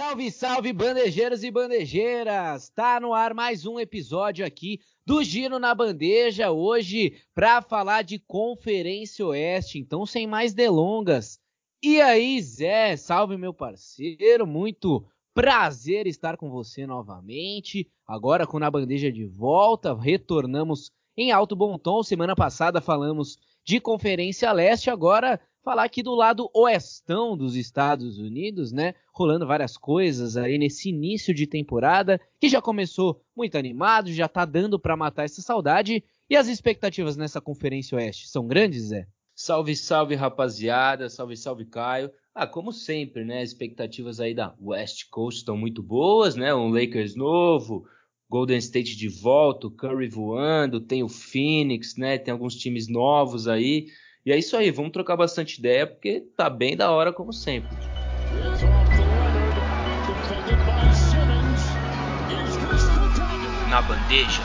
Salve, 0.00 0.30
salve, 0.30 0.72
bandejeiros 0.72 1.44
e 1.44 1.50
bandejeiras! 1.50 2.70
Tá 2.70 2.98
no 2.98 3.12
ar 3.12 3.34
mais 3.34 3.66
um 3.66 3.78
episódio 3.78 4.46
aqui 4.46 4.80
do 5.04 5.22
Giro 5.22 5.58
na 5.58 5.74
Bandeja, 5.74 6.50
hoje 6.50 7.18
para 7.34 7.60
falar 7.60 8.00
de 8.00 8.18
Conferência 8.18 9.26
Oeste. 9.26 9.78
Então, 9.78 10.06
sem 10.06 10.26
mais 10.26 10.54
delongas. 10.54 11.38
E 11.82 12.00
aí, 12.00 12.40
Zé, 12.40 12.96
salve 12.96 13.36
meu 13.36 13.52
parceiro, 13.52 14.46
muito 14.46 15.04
prazer 15.34 16.06
estar 16.06 16.38
com 16.38 16.48
você 16.48 16.86
novamente. 16.86 17.86
Agora 18.06 18.46
com 18.46 18.58
Na 18.58 18.70
Bandeja 18.70 19.12
de 19.12 19.26
volta, 19.26 19.94
retornamos 19.94 20.90
em 21.14 21.30
alto 21.30 21.54
bom 21.54 21.76
tom. 21.76 22.02
Semana 22.02 22.34
passada 22.34 22.80
falamos 22.80 23.38
de 23.62 23.78
Conferência 23.78 24.50
Leste, 24.50 24.88
agora 24.88 25.38
falar 25.62 25.84
aqui 25.84 26.02
do 26.02 26.14
lado 26.14 26.50
oestão 26.54 27.36
dos 27.36 27.54
Estados 27.56 28.18
Unidos, 28.18 28.72
né? 28.72 28.94
Rolando 29.12 29.46
várias 29.46 29.76
coisas 29.76 30.36
aí 30.36 30.58
nesse 30.58 30.88
início 30.88 31.34
de 31.34 31.46
temporada, 31.46 32.20
que 32.40 32.48
já 32.48 32.60
começou 32.60 33.20
muito 33.36 33.56
animado, 33.56 34.12
já 34.12 34.28
tá 34.28 34.44
dando 34.44 34.78
para 34.78 34.96
matar 34.96 35.24
essa 35.24 35.42
saudade. 35.42 36.02
E 36.28 36.36
as 36.36 36.48
expectativas 36.48 37.16
nessa 37.16 37.40
Conferência 37.40 37.96
Oeste 37.96 38.28
são 38.28 38.46
grandes, 38.46 38.88
Zé? 38.88 39.06
Salve, 39.34 39.74
salve, 39.74 40.14
rapaziada. 40.14 41.08
Salve, 41.08 41.36
salve, 41.36 41.64
Caio. 41.64 42.10
Ah, 42.34 42.46
como 42.46 42.72
sempre, 42.72 43.24
né? 43.24 43.42
As 43.42 43.50
expectativas 43.50 44.20
aí 44.20 44.34
da 44.34 44.54
West 44.60 45.08
Coast 45.10 45.40
estão 45.40 45.56
muito 45.56 45.82
boas, 45.82 46.36
né? 46.36 46.54
Um 46.54 46.68
Lakers 46.68 47.16
novo, 47.16 47.84
Golden 48.28 48.58
State 48.58 48.96
de 48.96 49.08
volta, 49.08 49.66
o 49.66 49.70
Curry 49.70 50.08
voando, 50.08 50.80
tem 50.80 51.02
o 51.02 51.08
Phoenix, 51.08 51.96
né? 51.96 52.16
Tem 52.18 52.30
alguns 52.30 52.54
times 52.54 52.86
novos 52.86 53.48
aí. 53.48 53.86
E 54.24 54.32
é 54.32 54.38
isso 54.38 54.54
aí, 54.54 54.70
vamos 54.70 54.92
trocar 54.92 55.16
bastante 55.16 55.58
ideia, 55.58 55.86
porque 55.86 56.20
tá 56.36 56.50
bem 56.50 56.76
da 56.76 56.90
hora 56.90 57.10
como 57.10 57.32
sempre. 57.32 57.74
Na 63.70 63.80
bandeja. 63.80 64.42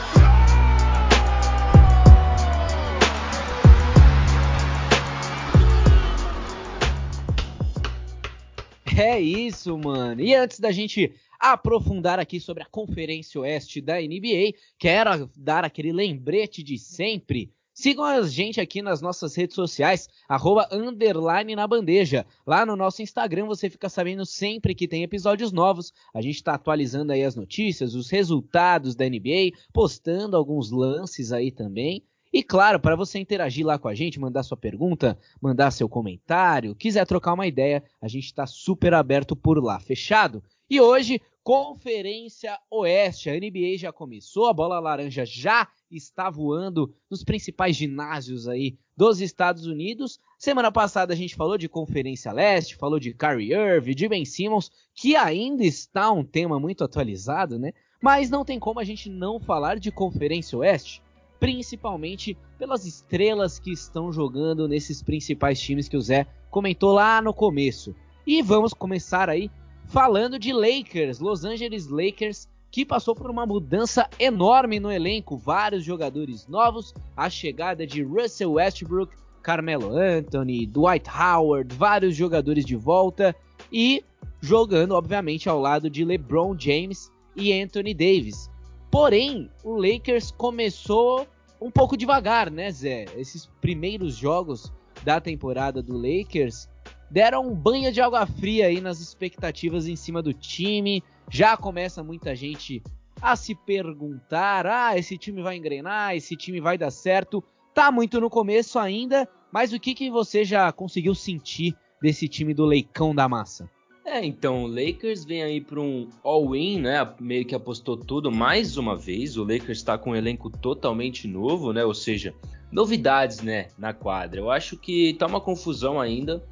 É 8.97 9.19
isso, 9.19 9.77
mano. 9.77 10.21
E 10.21 10.33
antes 10.33 10.58
da 10.58 10.71
gente 10.71 11.14
aprofundar 11.38 12.17
aqui 12.17 12.39
sobre 12.39 12.64
a 12.64 12.66
Conferência 12.66 13.42
Oeste 13.42 13.81
da 13.81 13.99
NBA, 13.99 14.53
quero 14.80 15.30
dar 15.36 15.66
aquele 15.66 15.92
lembrete 15.92 16.64
de 16.64 16.77
sempre. 16.80 17.52
Sigam 17.77 18.05
a 18.05 18.21
gente 18.21 18.61
aqui 18.61 18.81
nas 18.81 19.01
nossas 19.01 19.35
redes 19.35 19.53
sociais, 19.53 20.07
arroba 20.29 20.65
underline 20.71 21.57
na 21.57 21.67
bandeja. 21.67 22.25
Lá 22.47 22.65
no 22.65 22.73
nosso 22.73 23.01
Instagram 23.01 23.47
você 23.47 23.69
fica 23.69 23.89
sabendo 23.89 24.25
sempre 24.25 24.73
que 24.73 24.87
tem 24.87 25.03
episódios 25.03 25.51
novos. 25.51 25.91
A 26.13 26.21
gente 26.21 26.35
está 26.35 26.53
atualizando 26.53 27.11
aí 27.11 27.21
as 27.21 27.35
notícias, 27.35 27.93
os 27.93 28.09
resultados 28.09 28.95
da 28.95 29.03
NBA, 29.03 29.51
postando 29.73 30.37
alguns 30.37 30.71
lances 30.71 31.33
aí 31.33 31.51
também. 31.51 32.01
E 32.31 32.41
claro, 32.41 32.79
para 32.79 32.95
você 32.95 33.19
interagir 33.19 33.65
lá 33.65 33.77
com 33.77 33.89
a 33.89 33.93
gente, 33.93 34.21
mandar 34.21 34.43
sua 34.43 34.55
pergunta, 34.55 35.19
mandar 35.41 35.69
seu 35.71 35.89
comentário, 35.89 36.75
quiser 36.75 37.05
trocar 37.05 37.33
uma 37.33 37.45
ideia, 37.45 37.83
a 38.01 38.07
gente 38.07 38.25
está 38.25 38.47
super 38.47 38.93
aberto 38.93 39.35
por 39.35 39.61
lá, 39.61 39.81
fechado? 39.81 40.41
E 40.69 40.79
hoje, 40.79 41.21
Conferência 41.45 42.57
Oeste, 42.71 43.29
a 43.29 43.33
NBA 43.33 43.77
já 43.77 43.93
começou, 43.93 44.47
a 44.47 44.53
bola 44.53 44.79
laranja 44.79 45.23
já 45.25 45.67
está 45.97 46.29
voando 46.29 46.93
nos 47.09 47.23
principais 47.23 47.75
ginásios 47.75 48.47
aí 48.47 48.77
dos 48.95 49.21
Estados 49.21 49.65
Unidos. 49.65 50.19
Semana 50.37 50.71
passada 50.71 51.13
a 51.13 51.15
gente 51.15 51.35
falou 51.35 51.57
de 51.57 51.69
Conferência 51.69 52.31
Leste, 52.31 52.75
falou 52.75 52.99
de 52.99 53.13
Kyrie 53.13 53.53
Irving, 53.53 53.95
de 53.95 54.07
Ben 54.07 54.25
Simmons, 54.25 54.71
que 54.93 55.15
ainda 55.15 55.63
está 55.63 56.11
um 56.11 56.23
tema 56.23 56.59
muito 56.59 56.83
atualizado, 56.83 57.59
né? 57.59 57.71
Mas 58.02 58.29
não 58.29 58.45
tem 58.45 58.59
como 58.59 58.79
a 58.79 58.83
gente 58.83 59.09
não 59.09 59.39
falar 59.39 59.79
de 59.79 59.91
Conferência 59.91 60.57
Oeste, 60.57 61.02
principalmente 61.39 62.37
pelas 62.57 62.85
estrelas 62.85 63.59
que 63.59 63.71
estão 63.71 64.11
jogando 64.11 64.67
nesses 64.67 65.02
principais 65.02 65.59
times 65.59 65.87
que 65.87 65.97
o 65.97 66.02
Zé 66.02 66.27
comentou 66.49 66.93
lá 66.93 67.21
no 67.21 67.33
começo. 67.33 67.95
E 68.25 68.41
vamos 68.41 68.73
começar 68.73 69.30
aí 69.30 69.52
falando 69.87 70.39
de 70.39 70.52
Lakers, 70.52 71.20
Los 71.20 71.45
Angeles 71.45 71.87
Lakers, 71.87 72.47
que 72.75 72.83
passou 72.83 73.15
por 73.15 73.31
uma 73.31 73.45
mudança 73.45 74.05
enorme 74.19 74.81
no 74.81 74.91
elenco, 74.91 75.37
vários 75.37 75.81
jogadores 75.81 76.45
novos, 76.45 76.93
a 77.15 77.30
chegada 77.30 77.87
de 77.87 78.03
Russell 78.03 78.52
Westbrook, 78.52 79.15
Carmelo 79.41 79.97
Anthony, 79.97 80.65
Dwight 80.65 81.09
Howard, 81.09 81.73
vários 81.73 82.17
jogadores 82.17 82.65
de 82.65 82.75
volta 82.75 83.33
e 83.71 84.03
jogando, 84.41 84.91
obviamente, 84.91 85.47
ao 85.47 85.58
lado 85.58 85.89
de 85.89 86.03
LeBron 86.03 86.53
James 86.59 87.09
e 87.33 87.53
Anthony 87.53 87.93
Davis. 87.93 88.52
Porém, 88.91 89.49
o 89.64 89.77
Lakers 89.77 90.31
começou 90.31 91.25
um 91.61 91.71
pouco 91.71 91.95
devagar, 91.95 92.52
né, 92.52 92.69
Zé? 92.71 93.05
Esses 93.15 93.45
primeiros 93.61 94.17
jogos 94.17 94.69
da 95.02 95.21
temporada 95.21 95.81
do 95.81 95.95
Lakers 95.95 96.67
deram 97.09 97.47
um 97.47 97.55
banho 97.55 97.89
de 97.89 98.02
água 98.02 98.25
fria 98.25 98.65
aí 98.65 98.81
nas 98.81 98.99
expectativas 98.99 99.87
em 99.87 99.95
cima 99.95 100.21
do 100.21 100.33
time. 100.33 101.02
Já 101.30 101.58
começa 101.58 102.03
muita 102.03 102.36
gente 102.36 102.81
a 103.21 103.36
se 103.36 103.55
perguntar: 103.55 104.65
ah, 104.67 104.97
esse 104.97 105.17
time 105.17 105.41
vai 105.41 105.58
engrenar, 105.58 106.15
esse 106.15 106.36
time 106.36 106.59
vai 106.59 106.77
dar 106.77 106.91
certo. 106.91 107.43
Tá 107.73 107.91
muito 107.91 108.21
no 108.21 108.30
começo 108.30 108.80
ainda, 108.80 109.27
mas 109.52 109.73
o 109.73 109.80
que, 109.80 109.93
que 109.93 110.09
você 110.09 110.45
já 110.45 110.71
conseguiu 110.71 111.14
sentir 111.14 111.75
desse 112.02 112.27
time 112.27 112.53
do 112.53 112.65
Leicão 112.65 113.14
da 113.14 113.27
Massa? 113.27 113.69
É, 114.05 114.23
então, 114.23 114.65
o 114.65 114.67
Lakers 114.67 115.25
vem 115.25 115.41
aí 115.41 115.59
para 115.59 115.81
um 115.81 116.08
all-in, 116.23 116.80
né? 116.80 117.11
Meio 117.19 117.43
que 117.43 117.55
apostou 117.55 117.97
tudo 117.97 118.31
mais 118.31 118.77
uma 118.77 118.95
vez. 118.95 119.35
O 119.35 119.43
Lakers 119.43 119.80
está 119.80 119.97
com 119.97 120.11
um 120.11 120.15
elenco 120.15 120.47
totalmente 120.49 121.27
novo, 121.27 121.73
né? 121.73 121.83
Ou 121.83 121.93
seja, 121.93 122.33
novidades, 122.71 123.41
né, 123.41 123.69
na 123.77 123.93
quadra. 123.93 124.39
Eu 124.39 124.52
acho 124.52 124.77
que 124.77 125.15
tá 125.15 125.25
uma 125.25 125.41
confusão 125.41 125.99
ainda 125.99 126.45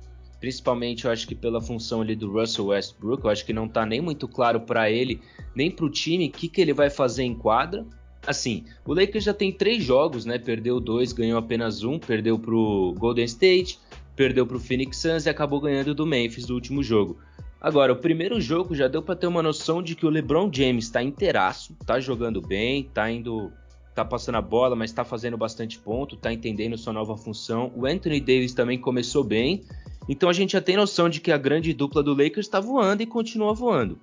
principalmente 0.43 1.05
eu 1.05 1.11
acho 1.11 1.25
que 1.25 1.35
pela 1.35 1.61
função 1.61 2.01
ali 2.01 2.17
do 2.17 2.29
Russell 2.29 2.65
Westbrook, 2.65 3.23
eu 3.23 3.29
acho 3.29 3.45
que 3.45 3.53
não 3.53 3.65
tá 3.65 3.85
nem 3.85 4.01
muito 4.01 4.27
claro 4.27 4.59
para 4.59 4.91
ele, 4.91 5.21
nem 5.55 5.71
para 5.71 5.85
o 5.85 5.89
time, 5.89 6.27
o 6.27 6.31
que, 6.31 6.49
que 6.49 6.59
ele 6.59 6.73
vai 6.73 6.89
fazer 6.89 7.23
em 7.23 7.33
quadra. 7.33 7.85
Assim, 8.27 8.65
o 8.85 8.93
Lakers 8.93 9.23
já 9.23 9.33
tem 9.33 9.53
três 9.53 9.81
jogos, 9.81 10.25
né? 10.25 10.37
Perdeu 10.37 10.81
dois, 10.81 11.13
ganhou 11.13 11.39
apenas 11.39 11.85
um, 11.85 11.97
perdeu 11.97 12.37
pro 12.37 12.93
Golden 12.97 13.23
State, 13.23 13.79
perdeu 14.17 14.45
pro 14.45 14.59
Phoenix 14.59 14.97
Suns 14.97 15.25
e 15.25 15.29
acabou 15.29 15.61
ganhando 15.61 15.95
do 15.95 16.05
Memphis 16.05 16.45
no 16.45 16.55
último 16.55 16.83
jogo. 16.83 17.17
Agora, 17.61 17.93
o 17.93 17.95
primeiro 17.95 18.41
jogo 18.41 18.75
já 18.75 18.89
deu 18.89 19.01
para 19.01 19.15
ter 19.15 19.27
uma 19.27 19.41
noção 19.41 19.81
de 19.81 19.95
que 19.95 20.05
o 20.05 20.09
LeBron 20.09 20.51
James 20.51 20.83
está 20.83 21.01
inteiraço, 21.01 21.73
tá 21.85 22.01
jogando 22.01 22.41
bem, 22.41 22.83
tá 22.93 23.09
indo, 23.09 23.49
tá 23.93 24.03
passando 24.03 24.35
a 24.35 24.41
bola, 24.41 24.75
mas 24.75 24.91
tá 24.91 25.03
fazendo 25.03 25.37
bastante 25.37 25.77
ponto, 25.79 26.17
tá 26.17 26.31
entendendo 26.31 26.77
sua 26.77 26.93
nova 26.93 27.15
função. 27.15 27.71
O 27.75 27.85
Anthony 27.85 28.19
Davis 28.19 28.53
também 28.53 28.79
começou 28.79 29.23
bem, 29.23 29.63
então 30.09 30.29
a 30.29 30.33
gente 30.33 30.53
já 30.53 30.61
tem 30.61 30.75
noção 30.75 31.09
de 31.09 31.21
que 31.21 31.31
a 31.31 31.37
grande 31.37 31.73
dupla 31.73 32.01
do 32.01 32.13
Lakers 32.13 32.47
está 32.47 32.59
voando 32.59 33.03
e 33.03 33.05
continua 33.05 33.53
voando. 33.53 33.99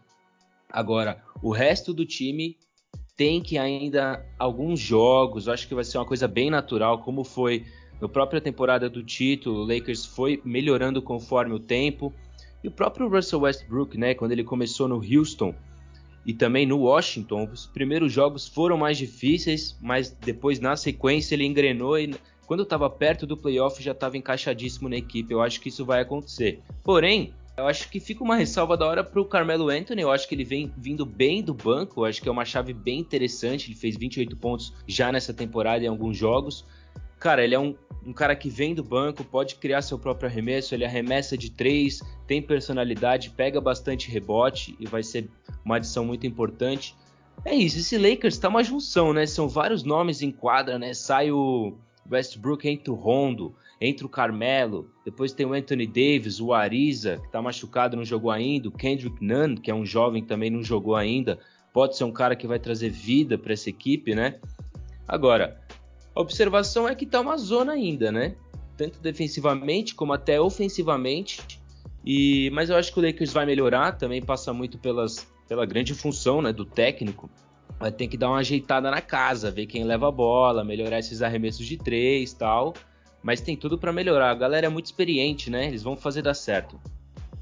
Agora, 0.68 1.22
o 1.42 1.50
resto 1.50 1.92
do 1.92 2.06
time 2.06 2.56
tem 3.16 3.42
que 3.42 3.58
ainda 3.58 4.24
alguns 4.38 4.80
jogos, 4.80 5.46
eu 5.46 5.52
acho 5.52 5.68
que 5.68 5.74
vai 5.74 5.84
ser 5.84 5.98
uma 5.98 6.06
coisa 6.06 6.26
bem 6.28 6.48
natural, 6.48 7.02
como 7.02 7.24
foi 7.24 7.66
na 8.00 8.08
própria 8.08 8.40
temporada 8.40 8.88
do 8.88 9.02
título, 9.02 9.60
o 9.60 9.66
Lakers 9.66 10.06
foi 10.06 10.40
melhorando 10.44 11.02
conforme 11.02 11.52
o 11.52 11.58
tempo. 11.58 12.14
E 12.64 12.68
o 12.68 12.70
próprio 12.70 13.08
Russell 13.08 13.40
Westbrook, 13.40 13.98
né, 13.98 14.14
quando 14.14 14.32
ele 14.32 14.44
começou 14.44 14.88
no 14.88 14.96
Houston 14.96 15.54
e 16.24 16.34
também 16.34 16.66
no 16.66 16.78
Washington, 16.78 17.48
os 17.52 17.66
primeiros 17.66 18.12
jogos 18.12 18.46
foram 18.46 18.76
mais 18.76 18.98
difíceis, 18.98 19.76
mas 19.80 20.10
depois 20.10 20.60
na 20.60 20.76
sequência 20.76 21.34
ele 21.34 21.46
engrenou 21.46 21.98
e 21.98 22.14
quando 22.46 22.64
estava 22.64 22.90
perto 22.90 23.26
do 23.26 23.36
playoff 23.36 23.82
já 23.82 23.92
estava 23.92 24.16
encaixadíssimo 24.16 24.88
na 24.88 24.96
equipe. 24.96 25.32
Eu 25.32 25.40
acho 25.40 25.60
que 25.60 25.68
isso 25.68 25.84
vai 25.84 26.00
acontecer. 26.00 26.60
Porém, 26.82 27.32
eu 27.56 27.66
acho 27.66 27.88
que 27.88 28.00
fica 28.00 28.24
uma 28.24 28.36
ressalva 28.36 28.76
da 28.76 28.86
hora 28.86 29.04
para 29.04 29.20
o 29.20 29.24
Carmelo 29.24 29.68
Anthony. 29.68 30.02
Eu 30.02 30.10
acho 30.10 30.26
que 30.26 30.34
ele 30.34 30.44
vem 30.44 30.72
vindo 30.76 31.06
bem 31.06 31.42
do 31.42 31.54
banco. 31.54 32.00
Eu 32.00 32.04
acho 32.06 32.20
que 32.20 32.28
é 32.28 32.32
uma 32.32 32.44
chave 32.44 32.72
bem 32.72 32.98
interessante. 32.98 33.68
Ele 33.68 33.78
fez 33.78 33.96
28 33.96 34.36
pontos 34.36 34.72
já 34.86 35.12
nessa 35.12 35.32
temporada 35.32 35.84
em 35.84 35.88
alguns 35.88 36.16
jogos. 36.16 36.66
Cara, 37.20 37.44
ele 37.44 37.54
é 37.54 37.58
um, 37.58 37.76
um 38.04 38.14
cara 38.14 38.34
que 38.34 38.48
vem 38.48 38.74
do 38.74 38.82
banco, 38.82 39.22
pode 39.22 39.56
criar 39.56 39.82
seu 39.82 39.98
próprio 39.98 40.28
arremesso. 40.28 40.74
Ele 40.74 40.86
arremessa 40.86 41.36
de 41.36 41.50
três, 41.50 42.00
tem 42.26 42.40
personalidade, 42.40 43.30
pega 43.30 43.60
bastante 43.60 44.10
rebote 44.10 44.74
e 44.80 44.86
vai 44.86 45.02
ser 45.02 45.28
uma 45.62 45.76
adição 45.76 46.02
muito 46.02 46.26
importante. 46.26 46.96
É 47.44 47.54
isso, 47.54 47.78
esse 47.78 47.98
Lakers 47.98 48.38
tá 48.38 48.48
uma 48.48 48.64
junção, 48.64 49.12
né? 49.12 49.26
São 49.26 49.48
vários 49.48 49.82
nomes 49.82 50.22
em 50.22 50.30
quadra, 50.30 50.78
né? 50.78 50.94
Sai 50.94 51.30
o 51.30 51.74
Westbrook 52.10 52.66
entra 52.66 52.92
o 52.92 52.96
Rondo, 52.96 53.54
entra 53.80 54.06
o 54.06 54.08
Carmelo, 54.08 54.90
depois 55.04 55.32
tem 55.32 55.46
o 55.46 55.52
Anthony 55.52 55.86
Davis, 55.86 56.40
o 56.40 56.52
Ariza, 56.52 57.18
que 57.18 57.26
está 57.26 57.40
machucado, 57.40 57.96
não 57.96 58.04
jogou 58.04 58.30
ainda, 58.30 58.68
o 58.68 58.72
Kendrick 58.72 59.24
Nunn, 59.24 59.56
que 59.56 59.70
é 59.70 59.74
um 59.74 59.84
jovem 59.84 60.24
também 60.24 60.50
não 60.50 60.62
jogou 60.62 60.96
ainda, 60.96 61.38
pode 61.72 61.96
ser 61.96 62.04
um 62.04 62.12
cara 62.12 62.34
que 62.34 62.46
vai 62.46 62.58
trazer 62.58 62.90
vida 62.90 63.38
para 63.38 63.52
essa 63.52 63.70
equipe, 63.70 64.14
né? 64.14 64.38
Agora, 65.06 65.59
observação 66.20 66.88
é 66.88 66.94
que 66.94 67.06
tá 67.06 67.20
uma 67.20 67.36
zona 67.36 67.72
ainda, 67.72 68.10
né? 68.12 68.34
Tanto 68.76 69.00
defensivamente 69.00 69.94
como 69.94 70.12
até 70.12 70.40
ofensivamente. 70.40 71.40
E, 72.04 72.50
mas 72.52 72.70
eu 72.70 72.76
acho 72.76 72.92
que 72.92 72.98
o 72.98 73.02
Lakers 73.02 73.32
vai 73.32 73.44
melhorar, 73.44 73.92
também 73.92 74.22
passa 74.22 74.52
muito 74.52 74.78
pelas, 74.78 75.26
pela 75.48 75.66
grande 75.66 75.94
função 75.94 76.40
né, 76.40 76.52
do 76.52 76.64
técnico. 76.64 77.28
Vai 77.78 77.90
ter 77.90 78.08
que 78.08 78.16
dar 78.16 78.28
uma 78.28 78.38
ajeitada 78.38 78.90
na 78.90 79.00
casa, 79.00 79.50
ver 79.50 79.66
quem 79.66 79.84
leva 79.84 80.08
a 80.08 80.12
bola, 80.12 80.64
melhorar 80.64 80.98
esses 80.98 81.22
arremessos 81.22 81.66
de 81.66 81.76
três 81.76 82.32
tal. 82.32 82.74
Mas 83.22 83.40
tem 83.40 83.56
tudo 83.56 83.78
para 83.78 83.92
melhorar. 83.92 84.30
A 84.30 84.34
galera 84.34 84.66
é 84.66 84.70
muito 84.70 84.86
experiente, 84.86 85.50
né? 85.50 85.66
Eles 85.66 85.82
vão 85.82 85.96
fazer 85.96 86.22
dar 86.22 86.34
certo. 86.34 86.80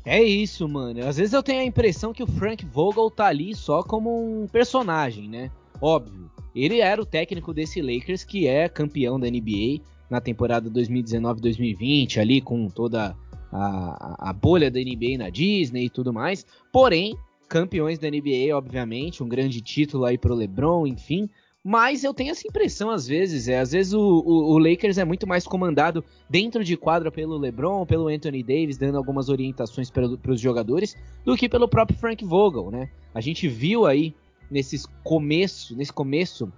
É 0.04 0.22
isso, 0.22 0.68
mano. 0.68 1.06
Às 1.06 1.18
vezes 1.18 1.32
eu 1.32 1.42
tenho 1.42 1.60
a 1.60 1.64
impressão 1.64 2.12
que 2.12 2.22
o 2.22 2.26
Frank 2.26 2.64
Vogel 2.64 3.10
tá 3.10 3.26
ali 3.26 3.54
só 3.54 3.82
como 3.82 4.42
um 4.42 4.46
personagem, 4.46 5.28
né? 5.28 5.50
Óbvio. 5.80 6.30
Ele 6.64 6.80
era 6.80 7.00
o 7.00 7.06
técnico 7.06 7.54
desse 7.54 7.80
Lakers 7.80 8.24
que 8.24 8.46
é 8.46 8.68
campeão 8.68 9.18
da 9.18 9.30
NBA 9.30 9.80
na 10.10 10.20
temporada 10.20 10.68
2019-2020, 10.70 12.18
ali 12.18 12.40
com 12.40 12.68
toda 12.68 13.14
a, 13.52 14.30
a 14.30 14.32
bolha 14.32 14.70
da 14.70 14.80
NBA 14.80 15.18
na 15.18 15.30
Disney 15.30 15.84
e 15.84 15.90
tudo 15.90 16.12
mais. 16.12 16.44
Porém, 16.72 17.16
campeões 17.48 17.98
da 17.98 18.10
NBA, 18.10 18.54
obviamente, 18.54 19.22
um 19.22 19.28
grande 19.28 19.60
título 19.60 20.04
aí 20.04 20.18
pro 20.18 20.34
LeBron, 20.34 20.86
enfim. 20.86 21.28
Mas 21.62 22.02
eu 22.02 22.14
tenho 22.14 22.30
essa 22.30 22.46
impressão 22.46 22.88
às 22.88 23.06
vezes, 23.06 23.46
é, 23.46 23.58
às 23.58 23.72
vezes 23.72 23.92
o, 23.92 24.00
o, 24.00 24.54
o 24.54 24.58
Lakers 24.58 24.96
é 24.96 25.04
muito 25.04 25.26
mais 25.26 25.46
comandado 25.46 26.02
dentro 26.30 26.64
de 26.64 26.76
quadra 26.76 27.10
pelo 27.10 27.36
LeBron, 27.36 27.84
pelo 27.84 28.08
Anthony 28.08 28.42
Davis, 28.42 28.78
dando 28.78 28.96
algumas 28.96 29.28
orientações 29.28 29.90
para 29.90 30.06
os 30.06 30.40
jogadores, 30.40 30.96
do 31.24 31.36
que 31.36 31.48
pelo 31.48 31.68
próprio 31.68 31.98
Frank 31.98 32.24
Vogel, 32.24 32.70
né? 32.70 32.88
A 33.14 33.20
gente 33.20 33.48
viu 33.48 33.86
aí 33.86 34.14
nesses 34.50 34.86
começo, 35.02 35.76
nesse 35.76 35.92
começo 35.92 36.52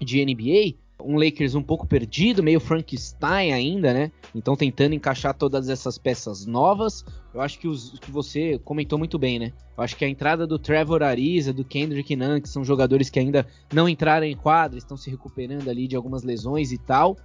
de 0.00 0.24
NBA, 0.24 0.76
um 1.02 1.18
Lakers 1.18 1.54
um 1.54 1.62
pouco 1.62 1.86
perdido, 1.86 2.42
meio 2.42 2.58
Frankenstein 2.58 3.52
ainda, 3.52 3.92
né? 3.92 4.10
Então 4.34 4.56
tentando 4.56 4.94
encaixar 4.94 5.34
todas 5.34 5.68
essas 5.68 5.98
peças 5.98 6.46
novas. 6.46 7.04
Eu 7.34 7.40
acho 7.40 7.58
que 7.58 7.68
os 7.68 7.98
que 7.98 8.10
você 8.10 8.58
comentou 8.64 8.98
muito 8.98 9.18
bem, 9.18 9.38
né? 9.38 9.52
Eu 9.76 9.84
acho 9.84 9.96
que 9.96 10.04
a 10.04 10.08
entrada 10.08 10.46
do 10.46 10.58
Trevor 10.58 11.02
Ariza, 11.02 11.52
do 11.52 11.64
Kendrick 11.64 12.16
Nunn, 12.16 12.40
que 12.40 12.48
são 12.48 12.64
jogadores 12.64 13.10
que 13.10 13.18
ainda 13.18 13.46
não 13.72 13.88
entraram 13.88 14.26
em 14.26 14.36
quadra, 14.36 14.78
estão 14.78 14.96
se 14.96 15.10
recuperando 15.10 15.68
ali 15.68 15.86
de 15.86 15.96
algumas 15.96 16.22
lesões 16.22 16.72
e 16.72 16.78
tal, 16.78 17.16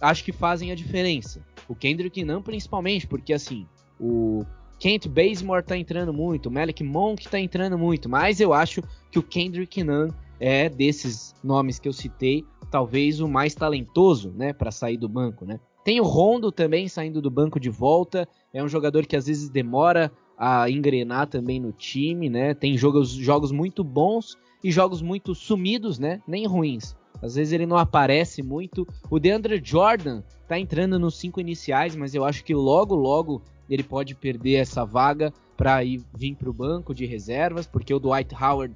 acho 0.00 0.24
que 0.24 0.32
fazem 0.32 0.72
a 0.72 0.74
diferença. 0.74 1.40
O 1.68 1.74
Kendrick 1.74 2.24
Nunn 2.24 2.42
principalmente, 2.42 3.06
porque 3.06 3.32
assim, 3.32 3.66
o 3.98 4.44
Kent 4.78 5.08
Bazemore 5.08 5.62
tá 5.64 5.76
entrando 5.76 6.12
muito, 6.12 6.50
Malik 6.50 6.82
Monk 6.82 7.28
tá 7.28 7.38
entrando 7.38 7.78
muito, 7.78 8.08
mas 8.08 8.40
eu 8.40 8.52
acho 8.52 8.82
que 9.10 9.18
o 9.18 9.22
Kendrick 9.22 9.82
Nunn 9.82 10.10
é 10.40 10.68
desses 10.68 11.34
nomes 11.42 11.78
que 11.78 11.88
eu 11.88 11.92
citei, 11.92 12.44
talvez 12.70 13.20
o 13.20 13.28
mais 13.28 13.54
talentoso, 13.54 14.32
né, 14.36 14.52
para 14.52 14.70
sair 14.70 14.96
do 14.96 15.08
banco, 15.08 15.44
né? 15.44 15.60
Tem 15.84 16.00
o 16.00 16.04
Rondo 16.04 16.50
também 16.50 16.88
saindo 16.88 17.20
do 17.20 17.30
banco 17.30 17.60
de 17.60 17.70
volta, 17.70 18.26
é 18.52 18.62
um 18.62 18.68
jogador 18.68 19.06
que 19.06 19.16
às 19.16 19.26
vezes 19.26 19.48
demora 19.48 20.10
a 20.36 20.68
engrenar 20.68 21.26
também 21.28 21.60
no 21.60 21.72
time, 21.72 22.28
né? 22.28 22.54
Tem 22.54 22.76
jogos, 22.76 23.10
jogos 23.10 23.52
muito 23.52 23.84
bons 23.84 24.36
e 24.62 24.72
jogos 24.72 25.02
muito 25.02 25.34
sumidos, 25.34 25.98
né? 25.98 26.20
Nem 26.26 26.46
ruins. 26.46 26.96
Às 27.22 27.36
vezes 27.36 27.52
ele 27.52 27.66
não 27.66 27.76
aparece 27.76 28.42
muito. 28.42 28.86
O 29.10 29.18
DeAndre 29.18 29.60
Jordan 29.62 30.22
tá 30.48 30.58
entrando 30.58 30.98
nos 30.98 31.16
cinco 31.18 31.40
iniciais, 31.40 31.94
mas 31.94 32.14
eu 32.14 32.24
acho 32.24 32.44
que 32.44 32.54
logo, 32.54 32.94
logo 32.94 33.42
ele 33.68 33.82
pode 33.82 34.14
perder 34.14 34.54
essa 34.54 34.84
vaga 34.84 35.32
para 35.56 35.82
ir 35.84 36.02
vir 36.16 36.34
para 36.34 36.50
o 36.50 36.52
banco 36.52 36.94
de 36.94 37.06
reservas, 37.06 37.66
porque 37.66 37.94
o 37.94 37.98
Dwight 37.98 38.34
Howard 38.34 38.74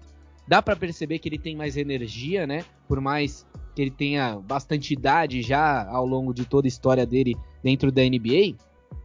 Dá 0.48 0.62
para 0.62 0.74
perceber 0.74 1.18
que 1.18 1.28
ele 1.28 1.38
tem 1.38 1.54
mais 1.54 1.76
energia, 1.76 2.46
né? 2.46 2.64
Por 2.88 3.02
mais 3.02 3.46
que 3.74 3.82
ele 3.82 3.90
tenha 3.90 4.36
bastante 4.36 4.94
idade 4.94 5.42
já 5.42 5.86
ao 5.86 6.06
longo 6.06 6.32
de 6.32 6.46
toda 6.46 6.66
a 6.66 6.70
história 6.70 7.04
dele 7.04 7.36
dentro 7.62 7.92
da 7.92 8.02
NBA, 8.02 8.56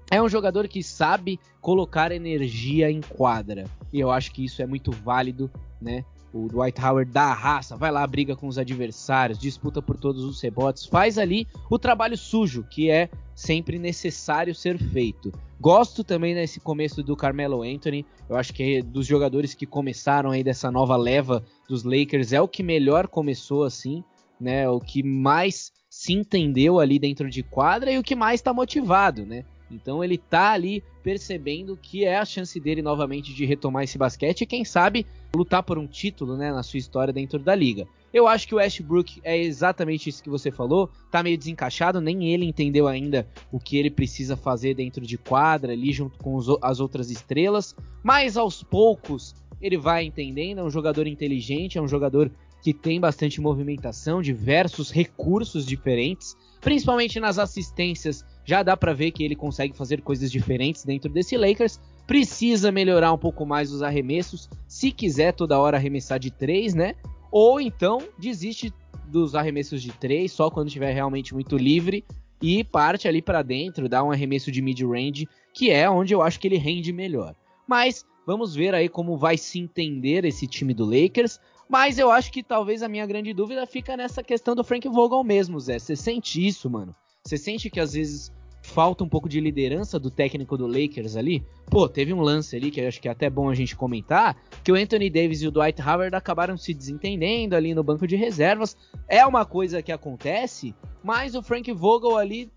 é 0.09 0.21
um 0.21 0.29
jogador 0.29 0.69
que 0.69 0.81
sabe 0.81 1.37
colocar 1.59 2.13
energia 2.13 2.89
em 2.89 3.01
quadra. 3.01 3.65
E 3.91 3.99
eu 3.99 4.09
acho 4.09 4.31
que 4.31 4.45
isso 4.45 4.61
é 4.61 4.65
muito 4.65 4.89
válido, 4.89 5.51
né? 5.81 6.05
O 6.33 6.47
Dwight 6.47 6.81
Howard 6.81 7.11
dá 7.11 7.25
a 7.25 7.33
raça, 7.33 7.77
vai 7.77 7.91
lá, 7.91 8.05
briga 8.07 8.35
com 8.35 8.47
os 8.47 8.57
adversários, 8.57 9.37
disputa 9.37 9.83
por 9.83 9.95
todos 9.95 10.23
os 10.23 10.41
rebotes, 10.41 10.85
faz 10.85 11.19
ali 11.19 11.47
o 11.69 11.77
trabalho 11.77 12.17
sujo, 12.17 12.63
que 12.63 12.89
é 12.89 13.07
sempre 13.35 13.77
necessário 13.77 14.55
ser 14.55 14.79
feito. 14.79 15.31
Gosto 15.61 16.03
também 16.03 16.33
nesse 16.33 16.59
começo 16.59 17.03
do 17.03 17.15
Carmelo 17.15 17.61
Anthony. 17.61 18.05
Eu 18.27 18.35
acho 18.35 18.51
que 18.51 18.77
é 18.77 18.81
dos 18.81 19.05
jogadores 19.05 19.53
que 19.53 19.65
começaram 19.65 20.31
aí 20.31 20.43
dessa 20.43 20.71
nova 20.71 20.97
leva 20.97 21.43
dos 21.69 21.83
Lakers 21.83 22.33
é 22.33 22.41
o 22.41 22.47
que 22.47 22.63
melhor 22.63 23.07
começou 23.07 23.63
assim, 23.63 24.03
né? 24.39 24.67
O 24.67 24.79
que 24.79 25.03
mais 25.03 25.71
se 25.89 26.13
entendeu 26.13 26.79
ali 26.79 26.97
dentro 26.97 27.29
de 27.29 27.43
quadra 27.43 27.91
e 27.91 27.97
o 27.99 28.03
que 28.03 28.15
mais 28.15 28.39
está 28.39 28.51
motivado, 28.53 29.25
né? 29.25 29.45
Então 29.69 30.03
ele 30.03 30.17
tá 30.17 30.51
ali 30.51 30.83
percebendo 31.03 31.77
que 31.77 32.05
é 32.05 32.17
a 32.17 32.25
chance 32.25 32.59
dele 32.59 32.81
novamente 32.81 33.33
de 33.33 33.45
retomar 33.45 33.83
esse 33.83 33.97
basquete 33.97 34.41
e 34.41 34.45
quem 34.45 34.63
sabe 34.63 35.05
lutar 35.35 35.63
por 35.63 35.77
um 35.77 35.87
título, 35.87 36.37
né, 36.37 36.51
na 36.51 36.63
sua 36.63 36.77
história 36.77 37.13
dentro 37.13 37.39
da 37.39 37.55
liga. 37.55 37.87
Eu 38.13 38.27
acho 38.27 38.47
que 38.47 38.53
o 38.53 38.57
Westbrook 38.57 39.19
é 39.23 39.35
exatamente 39.35 40.07
isso 40.07 40.21
que 40.21 40.29
você 40.29 40.51
falou, 40.51 40.91
tá 41.11 41.23
meio 41.23 41.37
desencaixado, 41.37 41.99
nem 41.99 42.31
ele 42.31 42.45
entendeu 42.45 42.87
ainda 42.87 43.27
o 43.51 43.59
que 43.59 43.75
ele 43.75 43.89
precisa 43.89 44.37
fazer 44.37 44.75
dentro 44.75 45.03
de 45.03 45.17
quadra 45.17 45.73
ali 45.73 45.91
junto 45.91 46.19
com 46.19 46.35
os, 46.35 46.45
as 46.61 46.79
outras 46.79 47.09
estrelas, 47.09 47.75
mas 48.03 48.37
aos 48.37 48.61
poucos 48.61 49.33
ele 49.59 49.77
vai 49.77 50.03
entendendo, 50.03 50.59
é 50.59 50.63
um 50.63 50.69
jogador 50.69 51.07
inteligente, 51.07 51.77
é 51.77 51.81
um 51.81 51.87
jogador 51.87 52.29
que 52.63 52.73
tem 52.73 52.97
bastante 52.97 53.41
movimentação, 53.41 54.21
diversos 54.21 54.89
recursos 54.89 55.65
diferentes, 55.65 56.33
principalmente 56.61 57.19
nas 57.19 57.37
assistências. 57.37 58.25
Já 58.45 58.63
dá 58.63 58.77
para 58.77 58.93
ver 58.93 59.11
que 59.11 59.21
ele 59.21 59.35
consegue 59.35 59.75
fazer 59.75 60.01
coisas 60.01 60.31
diferentes 60.31 60.85
dentro 60.85 61.11
desse 61.11 61.35
Lakers. 61.35 61.77
Precisa 62.07 62.71
melhorar 62.71 63.11
um 63.11 63.17
pouco 63.17 63.45
mais 63.45 63.73
os 63.73 63.81
arremessos, 63.81 64.49
se 64.65 64.91
quiser 64.91 65.33
toda 65.33 65.59
hora 65.59 65.75
arremessar 65.75 66.17
de 66.17 66.31
três, 66.31 66.73
né? 66.73 66.95
Ou 67.29 67.59
então 67.59 68.01
desiste 68.17 68.73
dos 69.07 69.35
arremessos 69.35 69.81
de 69.81 69.91
três 69.91 70.31
só 70.31 70.49
quando 70.49 70.67
estiver 70.67 70.93
realmente 70.93 71.33
muito 71.33 71.57
livre 71.57 72.05
e 72.41 72.63
parte 72.63 73.09
ali 73.09 73.21
para 73.21 73.41
dentro, 73.41 73.89
dá 73.89 74.01
um 74.01 74.11
arremesso 74.11 74.49
de 74.49 74.61
mid-range, 74.61 75.27
que 75.53 75.69
é 75.69 75.89
onde 75.89 76.13
eu 76.13 76.21
acho 76.21 76.39
que 76.39 76.47
ele 76.47 76.57
rende 76.57 76.93
melhor. 76.93 77.35
Mas 77.67 78.05
vamos 78.25 78.55
ver 78.55 78.73
aí 78.73 78.87
como 78.87 79.17
vai 79.17 79.37
se 79.37 79.59
entender 79.59 80.23
esse 80.23 80.47
time 80.47 80.73
do 80.73 80.85
Lakers. 80.85 81.39
Mas 81.69 81.97
eu 81.97 82.11
acho 82.11 82.31
que 82.31 82.43
talvez 82.43 82.83
a 82.83 82.89
minha 82.89 83.05
grande 83.05 83.33
dúvida 83.33 83.65
fica 83.65 83.97
nessa 83.97 84.23
questão 84.23 84.55
do 84.55 84.63
Frank 84.63 84.87
Vogel 84.89 85.23
mesmo, 85.23 85.59
Zé. 85.59 85.79
Você 85.79 85.95
sente 85.95 86.45
isso, 86.45 86.69
mano? 86.69 86.95
Você 87.23 87.37
sente 87.37 87.69
que 87.69 87.79
às 87.79 87.93
vezes 87.93 88.31
falta 88.63 89.03
um 89.03 89.09
pouco 89.09 89.27
de 89.27 89.39
liderança 89.39 89.99
do 89.99 90.09
técnico 90.09 90.57
do 90.57 90.65
Lakers 90.65 91.15
ali. 91.15 91.45
Pô, 91.69 91.87
teve 91.87 92.13
um 92.13 92.21
lance 92.21 92.55
ali 92.55 92.71
que 92.71 92.79
eu 92.79 92.87
acho 92.87 93.01
que 93.01 93.07
é 93.07 93.11
até 93.11 93.29
bom 93.29 93.49
a 93.49 93.53
gente 93.53 93.75
comentar, 93.75 94.37
que 94.63 94.71
o 94.71 94.75
Anthony 94.75 95.09
Davis 95.09 95.41
e 95.41 95.47
o 95.47 95.51
Dwight 95.51 95.81
Howard 95.81 96.15
acabaram 96.15 96.57
se 96.57 96.73
desentendendo 96.73 97.55
ali 97.55 97.73
no 97.75 97.83
banco 97.83 98.07
de 98.07 98.15
reservas. 98.15 98.77
É 99.07 99.25
uma 99.25 99.45
coisa 99.45 99.81
que 99.81 99.91
acontece, 99.91 100.73
mas 101.03 101.35
o 101.35 101.43
Frank 101.43 101.71
Vogel 101.73 102.17
ali 102.17 102.49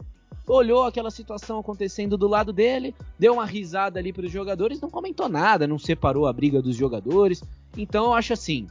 olhou 0.47 0.85
aquela 0.85 1.11
situação 1.11 1.59
acontecendo 1.59 2.17
do 2.17 2.29
lado 2.29 2.53
dele, 2.53 2.95
deu 3.19 3.35
uma 3.35 3.45
risada 3.45 3.99
ali 3.99 4.13
para 4.13 4.27
os 4.27 4.31
jogadores, 4.31 4.81
não 4.81 4.89
comentou 4.89 5.29
nada, 5.29 5.67
não 5.67 5.79
separou 5.79 6.27
a 6.27 6.33
briga 6.33 6.63
dos 6.63 6.77
jogadores. 6.77 7.43
Então 7.77 8.07
eu 8.07 8.13
acho 8.15 8.33
assim, 8.33 8.69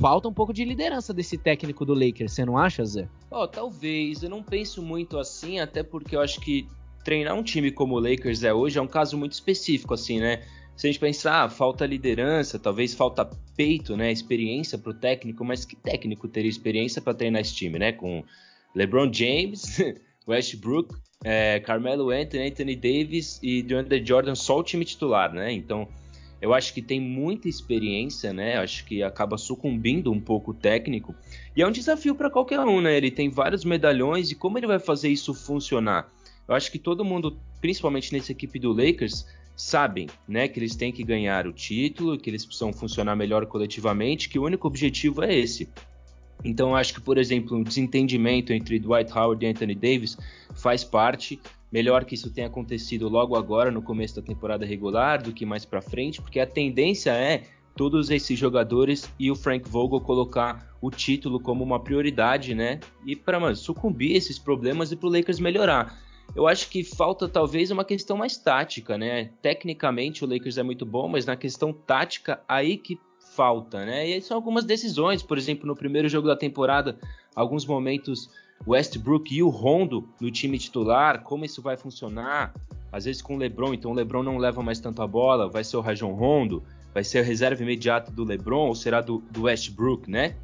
falta 0.00 0.26
um 0.26 0.32
pouco 0.32 0.52
de 0.52 0.64
liderança 0.64 1.12
desse 1.12 1.36
técnico 1.36 1.84
do 1.84 1.92
Lakers, 1.92 2.32
você 2.32 2.44
não 2.44 2.56
acha, 2.56 2.84
Zé? 2.84 3.06
Oh, 3.30 3.46
talvez. 3.46 4.22
Eu 4.22 4.30
não 4.30 4.42
penso 4.42 4.82
muito 4.82 5.18
assim, 5.18 5.60
até 5.60 5.82
porque 5.82 6.16
eu 6.16 6.20
acho 6.20 6.40
que 6.40 6.66
treinar 7.04 7.34
um 7.34 7.42
time 7.42 7.70
como 7.70 7.94
o 7.94 8.00
Lakers 8.00 8.42
é 8.42 8.52
hoje 8.52 8.78
é 8.78 8.82
um 8.82 8.86
caso 8.86 9.16
muito 9.18 9.32
específico, 9.32 9.94
assim, 9.94 10.18
né? 10.18 10.42
Se 10.74 10.86
a 10.86 10.90
gente 10.90 10.98
pensar, 10.98 11.44
ah, 11.44 11.48
falta 11.50 11.84
liderança, 11.84 12.58
talvez 12.58 12.94
falta 12.94 13.28
peito, 13.54 13.96
né? 13.96 14.10
Experiência 14.10 14.78
para 14.78 14.90
o 14.90 14.94
técnico, 14.94 15.44
mas 15.44 15.66
que 15.66 15.76
técnico 15.76 16.26
teria 16.26 16.48
experiência 16.48 17.02
para 17.02 17.12
treinar 17.12 17.42
esse 17.42 17.54
time, 17.54 17.78
né? 17.78 17.92
Com 17.92 18.24
LeBron 18.74 19.12
James, 19.12 19.78
Westbrook, 20.26 20.94
é, 21.22 21.60
Carmelo 21.60 22.08
Anthony, 22.08 22.48
Anthony 22.48 22.74
Davis 22.74 23.38
e 23.42 23.62
DeAndre 23.62 24.02
Jordan, 24.04 24.34
só 24.34 24.58
o 24.58 24.62
time 24.62 24.86
titular, 24.86 25.30
né? 25.34 25.52
Então 25.52 25.86
eu 26.40 26.54
acho 26.54 26.72
que 26.72 26.80
tem 26.80 27.00
muita 27.00 27.48
experiência, 27.48 28.32
né? 28.32 28.56
Acho 28.56 28.84
que 28.84 29.02
acaba 29.02 29.36
sucumbindo 29.36 30.10
um 30.10 30.20
pouco 30.20 30.52
o 30.52 30.54
técnico. 30.54 31.14
E 31.54 31.62
é 31.62 31.66
um 31.66 31.72
desafio 31.72 32.14
para 32.14 32.30
qualquer 32.30 32.60
um, 32.60 32.80
né? 32.80 32.96
Ele 32.96 33.10
tem 33.10 33.28
vários 33.28 33.64
medalhões 33.64 34.30
e 34.30 34.34
como 34.34 34.58
ele 34.58 34.66
vai 34.66 34.78
fazer 34.78 35.08
isso 35.08 35.34
funcionar? 35.34 36.10
Eu 36.48 36.54
acho 36.54 36.72
que 36.72 36.78
todo 36.78 37.04
mundo, 37.04 37.38
principalmente 37.60 38.12
nessa 38.12 38.32
equipe 38.32 38.58
do 38.58 38.72
Lakers, 38.72 39.26
sabem, 39.56 40.08
né, 40.26 40.48
que 40.48 40.58
eles 40.58 40.74
têm 40.74 40.90
que 40.90 41.04
ganhar 41.04 41.46
o 41.46 41.52
título, 41.52 42.18
que 42.18 42.30
eles 42.30 42.46
precisam 42.46 42.72
funcionar 42.72 43.14
melhor 43.14 43.44
coletivamente, 43.46 44.28
que 44.28 44.38
o 44.38 44.44
único 44.44 44.66
objetivo 44.66 45.22
é 45.22 45.34
esse. 45.36 45.68
Então, 46.42 46.74
acho 46.74 46.94
que, 46.94 47.00
por 47.00 47.18
exemplo, 47.18 47.56
um 47.56 47.62
desentendimento 47.62 48.52
entre 48.52 48.78
Dwight 48.78 49.12
Howard 49.12 49.44
e 49.44 49.48
Anthony 49.48 49.74
Davis 49.74 50.16
faz 50.54 50.82
parte. 50.82 51.38
Melhor 51.70 52.04
que 52.04 52.14
isso 52.14 52.30
tenha 52.30 52.48
acontecido 52.48 53.08
logo 53.08 53.36
agora, 53.36 53.70
no 53.70 53.80
começo 53.80 54.16
da 54.16 54.22
temporada 54.22 54.66
regular, 54.66 55.22
do 55.22 55.32
que 55.32 55.46
mais 55.46 55.64
para 55.64 55.80
frente, 55.80 56.20
porque 56.20 56.40
a 56.40 56.46
tendência 56.46 57.12
é 57.12 57.44
todos 57.76 58.10
esses 58.10 58.38
jogadores 58.38 59.10
e 59.18 59.30
o 59.30 59.36
Frank 59.36 59.68
Vogel 59.68 60.00
colocar 60.00 60.76
o 60.80 60.90
título 60.90 61.38
como 61.38 61.62
uma 61.62 61.78
prioridade, 61.78 62.54
né? 62.54 62.80
E 63.06 63.14
para 63.14 63.54
sucumbir 63.54 64.16
esses 64.16 64.38
problemas 64.38 64.90
e 64.90 64.96
para 64.96 65.08
o 65.08 65.12
Lakers 65.12 65.38
melhorar. 65.38 65.98
eu 66.34 66.46
acho 66.46 66.68
que 66.68 66.84
falta 66.84 67.28
talvez 67.28 67.70
uma 67.70 67.84
questão 67.84 68.16
mais 68.16 68.36
tática, 68.36 68.98
né? 68.98 69.30
Tecnicamente 69.42 70.24
o 70.24 70.28
Lakers 70.28 70.58
é 70.58 70.62
muito 70.62 70.84
bom, 70.84 71.08
mas 71.08 71.26
na 71.26 71.36
questão 71.36 71.72
tática 71.72 72.40
aí 72.48 72.76
que 72.76 72.98
falta, 73.34 73.84
né? 73.84 74.08
E 74.08 74.14
aí 74.14 74.22
são 74.22 74.36
algumas 74.36 74.64
decisões, 74.64 75.22
por 75.22 75.38
exemplo, 75.38 75.66
no 75.66 75.76
primeiro 75.76 76.08
jogo 76.08 76.28
da 76.28 76.36
temporada, 76.36 76.98
alguns 77.34 77.64
momentos 77.64 78.28
Westbrook 78.66 79.34
e 79.34 79.42
o 79.42 79.48
Rondo 79.48 80.08
no 80.20 80.30
time 80.30 80.58
titular, 80.58 81.22
como 81.22 81.44
isso 81.44 81.62
vai 81.62 81.76
funcionar? 81.76 82.54
Às 82.92 83.04
vezes 83.04 83.22
com 83.22 83.36
o 83.36 83.38
LeBron, 83.38 83.72
então 83.72 83.92
o 83.92 83.94
LeBron 83.94 84.22
não 84.22 84.36
leva 84.36 84.62
mais 84.62 84.80
tanto 84.80 85.00
a 85.00 85.06
bola, 85.06 85.48
vai 85.48 85.64
ser 85.64 85.76
o 85.76 85.80
Rajon 85.80 86.12
Rondo, 86.12 86.62
vai 86.92 87.04
ser 87.04 87.20
a 87.20 87.22
reserva 87.22 87.62
imediata 87.62 88.10
do 88.10 88.24
LeBron 88.24 88.68
ou 88.68 88.74
será 88.74 89.00
do, 89.00 89.22
do 89.30 89.42
Westbrook, 89.42 90.10
né? 90.10 90.34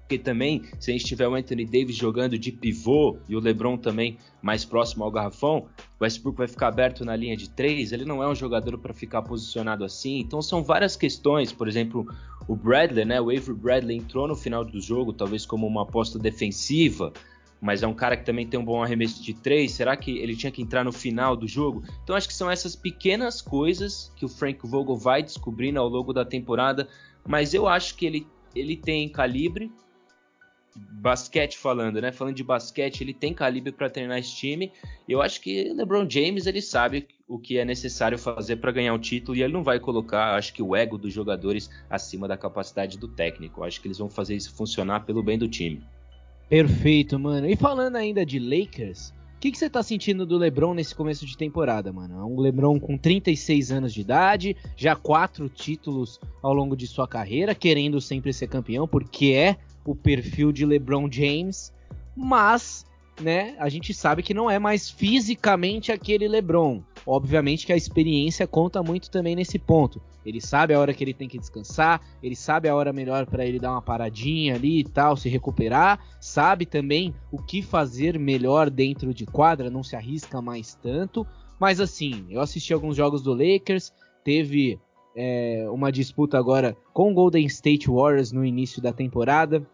Porque 0.00 0.18
também, 0.18 0.62
se 0.78 0.90
a 0.90 0.92
gente 0.92 1.04
tiver 1.04 1.26
o 1.26 1.34
Anthony 1.34 1.64
Davis 1.64 1.96
jogando 1.96 2.38
de 2.38 2.52
pivô 2.52 3.18
e 3.28 3.34
o 3.34 3.40
LeBron 3.40 3.76
também 3.76 4.16
mais 4.40 4.64
próximo 4.64 5.02
ao 5.02 5.10
garrafão, 5.10 5.66
o 5.98 6.04
Westbrook 6.04 6.38
vai 6.38 6.46
ficar 6.46 6.68
aberto 6.68 7.04
na 7.04 7.16
linha 7.16 7.36
de 7.36 7.50
três. 7.50 7.90
Ele 7.90 8.04
não 8.04 8.22
é 8.22 8.28
um 8.28 8.34
jogador 8.34 8.78
para 8.78 8.94
ficar 8.94 9.22
posicionado 9.22 9.84
assim. 9.84 10.20
Então 10.20 10.40
são 10.40 10.62
várias 10.62 10.94
questões. 10.94 11.52
Por 11.52 11.66
exemplo, 11.66 12.06
o 12.46 12.54
Bradley, 12.54 13.04
né? 13.04 13.20
O 13.20 13.30
Avery 13.30 13.54
Bradley 13.54 13.96
entrou 13.96 14.28
no 14.28 14.36
final 14.36 14.64
do 14.64 14.80
jogo, 14.80 15.12
talvez 15.12 15.44
como 15.44 15.66
uma 15.66 15.82
aposta 15.82 16.20
defensiva 16.20 17.12
mas 17.60 17.82
é 17.82 17.86
um 17.86 17.94
cara 17.94 18.16
que 18.16 18.24
também 18.24 18.46
tem 18.46 18.58
um 18.58 18.64
bom 18.64 18.82
arremesso 18.82 19.22
de 19.22 19.34
três. 19.34 19.72
Será 19.72 19.96
que 19.96 20.18
ele 20.18 20.36
tinha 20.36 20.52
que 20.52 20.62
entrar 20.62 20.84
no 20.84 20.92
final 20.92 21.36
do 21.36 21.48
jogo? 21.48 21.82
Então 22.02 22.16
acho 22.16 22.28
que 22.28 22.34
são 22.34 22.50
essas 22.50 22.76
pequenas 22.76 23.40
coisas 23.40 24.12
que 24.16 24.24
o 24.24 24.28
Frank 24.28 24.66
Vogel 24.66 24.96
vai 24.96 25.22
descobrindo 25.22 25.80
ao 25.80 25.88
longo 25.88 26.12
da 26.12 26.24
temporada, 26.24 26.88
mas 27.26 27.54
eu 27.54 27.66
acho 27.66 27.96
que 27.96 28.06
ele, 28.06 28.26
ele 28.54 28.76
tem 28.76 29.08
calibre. 29.08 29.70
Basquete 30.78 31.56
falando, 31.56 32.02
né? 32.02 32.12
Falando 32.12 32.34
de 32.34 32.44
basquete, 32.44 33.00
ele 33.00 33.14
tem 33.14 33.32
calibre 33.32 33.72
para 33.72 33.88
treinar 33.88 34.18
esse 34.18 34.36
time. 34.36 34.70
Eu 35.08 35.22
acho 35.22 35.40
que 35.40 35.72
LeBron 35.72 36.06
James 36.08 36.46
ele 36.46 36.60
sabe 36.60 37.08
o 37.26 37.38
que 37.38 37.56
é 37.56 37.64
necessário 37.64 38.18
fazer 38.18 38.56
para 38.56 38.72
ganhar 38.72 38.92
o 38.92 38.98
título 38.98 39.38
e 39.38 39.42
ele 39.42 39.54
não 39.54 39.64
vai 39.64 39.80
colocar, 39.80 40.34
acho 40.34 40.52
que 40.52 40.62
o 40.62 40.76
ego 40.76 40.98
dos 40.98 41.14
jogadores 41.14 41.70
acima 41.88 42.28
da 42.28 42.36
capacidade 42.36 42.98
do 42.98 43.08
técnico. 43.08 43.60
Eu 43.60 43.64
acho 43.64 43.80
que 43.80 43.88
eles 43.88 43.96
vão 43.96 44.10
fazer 44.10 44.36
isso 44.36 44.54
funcionar 44.54 45.06
pelo 45.06 45.22
bem 45.22 45.38
do 45.38 45.48
time. 45.48 45.82
Perfeito, 46.48 47.18
mano. 47.18 47.48
E 47.48 47.56
falando 47.56 47.96
ainda 47.96 48.24
de 48.24 48.38
Lakers, 48.38 49.12
o 49.36 49.38
que, 49.40 49.50
que, 49.50 49.58
você 49.58 49.68
tá 49.68 49.82
sentindo 49.82 50.24
do 50.24 50.38
LeBron 50.38 50.74
nesse 50.74 50.94
começo 50.94 51.26
de 51.26 51.36
temporada, 51.36 51.92
mano? 51.92 52.20
É 52.20 52.24
um 52.24 52.40
LeBron 52.40 52.78
com 52.78 52.96
36 52.96 53.72
anos 53.72 53.92
de 53.92 54.00
idade, 54.00 54.56
já 54.76 54.94
quatro 54.94 55.48
títulos 55.48 56.20
ao 56.42 56.54
longo 56.54 56.76
de 56.76 56.86
sua 56.86 57.06
carreira, 57.06 57.54
querendo 57.54 58.00
sempre 58.00 58.32
ser 58.32 58.46
campeão, 58.46 58.86
porque 58.86 59.32
é 59.32 59.56
o 59.84 59.94
perfil 59.94 60.52
de 60.52 60.64
LeBron 60.64 61.10
James, 61.10 61.72
mas 62.16 62.86
né, 63.20 63.54
a 63.58 63.68
gente 63.68 63.92
sabe 63.92 64.22
que 64.22 64.34
não 64.34 64.50
é 64.50 64.58
mais 64.58 64.88
fisicamente 64.88 65.92
aquele 65.92 66.28
LeBron. 66.28 66.82
Obviamente 67.06 67.64
que 67.64 67.72
a 67.72 67.76
experiência 67.76 68.46
conta 68.46 68.82
muito 68.82 69.10
também 69.10 69.36
nesse 69.36 69.58
ponto. 69.58 70.02
Ele 70.24 70.40
sabe 70.40 70.74
a 70.74 70.80
hora 70.80 70.92
que 70.92 71.04
ele 71.04 71.14
tem 71.14 71.28
que 71.28 71.38
descansar, 71.38 72.00
ele 72.20 72.34
sabe 72.34 72.68
a 72.68 72.74
hora 72.74 72.92
melhor 72.92 73.26
para 73.26 73.46
ele 73.46 73.60
dar 73.60 73.70
uma 73.70 73.82
paradinha 73.82 74.56
ali 74.56 74.80
e 74.80 74.84
tal, 74.84 75.16
se 75.16 75.28
recuperar, 75.28 76.00
sabe 76.20 76.66
também 76.66 77.14
o 77.30 77.40
que 77.40 77.62
fazer 77.62 78.18
melhor 78.18 78.68
dentro 78.68 79.14
de 79.14 79.24
quadra, 79.24 79.70
não 79.70 79.84
se 79.84 79.94
arrisca 79.94 80.42
mais 80.42 80.74
tanto. 80.74 81.24
Mas 81.60 81.80
assim, 81.80 82.26
eu 82.28 82.40
assisti 82.40 82.72
alguns 82.72 82.96
jogos 82.96 83.22
do 83.22 83.32
Lakers, 83.32 83.92
teve 84.24 84.80
é, 85.14 85.64
uma 85.70 85.92
disputa 85.92 86.36
agora 86.36 86.76
com 86.92 87.12
o 87.12 87.14
Golden 87.14 87.46
State 87.46 87.88
Warriors 87.88 88.32
no 88.32 88.44
início 88.44 88.82
da 88.82 88.92
temporada 88.92 89.64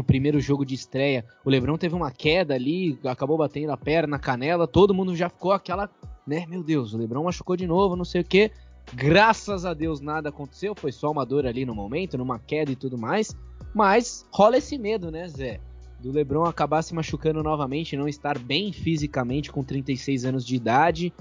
o 0.00 0.04
primeiro 0.04 0.40
jogo 0.40 0.64
de 0.64 0.74
estreia, 0.74 1.24
o 1.44 1.50
Lebron 1.50 1.76
teve 1.76 1.94
uma 1.94 2.10
queda 2.10 2.54
ali, 2.54 2.98
acabou 3.04 3.38
batendo 3.38 3.72
a 3.72 3.76
perna, 3.76 4.16
a 4.16 4.20
canela, 4.20 4.66
todo 4.66 4.94
mundo 4.94 5.16
já 5.16 5.28
ficou 5.28 5.52
aquela, 5.52 5.90
né, 6.26 6.44
meu 6.46 6.62
Deus, 6.62 6.92
o 6.92 6.98
Lebron 6.98 7.24
machucou 7.24 7.56
de 7.56 7.66
novo, 7.66 7.94
não 7.94 8.04
sei 8.04 8.20
o 8.20 8.24
que. 8.24 8.50
Graças 8.94 9.64
a 9.64 9.74
Deus 9.74 10.00
nada 10.00 10.28
aconteceu, 10.28 10.74
foi 10.74 10.92
só 10.92 11.10
uma 11.10 11.24
dor 11.24 11.46
ali 11.46 11.64
no 11.64 11.74
momento, 11.74 12.18
numa 12.18 12.38
queda 12.38 12.70
e 12.70 12.76
tudo 12.76 12.98
mais. 12.98 13.34
Mas 13.74 14.26
rola 14.30 14.56
esse 14.56 14.78
medo, 14.78 15.10
né, 15.10 15.28
Zé? 15.28 15.60
Do 16.00 16.12
Lebron 16.12 16.44
acabar 16.44 16.82
se 16.82 16.94
machucando 16.94 17.42
novamente, 17.42 17.96
não 17.96 18.08
estar 18.08 18.38
bem 18.38 18.72
fisicamente 18.72 19.50
com 19.50 19.62
36 19.62 20.24
anos 20.24 20.46
de 20.46 20.56
idade. 20.56 21.12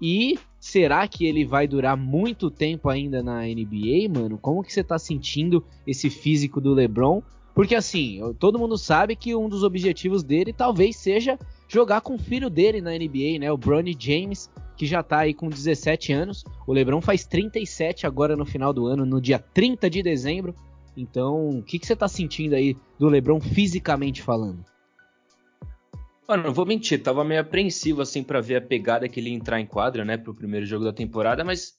E 0.00 0.38
será 0.60 1.06
que 1.08 1.26
ele 1.26 1.44
vai 1.44 1.66
durar 1.66 1.96
muito 1.96 2.50
tempo 2.50 2.88
ainda 2.88 3.22
na 3.22 3.42
NBA, 3.42 4.08
mano? 4.12 4.38
Como 4.38 4.62
que 4.62 4.72
você 4.72 4.84
tá 4.84 4.98
sentindo 4.98 5.64
esse 5.86 6.08
físico 6.08 6.60
do 6.60 6.72
LeBron? 6.72 7.22
Porque 7.54 7.74
assim, 7.74 8.20
todo 8.38 8.58
mundo 8.58 8.78
sabe 8.78 9.16
que 9.16 9.34
um 9.34 9.48
dos 9.48 9.64
objetivos 9.64 10.22
dele 10.22 10.52
talvez 10.52 10.96
seja 10.96 11.38
jogar 11.68 12.00
com 12.00 12.14
o 12.14 12.18
filho 12.18 12.48
dele 12.48 12.80
na 12.80 12.92
NBA, 12.92 13.38
né? 13.38 13.52
O 13.52 13.56
Bronny 13.56 13.94
James, 13.98 14.50
que 14.76 14.86
já 14.86 15.02
tá 15.02 15.18
aí 15.18 15.34
com 15.34 15.48
17 15.48 16.12
anos. 16.12 16.44
O 16.66 16.72
LeBron 16.72 17.00
faz 17.00 17.26
37 17.26 18.06
agora 18.06 18.34
no 18.34 18.46
final 18.46 18.72
do 18.72 18.86
ano, 18.86 19.04
no 19.04 19.20
dia 19.20 19.38
30 19.38 19.90
de 19.90 20.02
dezembro. 20.02 20.54
Então, 20.96 21.58
o 21.58 21.62
que, 21.62 21.78
que 21.78 21.86
você 21.86 21.94
tá 21.94 22.08
sentindo 22.08 22.54
aí 22.54 22.76
do 22.98 23.08
LeBron 23.08 23.40
fisicamente 23.40 24.22
falando? 24.22 24.64
Mano, 26.26 26.42
não 26.42 26.52
vou 26.52 26.66
mentir, 26.66 27.02
tava 27.02 27.24
meio 27.24 27.40
apreensivo 27.40 28.02
assim 28.02 28.22
para 28.22 28.40
ver 28.40 28.56
a 28.56 28.60
pegada 28.60 29.08
que 29.08 29.18
ele 29.18 29.30
ia 29.30 29.36
entrar 29.36 29.60
em 29.60 29.66
quadra, 29.66 30.04
né, 30.04 30.18
pro 30.18 30.34
primeiro 30.34 30.66
jogo 30.66 30.84
da 30.84 30.92
temporada, 30.92 31.42
mas 31.42 31.78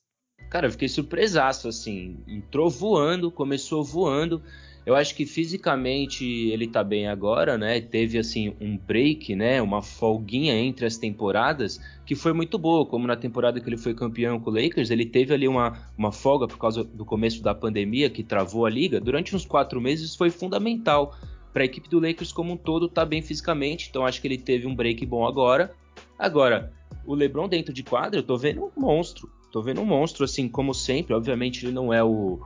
cara, 0.50 0.66
eu 0.66 0.72
fiquei 0.72 0.88
surpresaço 0.88 1.68
assim. 1.68 2.18
Entrou 2.26 2.68
voando, 2.68 3.30
começou 3.30 3.84
voando. 3.84 4.42
Eu 4.86 4.94
acho 4.94 5.14
que 5.14 5.26
fisicamente 5.26 6.24
ele 6.24 6.66
tá 6.66 6.82
bem 6.82 7.06
agora, 7.06 7.58
né? 7.58 7.80
Teve 7.80 8.18
assim 8.18 8.54
um 8.60 8.76
break, 8.76 9.36
né? 9.36 9.60
Uma 9.60 9.82
folguinha 9.82 10.54
entre 10.54 10.86
as 10.86 10.96
temporadas 10.96 11.80
que 12.06 12.14
foi 12.14 12.32
muito 12.32 12.58
boa, 12.58 12.86
como 12.86 13.06
na 13.06 13.14
temporada 13.16 13.60
que 13.60 13.68
ele 13.68 13.76
foi 13.76 13.94
campeão 13.94 14.40
com 14.40 14.50
o 14.50 14.54
Lakers, 14.54 14.90
ele 14.90 15.06
teve 15.06 15.32
ali 15.32 15.46
uma, 15.46 15.78
uma 15.96 16.10
folga 16.10 16.48
por 16.48 16.58
causa 16.58 16.82
do 16.82 17.04
começo 17.04 17.42
da 17.42 17.54
pandemia 17.54 18.10
que 18.10 18.24
travou 18.24 18.66
a 18.66 18.70
liga. 18.70 19.00
Durante 19.00 19.36
uns 19.36 19.44
quatro 19.44 19.80
meses 19.80 20.16
foi 20.16 20.30
fundamental 20.30 21.14
para 21.52 21.62
a 21.62 21.66
equipe 21.66 21.88
do 21.88 22.00
Lakers 22.00 22.32
como 22.32 22.52
um 22.52 22.56
todo 22.56 22.88
tá 22.88 23.04
bem 23.04 23.22
fisicamente, 23.22 23.88
então 23.90 24.06
acho 24.06 24.20
que 24.20 24.28
ele 24.28 24.38
teve 24.38 24.66
um 24.66 24.74
break 24.74 25.04
bom 25.04 25.26
agora. 25.26 25.72
Agora, 26.18 26.72
o 27.04 27.14
LeBron 27.14 27.48
dentro 27.48 27.72
de 27.72 27.82
quadra, 27.82 28.18
eu 28.18 28.22
tô 28.22 28.36
vendo 28.36 28.64
um 28.64 28.80
monstro. 28.80 29.30
Tô 29.50 29.60
vendo 29.60 29.80
um 29.80 29.84
monstro, 29.84 30.24
assim, 30.24 30.48
como 30.48 30.72
sempre. 30.72 31.14
Obviamente, 31.14 31.64
ele 31.64 31.72
não 31.72 31.92
é 31.92 32.02
o, 32.04 32.40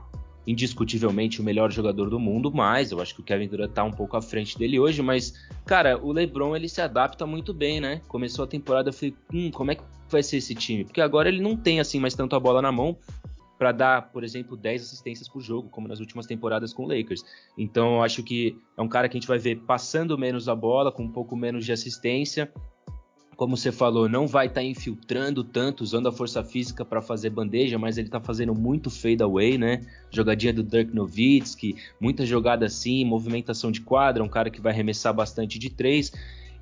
indiscutivelmente 0.46 1.40
o 1.40 1.44
melhor 1.44 1.70
jogador 1.70 2.10
do 2.10 2.18
mundo, 2.18 2.52
mas 2.52 2.90
eu 2.90 3.00
acho 3.00 3.14
que 3.14 3.20
o 3.20 3.24
Kevin 3.24 3.48
Durant 3.48 3.72
tá 3.72 3.84
um 3.84 3.90
pouco 3.90 4.16
à 4.16 4.22
frente 4.22 4.58
dele 4.58 4.78
hoje, 4.78 5.02
mas 5.02 5.34
cara, 5.64 5.98
o 5.98 6.12
LeBron 6.12 6.54
ele 6.54 6.68
se 6.68 6.80
adapta 6.80 7.26
muito 7.26 7.54
bem, 7.54 7.80
né? 7.80 8.00
Começou 8.08 8.44
a 8.44 8.48
temporada, 8.48 8.90
eu 8.90 8.92
falei, 8.92 9.14
hum, 9.32 9.50
como 9.50 9.70
é 9.70 9.74
que 9.74 9.82
vai 10.08 10.22
ser 10.22 10.36
esse 10.38 10.54
time? 10.54 10.84
Porque 10.84 11.00
agora 11.00 11.28
ele 11.28 11.40
não 11.40 11.56
tem 11.56 11.80
assim 11.80 11.98
mais 11.98 12.14
tanto 12.14 12.36
a 12.36 12.40
bola 12.40 12.60
na 12.60 12.70
mão 12.70 12.96
para 13.58 13.72
dar, 13.72 14.10
por 14.10 14.24
exemplo, 14.24 14.56
10 14.56 14.82
assistências 14.82 15.28
por 15.28 15.40
jogo, 15.40 15.68
como 15.68 15.88
nas 15.88 16.00
últimas 16.00 16.26
temporadas 16.26 16.72
com 16.72 16.84
o 16.84 16.88
Lakers. 16.88 17.24
Então, 17.56 17.96
eu 17.96 18.02
acho 18.02 18.22
que 18.22 18.58
é 18.76 18.82
um 18.82 18.88
cara 18.88 19.08
que 19.08 19.16
a 19.16 19.20
gente 19.20 19.28
vai 19.28 19.38
ver 19.38 19.60
passando 19.60 20.18
menos 20.18 20.48
a 20.48 20.54
bola, 20.54 20.90
com 20.90 21.04
um 21.04 21.10
pouco 21.10 21.36
menos 21.36 21.64
de 21.64 21.72
assistência, 21.72 22.52
como 23.36 23.56
você 23.56 23.72
falou, 23.72 24.08
não 24.08 24.26
vai 24.26 24.46
estar 24.46 24.60
tá 24.60 24.66
infiltrando 24.66 25.42
tanto, 25.42 25.82
usando 25.82 26.08
a 26.08 26.12
força 26.12 26.42
física 26.42 26.84
para 26.84 27.02
fazer 27.02 27.30
bandeja, 27.30 27.78
mas 27.78 27.98
ele 27.98 28.08
está 28.08 28.20
fazendo 28.20 28.54
muito 28.54 28.90
fade 28.90 29.22
away, 29.22 29.58
né? 29.58 29.80
Jogadinha 30.10 30.52
do 30.52 30.62
Dirk 30.62 30.94
Nowitzki, 30.94 31.76
muita 32.00 32.24
jogada 32.24 32.66
assim, 32.66 33.04
movimentação 33.04 33.70
de 33.70 33.80
quadra, 33.80 34.22
um 34.22 34.28
cara 34.28 34.50
que 34.50 34.60
vai 34.60 34.72
arremessar 34.72 35.12
bastante 35.12 35.58
de 35.58 35.70
três. 35.70 36.12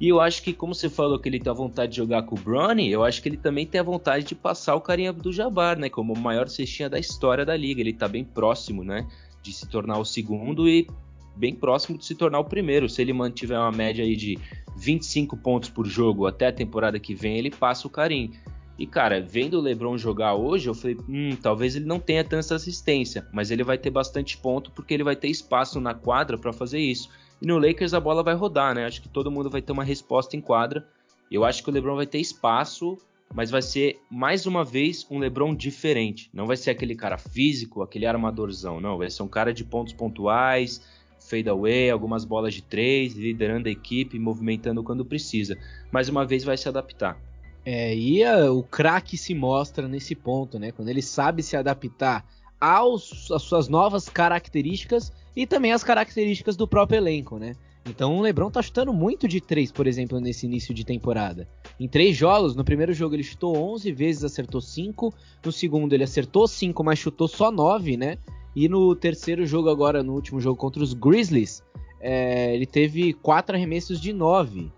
E 0.00 0.08
eu 0.08 0.20
acho 0.20 0.42
que, 0.42 0.52
como 0.52 0.74
você 0.74 0.88
falou 0.88 1.18
que 1.18 1.28
ele 1.28 1.38
tem 1.38 1.50
a 1.50 1.54
vontade 1.54 1.92
de 1.92 1.98
jogar 1.98 2.24
com 2.24 2.34
o 2.34 2.38
Bronny, 2.38 2.90
eu 2.90 3.04
acho 3.04 3.22
que 3.22 3.28
ele 3.28 3.36
também 3.36 3.64
tem 3.64 3.80
a 3.80 3.84
vontade 3.84 4.24
de 4.24 4.34
passar 4.34 4.74
o 4.74 4.80
carinha 4.80 5.12
do 5.12 5.32
Jabbar, 5.32 5.78
né? 5.78 5.88
Como 5.88 6.12
o 6.12 6.18
maior 6.18 6.48
cestinha 6.48 6.90
da 6.90 6.98
história 6.98 7.44
da 7.44 7.56
liga. 7.56 7.80
Ele 7.80 7.90
está 7.90 8.08
bem 8.08 8.24
próximo, 8.24 8.82
né? 8.82 9.06
De 9.40 9.52
se 9.52 9.68
tornar 9.68 9.98
o 9.98 10.04
segundo 10.04 10.68
e 10.68 10.88
bem 11.36 11.54
próximo 11.54 11.98
de 11.98 12.04
se 12.04 12.14
tornar 12.14 12.38
o 12.38 12.44
primeiro. 12.44 12.88
Se 12.88 13.00
ele 13.02 13.12
mantiver 13.12 13.58
uma 13.58 13.72
média 13.72 14.04
aí 14.04 14.16
de 14.16 14.38
25 14.76 15.36
pontos 15.36 15.68
por 15.68 15.86
jogo 15.86 16.26
até 16.26 16.48
a 16.48 16.52
temporada 16.52 16.98
que 16.98 17.14
vem, 17.14 17.38
ele 17.38 17.50
passa 17.50 17.86
o 17.86 17.90
carinho. 17.90 18.32
E 18.78 18.86
cara, 18.86 19.20
vendo 19.20 19.58
o 19.58 19.60
LeBron 19.60 19.96
jogar 19.98 20.34
hoje, 20.34 20.68
eu 20.68 20.74
falei, 20.74 20.96
hum, 21.08 21.36
talvez 21.40 21.76
ele 21.76 21.84
não 21.84 22.00
tenha 22.00 22.24
tanta 22.24 22.54
assistência, 22.54 23.26
mas 23.32 23.50
ele 23.50 23.62
vai 23.62 23.78
ter 23.78 23.90
bastante 23.90 24.36
ponto 24.36 24.70
porque 24.70 24.94
ele 24.94 25.04
vai 25.04 25.14
ter 25.14 25.28
espaço 25.28 25.80
na 25.80 25.94
quadra 25.94 26.38
para 26.38 26.52
fazer 26.52 26.80
isso. 26.80 27.10
E 27.40 27.46
no 27.46 27.58
Lakers 27.58 27.94
a 27.94 28.00
bola 28.00 28.22
vai 28.22 28.34
rodar, 28.34 28.74
né? 28.74 28.86
Acho 28.86 29.02
que 29.02 29.08
todo 29.08 29.30
mundo 29.30 29.50
vai 29.50 29.60
ter 29.60 29.72
uma 29.72 29.84
resposta 29.84 30.36
em 30.36 30.40
quadra. 30.40 30.86
Eu 31.30 31.44
acho 31.44 31.62
que 31.62 31.70
o 31.70 31.72
LeBron 31.72 31.96
vai 31.96 32.06
ter 32.06 32.18
espaço, 32.18 32.96
mas 33.34 33.50
vai 33.50 33.62
ser 33.62 34.00
mais 34.10 34.46
uma 34.46 34.64
vez 34.64 35.06
um 35.10 35.18
LeBron 35.18 35.54
diferente. 35.54 36.30
Não 36.32 36.46
vai 36.46 36.56
ser 36.56 36.70
aquele 36.70 36.94
cara 36.94 37.18
físico, 37.18 37.82
aquele 37.82 38.06
armadorzão, 38.06 38.80
não. 38.80 38.98
Vai 38.98 39.10
ser 39.10 39.22
um 39.22 39.28
cara 39.28 39.52
de 39.52 39.64
pontos 39.64 39.92
pontuais, 39.92 40.82
fade 41.32 41.48
away, 41.48 41.88
algumas 41.88 42.26
bolas 42.26 42.52
de 42.52 42.60
três, 42.60 43.14
liderando 43.14 43.68
a 43.68 43.72
equipe, 43.72 44.18
movimentando 44.18 44.82
quando 44.82 45.04
precisa. 45.04 45.56
Mais 45.90 46.10
uma 46.10 46.26
vez 46.26 46.44
vai 46.44 46.58
se 46.58 46.68
adaptar. 46.68 47.18
É, 47.64 47.96
e 47.96 48.22
a, 48.22 48.52
o 48.52 48.62
craque 48.62 49.16
se 49.16 49.34
mostra 49.34 49.88
nesse 49.88 50.14
ponto, 50.14 50.58
né? 50.58 50.72
Quando 50.72 50.88
ele 50.88 51.00
sabe 51.00 51.42
se 51.42 51.56
adaptar 51.56 52.26
aos, 52.60 53.30
às 53.30 53.42
suas 53.42 53.68
novas 53.68 54.08
características 54.08 55.10
e 55.34 55.46
também 55.46 55.72
as 55.72 55.82
características 55.82 56.56
do 56.56 56.68
próprio 56.68 56.98
elenco, 56.98 57.38
né? 57.38 57.54
Então 57.84 58.18
o 58.18 58.20
LeBron 58.20 58.50
tá 58.50 58.62
chutando 58.62 58.92
muito 58.92 59.26
de 59.26 59.40
três, 59.40 59.72
por 59.72 59.86
exemplo, 59.86 60.20
nesse 60.20 60.46
início 60.46 60.72
de 60.72 60.84
temporada. 60.84 61.48
Em 61.80 61.88
três 61.88 62.16
jogos, 62.16 62.54
no 62.54 62.64
primeiro 62.64 62.92
jogo 62.92 63.14
ele 63.14 63.24
chutou 63.24 63.56
11 63.56 63.90
vezes, 63.92 64.22
acertou 64.22 64.60
5. 64.60 65.12
No 65.44 65.50
segundo 65.50 65.92
ele 65.92 66.04
acertou 66.04 66.46
5, 66.46 66.84
mas 66.84 66.98
chutou 66.98 67.26
só 67.26 67.50
9, 67.50 67.96
né? 67.96 68.18
E 68.54 68.68
no 68.68 68.94
terceiro 68.94 69.46
jogo 69.46 69.70
agora, 69.70 70.02
no 70.02 70.14
último 70.14 70.40
jogo 70.40 70.56
contra 70.56 70.82
os 70.82 70.92
Grizzlies, 70.92 71.62
é, 72.00 72.54
ele 72.54 72.66
teve 72.66 73.12
quatro 73.12 73.56
arremessos 73.56 74.00
de 74.00 74.12
9 74.12 74.70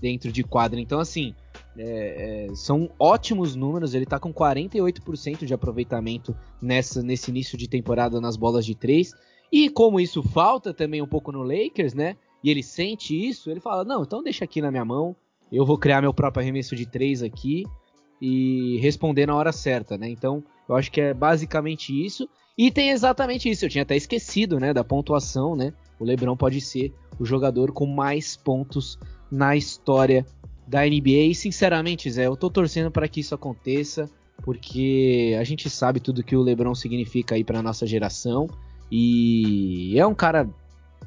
dentro 0.00 0.30
de 0.30 0.44
quadra. 0.44 0.78
Então, 0.78 1.00
assim, 1.00 1.34
é, 1.76 2.46
é, 2.50 2.54
são 2.54 2.90
ótimos 2.98 3.54
números. 3.54 3.94
Ele 3.94 4.06
tá 4.06 4.18
com 4.18 4.32
48% 4.32 5.44
de 5.44 5.54
aproveitamento 5.54 6.36
nessa, 6.60 7.02
nesse 7.02 7.30
início 7.30 7.56
de 7.58 7.68
temporada 7.68 8.20
nas 8.20 8.36
bolas 8.36 8.64
de 8.64 8.74
três. 8.74 9.12
E 9.50 9.68
como 9.70 10.00
isso 10.00 10.22
falta 10.22 10.74
também 10.74 11.02
um 11.02 11.06
pouco 11.06 11.32
no 11.32 11.42
Lakers, 11.42 11.94
né? 11.94 12.16
E 12.42 12.50
ele 12.50 12.62
sente 12.62 13.14
isso, 13.14 13.50
ele 13.50 13.60
fala: 13.60 13.84
Não, 13.84 14.02
então 14.02 14.22
deixa 14.22 14.44
aqui 14.44 14.60
na 14.60 14.70
minha 14.70 14.84
mão. 14.84 15.16
Eu 15.50 15.64
vou 15.64 15.78
criar 15.78 16.00
meu 16.00 16.12
próprio 16.12 16.42
arremesso 16.42 16.74
de 16.74 16.86
três 16.86 17.22
aqui 17.22 17.64
e 18.20 18.78
responder 18.78 19.26
na 19.26 19.36
hora 19.36 19.52
certa, 19.52 19.96
né? 19.96 20.08
Então, 20.08 20.42
eu 20.68 20.74
acho 20.74 20.90
que 20.90 21.00
é 21.00 21.14
basicamente 21.14 21.92
isso. 21.92 22.28
E 22.56 22.70
tem 22.70 22.90
exatamente 22.90 23.50
isso. 23.50 23.64
Eu 23.64 23.68
tinha 23.68 23.82
até 23.82 23.96
esquecido, 23.96 24.58
né, 24.58 24.72
da 24.72 24.82
pontuação, 24.82 25.54
né? 25.54 25.72
O 25.98 26.04
LeBron 26.04 26.36
pode 26.36 26.60
ser 26.60 26.92
o 27.18 27.24
jogador 27.24 27.72
com 27.72 27.86
mais 27.86 28.36
pontos 28.36 28.98
na 29.30 29.56
história 29.56 30.26
da 30.66 30.82
NBA. 30.84 31.28
E 31.30 31.34
sinceramente, 31.34 32.10
Zé, 32.10 32.26
eu 32.26 32.36
tô 32.36 32.50
torcendo 32.50 32.90
para 32.90 33.08
que 33.08 33.20
isso 33.20 33.34
aconteça, 33.34 34.10
porque 34.42 35.36
a 35.38 35.44
gente 35.44 35.68
sabe 35.70 36.00
tudo 36.00 36.22
que 36.22 36.36
o 36.36 36.42
LeBron 36.42 36.74
significa 36.74 37.34
aí 37.34 37.44
para 37.44 37.62
nossa 37.62 37.86
geração 37.86 38.48
e 38.90 39.98
é 39.98 40.06
um 40.06 40.14
cara 40.14 40.48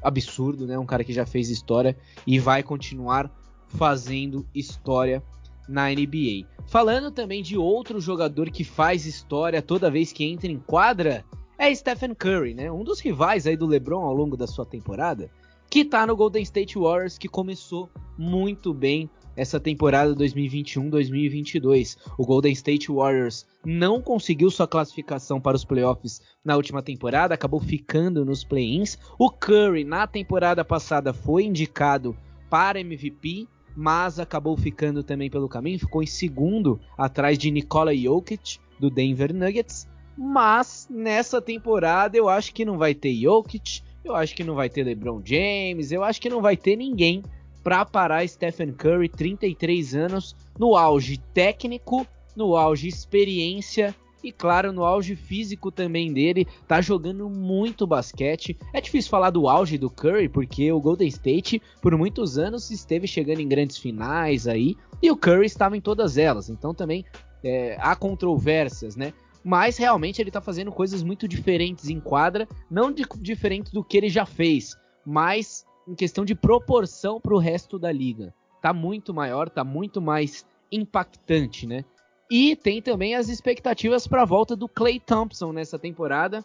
absurdo, 0.02 0.66
né? 0.66 0.78
Um 0.78 0.86
cara 0.86 1.04
que 1.04 1.12
já 1.12 1.26
fez 1.26 1.50
história 1.50 1.96
e 2.26 2.38
vai 2.38 2.62
continuar 2.62 3.30
fazendo 3.68 4.46
história 4.54 5.22
na 5.70 5.88
NBA. 5.88 6.46
Falando 6.66 7.10
também 7.10 7.42
de 7.42 7.56
outro 7.56 8.00
jogador 8.00 8.50
que 8.50 8.64
faz 8.64 9.06
história 9.06 9.62
toda 9.62 9.90
vez 9.90 10.12
que 10.12 10.24
entra 10.24 10.50
em 10.50 10.58
quadra, 10.58 11.24
é 11.56 11.74
Stephen 11.74 12.14
Curry, 12.14 12.54
né? 12.54 12.70
Um 12.70 12.82
dos 12.84 13.00
rivais 13.00 13.46
aí 13.46 13.56
do 13.56 13.66
LeBron 13.66 14.02
ao 14.02 14.14
longo 14.14 14.36
da 14.36 14.46
sua 14.46 14.66
temporada, 14.66 15.30
que 15.68 15.84
tá 15.84 16.06
no 16.06 16.16
Golden 16.16 16.42
State 16.42 16.78
Warriors, 16.78 17.16
que 17.16 17.28
começou 17.28 17.88
muito 18.18 18.74
bem 18.74 19.08
essa 19.36 19.60
temporada 19.60 20.14
2021-2022. 20.16 21.96
O 22.18 22.26
Golden 22.26 22.52
State 22.52 22.90
Warriors 22.90 23.46
não 23.64 24.02
conseguiu 24.02 24.50
sua 24.50 24.66
classificação 24.66 25.40
para 25.40 25.56
os 25.56 25.64
playoffs 25.64 26.20
na 26.44 26.56
última 26.56 26.82
temporada, 26.82 27.34
acabou 27.34 27.60
ficando 27.60 28.24
nos 28.24 28.42
play-ins. 28.42 28.98
O 29.18 29.30
Curry 29.30 29.84
na 29.84 30.06
temporada 30.06 30.64
passada 30.64 31.12
foi 31.12 31.44
indicado 31.44 32.16
para 32.48 32.80
MVP, 32.80 33.46
mas 33.76 34.18
acabou 34.18 34.56
ficando 34.56 35.02
também 35.02 35.30
pelo 35.30 35.48
caminho, 35.48 35.78
ficou 35.78 36.02
em 36.02 36.06
segundo 36.06 36.80
atrás 36.96 37.38
de 37.38 37.50
Nikola 37.50 37.94
Jokic 37.94 38.58
do 38.78 38.90
Denver 38.90 39.34
Nuggets. 39.34 39.88
Mas 40.16 40.86
nessa 40.90 41.40
temporada 41.40 42.16
eu 42.16 42.28
acho 42.28 42.52
que 42.52 42.64
não 42.64 42.76
vai 42.76 42.94
ter 42.94 43.14
Jokic, 43.14 43.82
eu 44.04 44.14
acho 44.14 44.34
que 44.34 44.44
não 44.44 44.54
vai 44.54 44.68
ter 44.68 44.84
LeBron 44.84 45.22
James, 45.24 45.92
eu 45.92 46.02
acho 46.02 46.20
que 46.20 46.28
não 46.28 46.42
vai 46.42 46.56
ter 46.56 46.76
ninguém 46.76 47.22
para 47.62 47.84
parar 47.84 48.26
Stephen 48.26 48.72
Curry, 48.72 49.08
33 49.08 49.94
anos, 49.94 50.34
no 50.58 50.76
auge 50.76 51.18
técnico, 51.32 52.06
no 52.34 52.56
auge 52.56 52.88
experiência 52.88 53.94
e 54.22 54.32
claro, 54.32 54.72
no 54.72 54.84
auge 54.84 55.16
físico 55.16 55.70
também 55.70 56.12
dele, 56.12 56.46
tá 56.66 56.80
jogando 56.80 57.28
muito 57.28 57.86
basquete. 57.86 58.56
É 58.72 58.80
difícil 58.80 59.10
falar 59.10 59.30
do 59.30 59.48
auge 59.48 59.78
do 59.78 59.90
Curry, 59.90 60.28
porque 60.28 60.70
o 60.70 60.80
Golden 60.80 61.08
State, 61.08 61.60
por 61.80 61.96
muitos 61.96 62.38
anos, 62.38 62.70
esteve 62.70 63.06
chegando 63.06 63.40
em 63.40 63.48
grandes 63.48 63.78
finais 63.78 64.46
aí, 64.46 64.76
e 65.02 65.10
o 65.10 65.16
Curry 65.16 65.46
estava 65.46 65.76
em 65.76 65.80
todas 65.80 66.18
elas, 66.18 66.50
então 66.50 66.74
também 66.74 67.04
é, 67.42 67.76
há 67.80 67.96
controvérsias, 67.96 68.96
né? 68.96 69.12
Mas 69.42 69.78
realmente 69.78 70.20
ele 70.20 70.30
tá 70.30 70.40
fazendo 70.40 70.70
coisas 70.70 71.02
muito 71.02 71.26
diferentes 71.26 71.88
em 71.88 71.98
quadra, 71.98 72.46
não 72.70 72.92
de, 72.92 73.04
diferentes 73.18 73.72
do 73.72 73.82
que 73.82 73.96
ele 73.96 74.10
já 74.10 74.26
fez, 74.26 74.76
mas 75.04 75.64
em 75.88 75.94
questão 75.94 76.24
de 76.24 76.34
proporção 76.34 77.20
para 77.20 77.34
o 77.34 77.38
resto 77.38 77.78
da 77.78 77.90
liga. 77.90 78.34
Tá 78.60 78.74
muito 78.74 79.14
maior, 79.14 79.48
tá 79.48 79.64
muito 79.64 80.00
mais 80.00 80.44
impactante, 80.70 81.66
né? 81.66 81.84
E 82.30 82.54
tem 82.54 82.80
também 82.80 83.16
as 83.16 83.28
expectativas 83.28 84.06
para 84.06 84.22
a 84.22 84.26
volta 84.26 84.54
do 84.54 84.68
Clay 84.68 85.00
Thompson 85.00 85.52
nessa 85.52 85.78
temporada. 85.78 86.44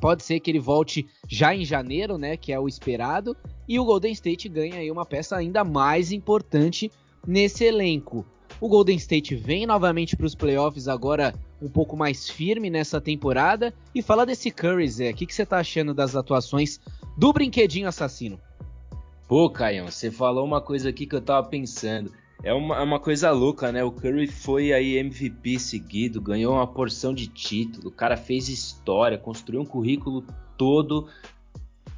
Pode 0.00 0.22
ser 0.22 0.38
que 0.40 0.50
ele 0.50 0.58
volte 0.58 1.06
já 1.26 1.54
em 1.54 1.64
janeiro, 1.64 2.18
né, 2.18 2.36
que 2.36 2.52
é 2.52 2.60
o 2.60 2.68
esperado, 2.68 3.34
e 3.66 3.78
o 3.78 3.84
Golden 3.84 4.12
State 4.12 4.48
ganha 4.48 4.76
aí 4.76 4.90
uma 4.90 5.06
peça 5.06 5.34
ainda 5.36 5.64
mais 5.64 6.12
importante 6.12 6.90
nesse 7.26 7.64
elenco. 7.64 8.26
O 8.60 8.68
Golden 8.68 8.96
State 8.96 9.34
vem 9.34 9.66
novamente 9.66 10.16
para 10.16 10.26
os 10.26 10.34
playoffs 10.34 10.88
agora 10.88 11.34
um 11.60 11.68
pouco 11.68 11.96
mais 11.96 12.28
firme 12.28 12.68
nessa 12.68 13.00
temporada. 13.00 13.74
E 13.94 14.02
fala 14.02 14.26
desse 14.26 14.50
Curry, 14.50 14.88
Zé. 14.88 15.10
O 15.10 15.14
que, 15.14 15.32
você 15.32 15.46
tá 15.46 15.58
achando 15.58 15.94
das 15.94 16.14
atuações 16.14 16.78
do 17.16 17.32
brinquedinho 17.32 17.88
assassino? 17.88 18.38
Pô, 19.26 19.48
Caião, 19.48 19.90
você 19.90 20.10
falou 20.10 20.44
uma 20.44 20.60
coisa 20.60 20.90
aqui 20.90 21.06
que 21.06 21.16
eu 21.16 21.22
tava 21.22 21.48
pensando. 21.48 22.12
É 22.42 22.52
uma, 22.52 22.76
é 22.76 22.82
uma 22.82 23.00
coisa 23.00 23.30
louca, 23.30 23.72
né? 23.72 23.82
O 23.82 23.90
Curry 23.90 24.26
foi 24.26 24.72
aí 24.72 24.96
MVP 24.96 25.58
seguido, 25.58 26.20
ganhou 26.20 26.54
uma 26.54 26.66
porção 26.66 27.14
de 27.14 27.26
título, 27.26 27.88
o 27.88 27.92
cara 27.92 28.16
fez 28.16 28.48
história, 28.48 29.16
construiu 29.16 29.62
um 29.62 29.66
currículo 29.66 30.24
todo. 30.58 31.08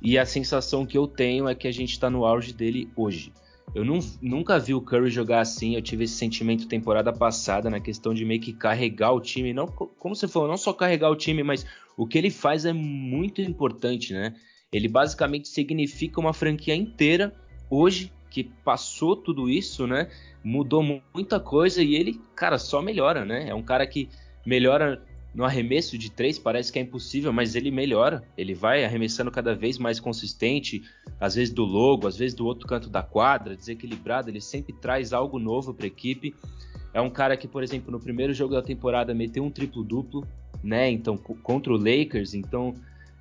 E 0.00 0.18
a 0.18 0.26
sensação 0.26 0.86
que 0.86 0.96
eu 0.96 1.06
tenho 1.06 1.48
é 1.48 1.54
que 1.54 1.66
a 1.66 1.72
gente 1.72 1.98
tá 1.98 2.08
no 2.08 2.24
auge 2.24 2.52
dele 2.52 2.88
hoje. 2.94 3.32
Eu 3.74 3.84
não, 3.84 3.98
nunca 4.22 4.58
vi 4.58 4.72
o 4.72 4.80
Curry 4.80 5.10
jogar 5.10 5.40
assim. 5.40 5.74
Eu 5.74 5.82
tive 5.82 6.04
esse 6.04 6.14
sentimento 6.14 6.68
temporada 6.68 7.12
passada 7.12 7.68
na 7.68 7.80
questão 7.80 8.14
de 8.14 8.24
meio 8.24 8.40
que 8.40 8.52
carregar 8.52 9.12
o 9.12 9.20
time. 9.20 9.52
Não, 9.52 9.66
como 9.66 10.14
você 10.14 10.28
falou, 10.28 10.48
não 10.48 10.56
só 10.56 10.72
carregar 10.72 11.10
o 11.10 11.16
time, 11.16 11.42
mas 11.42 11.66
o 11.96 12.06
que 12.06 12.16
ele 12.16 12.30
faz 12.30 12.64
é 12.64 12.72
muito 12.72 13.40
importante, 13.42 14.12
né? 14.12 14.34
Ele 14.72 14.88
basicamente 14.88 15.48
significa 15.48 16.20
uma 16.20 16.32
franquia 16.32 16.74
inteira 16.74 17.34
hoje 17.70 18.12
que 18.36 18.44
passou 18.44 19.16
tudo 19.16 19.48
isso, 19.48 19.86
né? 19.86 20.10
Mudou 20.44 20.82
muita 21.14 21.40
coisa 21.40 21.82
e 21.82 21.94
ele, 21.94 22.20
cara, 22.34 22.58
só 22.58 22.82
melhora, 22.82 23.24
né? 23.24 23.48
É 23.48 23.54
um 23.54 23.62
cara 23.62 23.86
que 23.86 24.10
melhora 24.44 25.02
no 25.34 25.42
arremesso 25.42 25.96
de 25.96 26.10
três, 26.10 26.38
parece 26.38 26.70
que 26.70 26.78
é 26.78 26.82
impossível, 26.82 27.32
mas 27.32 27.54
ele 27.54 27.70
melhora. 27.70 28.22
Ele 28.36 28.52
vai 28.52 28.84
arremessando 28.84 29.30
cada 29.30 29.54
vez 29.54 29.78
mais 29.78 29.98
consistente, 29.98 30.82
às 31.18 31.34
vezes 31.34 31.54
do 31.54 31.64
logo, 31.64 32.06
às 32.06 32.18
vezes 32.18 32.34
do 32.34 32.44
outro 32.44 32.68
canto 32.68 32.90
da 32.90 33.02
quadra, 33.02 33.56
desequilibrado. 33.56 34.28
Ele 34.28 34.40
sempre 34.42 34.74
traz 34.74 35.14
algo 35.14 35.38
novo 35.38 35.72
para 35.72 35.86
a 35.86 35.88
equipe. 35.88 36.34
É 36.92 37.00
um 37.00 37.08
cara 37.08 37.38
que, 37.38 37.48
por 37.48 37.62
exemplo, 37.62 37.90
no 37.90 37.98
primeiro 37.98 38.34
jogo 38.34 38.52
da 38.52 38.60
temporada 38.60 39.14
meteu 39.14 39.42
um 39.42 39.50
triplo-duplo, 39.50 40.28
né? 40.62 40.90
Então, 40.90 41.16
contra 41.16 41.72
o 41.72 41.78
Lakers. 41.78 42.34
Então, 42.34 42.74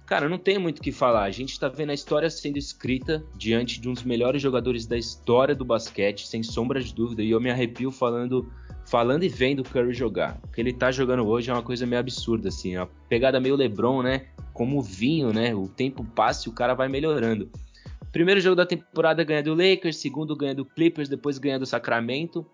Cara, 0.05 0.29
não 0.29 0.37
tem 0.37 0.59
muito 0.59 0.79
o 0.79 0.81
que 0.81 0.91
falar. 0.91 1.23
A 1.23 1.31
gente 1.31 1.51
está 1.51 1.67
vendo 1.67 1.89
a 1.89 1.93
história 1.93 2.29
sendo 2.29 2.57
escrita 2.57 3.25
diante 3.35 3.81
de 3.81 3.89
um 3.89 3.93
dos 3.93 4.03
melhores 4.03 4.39
jogadores 4.41 4.85
da 4.85 4.95
história 4.95 5.55
do 5.55 5.65
basquete, 5.65 6.27
sem 6.27 6.43
sombra 6.43 6.79
de 6.79 6.93
dúvida. 6.93 7.23
E 7.23 7.31
eu 7.31 7.41
me 7.41 7.49
arrepio 7.49 7.89
falando, 7.89 8.47
falando 8.85 9.23
e 9.23 9.29
vendo 9.29 9.61
o 9.61 9.63
Curry 9.63 9.93
jogar. 9.93 10.39
O 10.43 10.47
que 10.49 10.61
ele 10.61 10.71
tá 10.71 10.91
jogando 10.91 11.27
hoje 11.27 11.49
é 11.49 11.53
uma 11.53 11.63
coisa 11.63 11.87
meio 11.87 11.99
absurda, 11.99 12.49
assim. 12.49 12.75
A 12.75 12.85
pegada 13.09 13.39
meio 13.39 13.55
LeBron, 13.55 14.03
né? 14.03 14.27
Como 14.53 14.79
vinho, 14.79 15.33
né? 15.33 15.55
O 15.55 15.67
tempo 15.67 16.03
passa 16.03 16.47
e 16.47 16.51
o 16.51 16.53
cara 16.53 16.75
vai 16.75 16.87
melhorando. 16.87 17.49
Primeiro 18.11 18.39
jogo 18.39 18.55
da 18.55 18.65
temporada 18.65 19.23
ganha 19.23 19.41
do 19.41 19.55
Lakers, 19.55 19.97
segundo 19.97 20.35
ganha 20.35 20.53
do 20.53 20.65
Clippers, 20.65 21.09
depois 21.09 21.39
ganha 21.39 21.57
do 21.57 21.65
Sacramento 21.65 22.45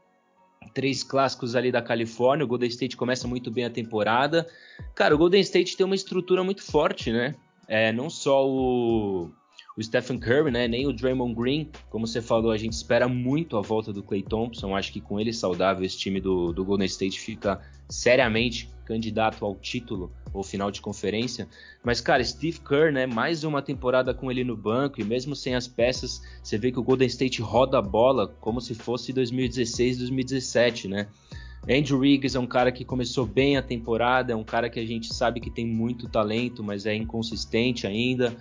três 0.73 1.03
clássicos 1.03 1.55
ali 1.55 1.71
da 1.71 1.81
Califórnia. 1.81 2.45
O 2.45 2.47
Golden 2.47 2.69
State 2.69 2.97
começa 2.97 3.27
muito 3.27 3.51
bem 3.51 3.65
a 3.65 3.69
temporada. 3.69 4.47
Cara, 4.95 5.15
o 5.15 5.17
Golden 5.17 5.41
State 5.41 5.75
tem 5.75 5.85
uma 5.85 5.95
estrutura 5.95 6.43
muito 6.43 6.63
forte, 6.63 7.11
né? 7.11 7.35
É, 7.67 7.91
não 7.91 8.09
só 8.09 8.47
o, 8.47 9.31
o 9.77 9.83
Stephen 9.83 10.19
Curry, 10.19 10.51
né? 10.51 10.67
Nem 10.67 10.87
o 10.87 10.93
Draymond 10.93 11.33
Green. 11.35 11.69
Como 11.89 12.05
você 12.05 12.21
falou, 12.21 12.51
a 12.51 12.57
gente 12.57 12.73
espera 12.73 13.07
muito 13.07 13.57
a 13.57 13.61
volta 13.61 13.93
do 13.93 14.03
Clay 14.03 14.21
Thompson. 14.21 14.75
Acho 14.75 14.91
que 14.91 15.01
com 15.01 15.19
ele 15.19 15.33
saudável, 15.33 15.83
esse 15.85 15.97
time 15.97 16.19
do, 16.19 16.51
do 16.51 16.65
Golden 16.65 16.85
State 16.85 17.19
fica 17.19 17.61
seriamente 17.89 18.69
candidato 18.85 19.45
ao 19.45 19.55
título 19.55 20.11
ou 20.33 20.43
final 20.43 20.71
de 20.71 20.81
conferência. 20.81 21.47
Mas, 21.83 22.01
cara, 22.01 22.23
Steve 22.23 22.59
Kerr, 22.59 22.91
né? 22.91 23.05
Mais 23.05 23.43
uma 23.43 23.61
temporada 23.61 24.13
com 24.13 24.29
ele 24.29 24.43
no 24.43 24.55
banco 24.55 24.99
e 24.99 25.03
mesmo 25.03 25.35
sem 25.35 25.55
as 25.55 25.67
peças, 25.67 26.21
você 26.43 26.57
vê 26.57 26.71
que 26.71 26.79
o 26.79 26.83
Golden 26.83 27.07
State 27.07 27.41
roda 27.41 27.77
a 27.77 27.81
bola 27.81 28.27
como 28.27 28.59
se 28.59 28.75
fosse 28.75 29.13
2016, 29.13 29.99
2017, 29.99 30.87
né? 30.87 31.07
Andrew 31.69 31.99
Riggs 31.99 32.35
é 32.35 32.39
um 32.39 32.47
cara 32.47 32.71
que 32.71 32.83
começou 32.83 33.25
bem 33.25 33.55
a 33.55 33.61
temporada, 33.61 34.33
é 34.33 34.35
um 34.35 34.43
cara 34.43 34.69
que 34.69 34.79
a 34.79 34.85
gente 34.85 35.13
sabe 35.13 35.39
que 35.39 35.49
tem 35.49 35.65
muito 35.65 36.09
talento, 36.09 36.63
mas 36.63 36.85
é 36.87 36.95
inconsistente 36.95 37.85
ainda. 37.85 38.35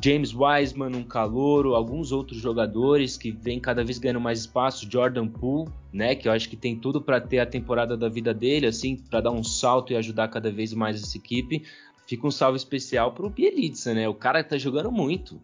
James 0.00 0.32
Wiseman, 0.32 0.96
um 0.96 1.02
calouro, 1.02 1.74
alguns 1.74 2.12
outros 2.12 2.40
jogadores 2.40 3.16
que 3.16 3.32
vêm 3.32 3.58
cada 3.58 3.82
vez 3.82 3.98
ganhando 3.98 4.20
mais 4.20 4.40
espaço, 4.40 4.88
Jordan 4.90 5.26
Poole, 5.26 5.70
né, 5.92 6.14
que 6.14 6.28
eu 6.28 6.32
acho 6.32 6.48
que 6.48 6.56
tem 6.56 6.76
tudo 6.76 7.00
para 7.00 7.20
ter 7.20 7.40
a 7.40 7.46
temporada 7.46 7.96
da 7.96 8.08
vida 8.08 8.32
dele, 8.32 8.66
assim, 8.66 8.96
para 8.96 9.20
dar 9.20 9.32
um 9.32 9.42
salto 9.42 9.92
e 9.92 9.96
ajudar 9.96 10.28
cada 10.28 10.50
vez 10.52 10.72
mais 10.72 11.02
essa 11.02 11.16
equipe. 11.16 11.64
Fica 12.06 12.26
um 12.26 12.30
salve 12.30 12.56
especial 12.56 13.12
para 13.12 13.26
o 13.26 13.30
Bielitsa, 13.30 13.92
né? 13.92 14.08
O 14.08 14.14
cara 14.14 14.42
tá 14.44 14.56
jogando 14.56 14.90
muito. 14.90 15.40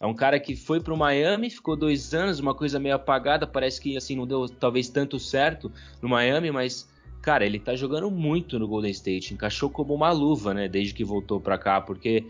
É 0.00 0.06
um 0.06 0.14
cara 0.14 0.38
que 0.38 0.54
foi 0.54 0.80
para 0.80 0.94
o 0.94 0.96
Miami, 0.96 1.50
ficou 1.50 1.74
dois 1.74 2.14
anos, 2.14 2.38
uma 2.38 2.54
coisa 2.54 2.78
meio 2.78 2.94
apagada, 2.94 3.46
parece 3.46 3.80
que 3.80 3.96
assim 3.96 4.14
não 4.14 4.26
deu 4.26 4.48
talvez 4.48 4.88
tanto 4.88 5.18
certo 5.18 5.72
no 6.02 6.08
Miami, 6.08 6.50
mas 6.50 6.88
cara, 7.22 7.44
ele 7.44 7.58
tá 7.58 7.74
jogando 7.74 8.08
muito 8.10 8.58
no 8.58 8.68
Golden 8.68 8.90
State, 8.92 9.34
encaixou 9.34 9.68
como 9.68 9.92
uma 9.92 10.12
luva, 10.12 10.54
né, 10.54 10.68
desde 10.68 10.94
que 10.94 11.02
voltou 11.02 11.40
para 11.40 11.58
cá, 11.58 11.80
porque 11.80 12.24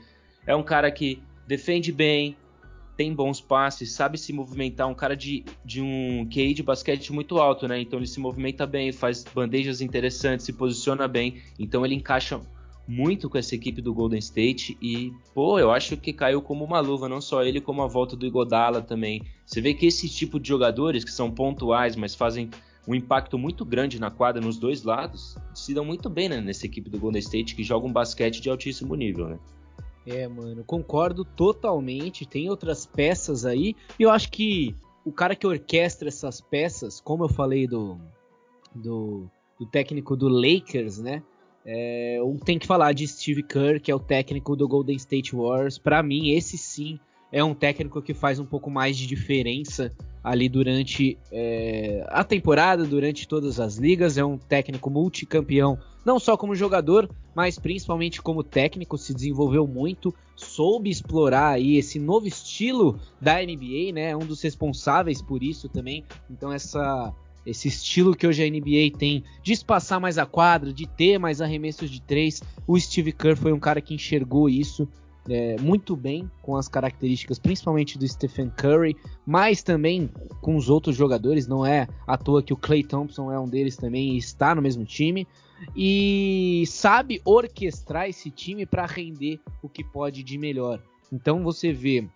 é 0.47 0.57
um 0.57 0.63
cara 0.63 0.91
que 0.91 1.21
defende 1.47 1.93
bem, 1.93 2.37
tem 2.97 3.15
bons 3.15 3.41
passes, 3.41 3.93
sabe 3.93 4.17
se 4.17 4.33
movimentar, 4.33 4.89
um 4.89 4.95
cara 4.95 5.15
de, 5.15 5.45
de 5.65 5.83
um 5.83 6.27
QI 6.29 6.55
de 6.55 6.63
basquete 6.63 7.13
muito 7.13 7.39
alto, 7.39 7.69
né? 7.69 7.81
Então 7.81 7.99
ele 7.99 8.07
se 8.07 8.19
movimenta 8.19 8.67
bem, 8.67 8.91
faz 8.91 9.23
bandejas 9.23 9.81
interessantes, 9.81 10.47
se 10.47 10.53
posiciona 10.53 11.07
bem, 11.07 11.43
então 11.59 11.85
ele 11.85 11.95
encaixa 11.95 12.41
muito 12.89 13.29
com 13.29 13.37
essa 13.37 13.55
equipe 13.55 13.83
do 13.83 13.93
Golden 13.93 14.19
State 14.19 14.79
e, 14.81 15.13
pô, 15.35 15.59
eu 15.59 15.73
acho 15.73 15.97
que 15.97 16.13
caiu 16.13 16.41
como 16.41 16.65
uma 16.65 16.81
luva, 16.81 17.09
não 17.09 17.21
só 17.21 17.43
ele, 17.43 17.61
como 17.61 17.83
a 17.83 17.87
volta 17.87 18.17
do 18.17 18.25
Igodala 18.25 18.81
também. 18.81 19.23
Você 19.45 19.61
vê 19.61 19.75
que 19.75 19.87
esse 19.87 20.09
tipo 20.09 20.39
de 20.39 20.49
jogadores 20.49 21.05
que 21.05 21.11
são 21.11 21.31
pontuais, 21.31 21.97
mas 21.97 22.15
fazem 22.15 22.49
um 22.87 22.95
impacto 22.95 23.37
muito 23.37 23.65
grande 23.65 23.99
na 23.99 24.11
quadra 24.11 24.41
nos 24.41 24.57
dois 24.57 24.85
lados, 24.85 25.37
se 25.53 25.75
dão 25.75 25.85
muito 25.85 26.09
bem 26.09 26.29
né, 26.29 26.41
nessa 26.41 26.67
equipe 26.67 26.89
do 26.89 26.99
Golden 26.99 27.19
State 27.19 27.57
que 27.57 27.65
joga 27.65 27.87
um 27.87 27.93
basquete 27.93 28.41
de 28.41 28.49
altíssimo 28.49 28.95
nível, 28.95 29.29
né? 29.29 29.39
É, 30.07 30.29
mano, 30.29 30.63
concordo 30.65 31.25
totalmente. 31.25 32.25
Tem 32.25 32.49
outras 32.49 32.87
peças 32.87 33.45
aí. 33.45 33.75
E 33.99 34.03
eu 34.05 34.11
acho 34.11 34.31
que 34.31 34.75
o 35.05 35.13
cara 35.13 35.35
que 35.35 35.47
orquestra 35.47 36.09
essas 36.09 36.41
peças, 36.41 37.01
como 37.01 37.25
eu 37.25 37.29
falei 37.29 37.67
do, 37.67 37.99
do, 38.75 39.29
do 39.59 39.67
técnico 39.67 40.17
do 40.17 40.29
Lakers, 40.29 40.99
né? 40.99 41.23
É, 41.65 42.21
tem 42.45 42.59
que 42.59 42.67
falar 42.67 42.93
de 42.93 43.09
Steve 43.09 43.43
Kerr, 43.43 43.81
que 43.81 43.91
é 43.91 43.95
o 43.95 43.99
técnico 43.99 44.55
do 44.55 44.69
Golden 44.69 44.95
State 44.97 45.35
Warriors. 45.35 45.79
Para 45.79 46.01
mim, 46.03 46.31
esse 46.31 46.57
sim 46.57 47.01
é 47.33 47.43
um 47.43 47.55
técnico 47.55 48.01
que 48.01 48.15
faz 48.15 48.39
um 48.39 48.45
pouco 48.45 48.71
mais 48.71 48.97
de 48.97 49.07
diferença 49.07 49.93
ali 50.23 50.49
durante 50.49 51.17
é, 51.31 52.05
a 52.09 52.25
temporada, 52.25 52.85
durante 52.85 53.29
todas 53.29 53.61
as 53.61 53.77
ligas. 53.77 54.19
É 54.19 54.25
um 54.25 54.37
técnico 54.37 54.91
multicampeão, 54.91 55.79
não 56.05 56.19
só 56.19 56.37
como 56.37 56.55
jogador, 56.55 57.09
mas 57.35 57.59
principalmente 57.59 58.21
como 58.21 58.43
técnico. 58.43 58.99
Se 58.99 59.15
desenvolveu 59.15 59.67
muito, 59.67 60.15
soube 60.35 60.91
explorar 60.91 61.51
aí 61.51 61.77
esse 61.77 61.99
novo 61.99 62.27
estilo 62.27 62.99
da 63.21 63.35
NBA, 63.37 63.93
né? 63.93 64.11
É 64.11 64.17
um 64.17 64.27
dos 64.27 64.43
responsáveis 64.43 65.23
por 65.23 65.43
isso 65.43 65.69
também. 65.69 66.05
Então 66.31 66.53
essa 66.53 67.15
esse 67.45 67.69
estilo 67.69 68.17
que 68.17 68.27
hoje 68.27 68.43
a 68.43 68.51
NBA 68.51 68.99
tem 68.99 69.23
de 69.41 69.53
espaçar 69.53 70.01
mais 70.01 70.19
a 70.19 70.27
quadra, 70.27 70.73
de 70.73 70.85
ter 70.85 71.17
mais 71.17 71.41
arremessos 71.41 71.89
de 71.89 72.03
três. 72.03 72.43
O 72.67 72.77
Steve 72.77 73.13
Kerr 73.13 73.37
foi 73.37 73.53
um 73.53 73.61
cara 73.61 73.81
que 73.81 73.95
enxergou 73.95 74.49
isso 74.49 74.89
é, 75.29 75.57
muito 75.61 75.97
bem 75.97 76.31
com 76.43 76.57
as 76.57 76.69
características, 76.69 77.39
principalmente 77.39 77.99
do 77.99 78.07
Stephen 78.07 78.51
Curry, 78.51 78.97
mas 79.27 79.63
também 79.63 80.11
com 80.41 80.57
os 80.57 80.69
outros 80.69 80.97
jogadores. 80.97 81.47
Não 81.47 81.65
é 81.65 81.89
à 82.07 82.17
toa 82.17 82.43
que 82.43 82.53
o 82.53 82.57
Clay 82.57 82.83
Thompson 82.83 83.31
é 83.31 83.39
um 83.39 83.49
deles 83.49 83.77
também 83.77 84.15
e 84.15 84.19
está 84.19 84.55
no 84.55 84.63
mesmo 84.63 84.85
time. 84.85 85.27
E 85.75 86.65
sabe 86.67 87.21
orquestrar 87.25 88.09
esse 88.09 88.31
time 88.31 88.67
para 88.67 88.85
render 88.87 89.41
o 89.63 89.69
que 89.69 89.83
pode 89.83 90.23
de 90.23 90.37
melhor. 90.37 90.83
Então 91.11 91.43
você 91.43 91.73
vê 91.73 92.07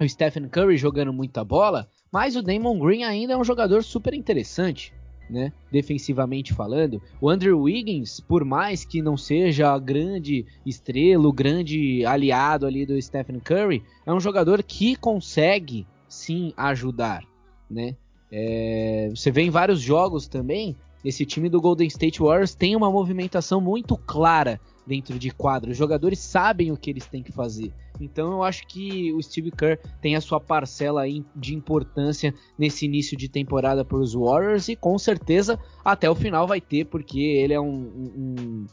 o 0.00 0.08
Stephen 0.08 0.48
Curry 0.48 0.76
jogando 0.76 1.12
muita 1.12 1.42
bola, 1.44 1.88
mas 2.12 2.36
o 2.36 2.42
Damon 2.42 2.78
Green 2.78 3.02
ainda 3.02 3.32
é 3.32 3.36
um 3.36 3.44
jogador 3.44 3.82
super 3.82 4.14
interessante 4.14 4.94
né? 5.28 5.52
Defensivamente 5.70 6.54
falando, 6.54 7.02
o 7.20 7.28
Andrew 7.28 7.60
Wiggins, 7.62 8.20
por 8.20 8.44
mais 8.44 8.84
que 8.84 9.02
não 9.02 9.16
seja 9.16 9.72
a 9.72 9.78
grande 9.78 10.46
estrela, 10.64 11.26
o 11.26 11.32
grande 11.32 12.04
aliado 12.06 12.66
ali 12.66 12.86
do 12.86 13.00
Stephen 13.00 13.40
Curry, 13.40 13.82
é 14.04 14.12
um 14.12 14.20
jogador 14.20 14.62
que 14.62 14.96
consegue 14.96 15.86
sim 16.08 16.52
ajudar, 16.56 17.24
né? 17.70 17.96
É, 18.30 19.10
você 19.14 19.30
vê 19.30 19.42
em 19.42 19.50
vários 19.50 19.80
jogos 19.80 20.26
também, 20.26 20.76
esse 21.04 21.24
time 21.24 21.48
do 21.48 21.60
Golden 21.60 21.86
State 21.86 22.20
Warriors 22.20 22.54
tem 22.54 22.74
uma 22.74 22.90
movimentação 22.90 23.60
muito 23.60 23.96
clara 23.96 24.60
dentro 24.86 25.18
de 25.18 25.30
quadro. 25.30 25.70
Os 25.70 25.76
jogadores 25.76 26.18
sabem 26.18 26.70
o 26.70 26.76
que 26.76 26.90
eles 26.90 27.06
têm 27.06 27.22
que 27.22 27.32
fazer. 27.32 27.72
Então 28.00 28.32
eu 28.32 28.42
acho 28.42 28.66
que 28.66 29.12
o 29.12 29.22
Steve 29.22 29.50
Kerr 29.50 29.78
tem 30.00 30.16
a 30.16 30.20
sua 30.20 30.38
parcela 30.38 31.02
de 31.34 31.54
importância 31.54 32.32
nesse 32.58 32.84
início 32.84 33.16
de 33.16 33.28
temporada 33.28 33.84
para 33.84 33.98
os 33.98 34.14
Warriors 34.14 34.68
e 34.68 34.76
com 34.76 34.98
certeza 34.98 35.58
até 35.84 36.08
o 36.08 36.14
final 36.14 36.46
vai 36.46 36.60
ter, 36.60 36.84
porque 36.86 37.18
ele 37.20 37.54
é 37.54 37.60
um, 37.60 37.66
um, 37.66 38.66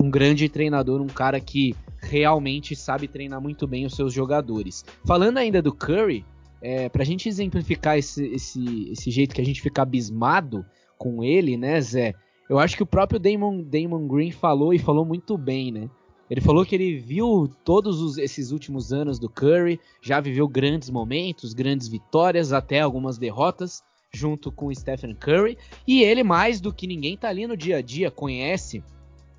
um 0.00 0.10
grande 0.10 0.48
treinador, 0.48 1.00
um 1.00 1.06
cara 1.06 1.40
que 1.40 1.74
realmente 2.00 2.76
sabe 2.76 3.08
treinar 3.08 3.40
muito 3.40 3.66
bem 3.66 3.84
os 3.84 3.94
seus 3.94 4.12
jogadores. 4.12 4.84
Falando 5.04 5.38
ainda 5.38 5.60
do 5.60 5.74
Curry, 5.74 6.24
é, 6.62 6.88
para 6.88 7.02
a 7.02 7.06
gente 7.06 7.28
exemplificar 7.28 7.98
esse, 7.98 8.24
esse, 8.26 8.90
esse 8.92 9.10
jeito 9.10 9.34
que 9.34 9.40
a 9.40 9.44
gente 9.44 9.60
fica 9.60 9.82
abismado 9.82 10.64
com 10.96 11.22
ele, 11.22 11.56
né, 11.56 11.80
Zé? 11.80 12.14
Eu 12.48 12.58
acho 12.58 12.76
que 12.76 12.82
o 12.82 12.86
próprio 12.86 13.20
Damon, 13.20 13.62
Damon 13.62 14.08
Green 14.08 14.30
falou 14.30 14.72
e 14.72 14.78
falou 14.78 15.04
muito 15.04 15.36
bem, 15.36 15.70
né? 15.70 15.90
Ele 16.30 16.40
falou 16.40 16.64
que 16.64 16.74
ele 16.74 16.98
viu 16.98 17.50
todos 17.64 18.00
os, 18.00 18.18
esses 18.18 18.50
últimos 18.50 18.92
anos 18.92 19.18
do 19.18 19.30
Curry, 19.30 19.80
já 20.02 20.20
viveu 20.20 20.46
grandes 20.46 20.90
momentos, 20.90 21.54
grandes 21.54 21.88
vitórias, 21.88 22.52
até 22.52 22.80
algumas 22.80 23.16
derrotas, 23.16 23.82
junto 24.12 24.52
com 24.52 24.66
o 24.66 24.74
Stephen 24.74 25.14
Curry. 25.14 25.56
E 25.86 26.02
ele, 26.02 26.22
mais 26.22 26.60
do 26.60 26.72
que 26.72 26.86
ninguém, 26.86 27.16
tá 27.16 27.28
ali 27.28 27.46
no 27.46 27.56
dia 27.56 27.78
a 27.78 27.82
dia, 27.82 28.10
conhece 28.10 28.82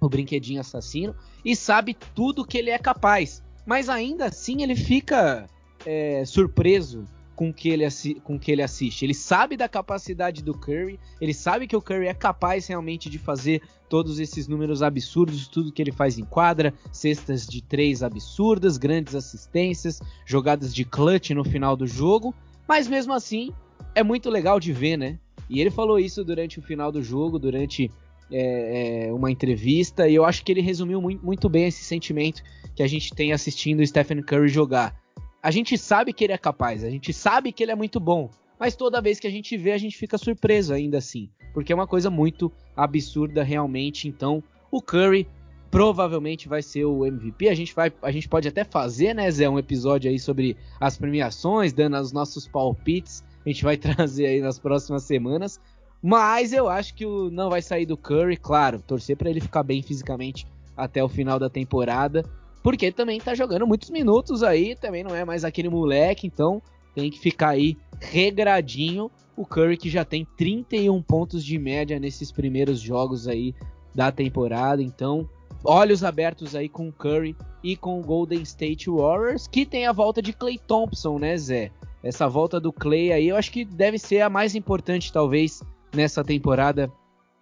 o 0.01 0.09
brinquedinho 0.09 0.61
assassino 0.61 1.15
e 1.43 1.55
sabe 1.55 1.95
tudo 2.15 2.45
que 2.45 2.57
ele 2.57 2.69
é 2.69 2.77
capaz. 2.77 3.43
Mas 3.65 3.87
ainda 3.87 4.25
assim 4.25 4.63
ele 4.63 4.75
fica 4.75 5.47
é, 5.85 6.23
surpreso 6.25 7.05
com 7.39 7.53
que 7.53 7.69
ele 7.69 7.85
com 8.21 8.37
que 8.37 8.51
ele 8.51 8.61
assiste. 8.61 9.05
Ele 9.05 9.13
sabe 9.13 9.55
da 9.55 9.69
capacidade 9.69 10.43
do 10.43 10.53
Curry, 10.53 10.99
ele 11.21 11.33
sabe 11.33 11.67
que 11.67 11.75
o 11.75 11.81
Curry 11.81 12.07
é 12.07 12.13
capaz 12.13 12.67
realmente 12.67 13.09
de 13.09 13.17
fazer 13.17 13.61
todos 13.87 14.19
esses 14.19 14.45
números 14.45 14.83
absurdos, 14.83 15.47
tudo 15.47 15.71
que 15.71 15.81
ele 15.81 15.93
faz 15.93 16.19
em 16.19 16.25
quadra, 16.25 16.73
cestas 16.91 17.47
de 17.47 17.61
três 17.61 18.03
absurdas, 18.03 18.77
grandes 18.77 19.15
assistências, 19.15 20.01
jogadas 20.25 20.75
de 20.75 20.83
clutch 20.83 21.29
no 21.29 21.45
final 21.45 21.77
do 21.77 21.87
jogo, 21.87 22.35
mas 22.67 22.89
mesmo 22.89 23.13
assim 23.13 23.53
é 23.95 24.03
muito 24.03 24.29
legal 24.29 24.59
de 24.59 24.73
ver, 24.73 24.97
né? 24.97 25.17
E 25.49 25.61
ele 25.61 25.71
falou 25.71 25.97
isso 25.97 26.25
durante 26.25 26.59
o 26.59 26.61
final 26.61 26.91
do 26.91 27.01
jogo, 27.01 27.39
durante 27.39 27.89
é, 28.29 29.07
é, 29.07 29.13
uma 29.13 29.31
entrevista, 29.31 30.09
e 30.09 30.15
eu 30.15 30.25
acho 30.25 30.43
que 30.43 30.51
ele 30.51 30.61
resumiu 30.61 31.01
muito, 31.01 31.25
muito 31.25 31.47
bem 31.47 31.67
esse 31.67 31.85
sentimento 31.85 32.43
que 32.75 32.83
a 32.83 32.87
gente 32.87 33.13
tem 33.15 33.31
assistindo 33.31 33.79
o 33.79 33.87
Stephen 33.87 34.21
Curry 34.21 34.49
jogar 34.49 34.98
a 35.41 35.51
gente 35.51 35.77
sabe 35.77 36.13
que 36.13 36.23
ele 36.23 36.33
é 36.33 36.37
capaz, 36.37 36.83
a 36.83 36.89
gente 36.89 37.13
sabe 37.13 37.51
que 37.51 37.63
ele 37.63 37.71
é 37.71 37.75
muito 37.75 37.99
bom, 37.99 38.29
mas 38.59 38.75
toda 38.75 39.01
vez 39.01 39.19
que 39.19 39.27
a 39.27 39.31
gente 39.31 39.55
vê, 39.55 39.71
a 39.71 39.77
gente 39.77 39.97
fica 39.97 40.17
surpreso 40.17 40.73
ainda 40.73 40.97
assim, 40.97 41.29
porque 41.53 41.71
é 41.71 41.75
uma 41.75 41.87
coisa 41.87 42.09
muito 42.09 42.51
absurda 42.75 43.41
realmente. 43.41 44.07
Então, 44.07 44.43
o 44.69 44.81
Curry 44.81 45.27
provavelmente 45.71 46.49
vai 46.49 46.61
ser 46.61 46.83
o 46.83 47.05
MVP. 47.05 47.47
A 47.47 47.55
gente 47.55 47.73
vai, 47.73 47.91
a 48.01 48.11
gente 48.11 48.27
pode 48.27 48.47
até 48.47 48.63
fazer, 48.63 49.13
né, 49.13 49.29
Zé, 49.31 49.47
um 49.49 49.59
episódio 49.59 50.09
aí 50.09 50.19
sobre 50.19 50.57
as 50.79 50.97
premiações, 50.97 51.71
dando 51.71 51.97
os 51.97 52.11
nossos 52.11 52.47
palpites. 52.47 53.23
A 53.45 53.49
gente 53.49 53.63
vai 53.63 53.77
trazer 53.77 54.25
aí 54.25 54.41
nas 54.41 54.59
próximas 54.59 55.03
semanas. 55.03 55.59
Mas 56.01 56.53
eu 56.53 56.69
acho 56.69 56.93
que 56.95 57.05
o 57.05 57.29
não 57.29 57.49
vai 57.49 57.61
sair 57.61 57.85
do 57.85 57.97
Curry, 57.97 58.37
claro, 58.37 58.81
torcer 58.81 59.17
para 59.17 59.29
ele 59.29 59.41
ficar 59.41 59.63
bem 59.63 59.81
fisicamente 59.81 60.47
até 60.75 61.03
o 61.03 61.09
final 61.09 61.37
da 61.37 61.49
temporada 61.49 62.23
porque 62.61 62.91
também 62.91 63.19
tá 63.19 63.33
jogando 63.33 63.65
muitos 63.65 63.89
minutos 63.89 64.43
aí, 64.43 64.75
também 64.75 65.03
não 65.03 65.15
é 65.15 65.23
mais 65.23 65.43
aquele 65.43 65.69
moleque, 65.69 66.27
então 66.27 66.61
tem 66.93 67.09
que 67.09 67.19
ficar 67.19 67.49
aí 67.49 67.77
regradinho. 67.99 69.09
O 69.35 69.45
Curry 69.45 69.77
que 69.77 69.89
já 69.89 70.03
tem 70.03 70.27
31 70.37 71.01
pontos 71.01 71.45
de 71.45 71.57
média 71.57 71.97
nesses 71.99 72.31
primeiros 72.31 72.79
jogos 72.79 73.27
aí 73.27 73.55
da 73.95 74.11
temporada, 74.11 74.83
então 74.83 75.29
olhos 75.63 76.03
abertos 76.03 76.55
aí 76.55 76.67
com 76.67 76.89
o 76.89 76.93
Curry 76.93 77.35
e 77.63 77.75
com 77.75 77.99
o 77.99 78.03
Golden 78.03 78.41
State 78.41 78.89
Warriors, 78.89 79.47
que 79.47 79.65
tem 79.65 79.85
a 79.85 79.93
volta 79.93 80.21
de 80.21 80.33
Clay 80.33 80.57
Thompson, 80.57 81.19
né, 81.19 81.37
Zé? 81.37 81.71
Essa 82.03 82.27
volta 82.27 82.59
do 82.59 82.71
Clay 82.71 83.11
aí, 83.11 83.29
eu 83.29 83.35
acho 83.35 83.51
que 83.51 83.65
deve 83.65 83.97
ser 83.97 84.21
a 84.21 84.29
mais 84.29 84.55
importante 84.55 85.11
talvez 85.11 85.61
nessa 85.93 86.23
temporada 86.23 86.91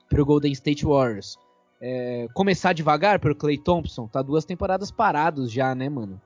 para 0.09 0.21
o 0.21 0.25
Golden 0.25 0.51
State 0.51 0.85
Warriors 0.85 1.37
é, 1.79 2.27
começar 2.33 2.73
devagar 2.73 3.19
pro 3.19 3.35
Clay 3.35 3.57
Thompson? 3.57 4.07
Tá 4.07 4.21
duas 4.21 4.45
temporadas 4.45 4.91
parados 4.91 5.51
já, 5.51 5.73
né, 5.75 5.89
mano? 5.89 6.19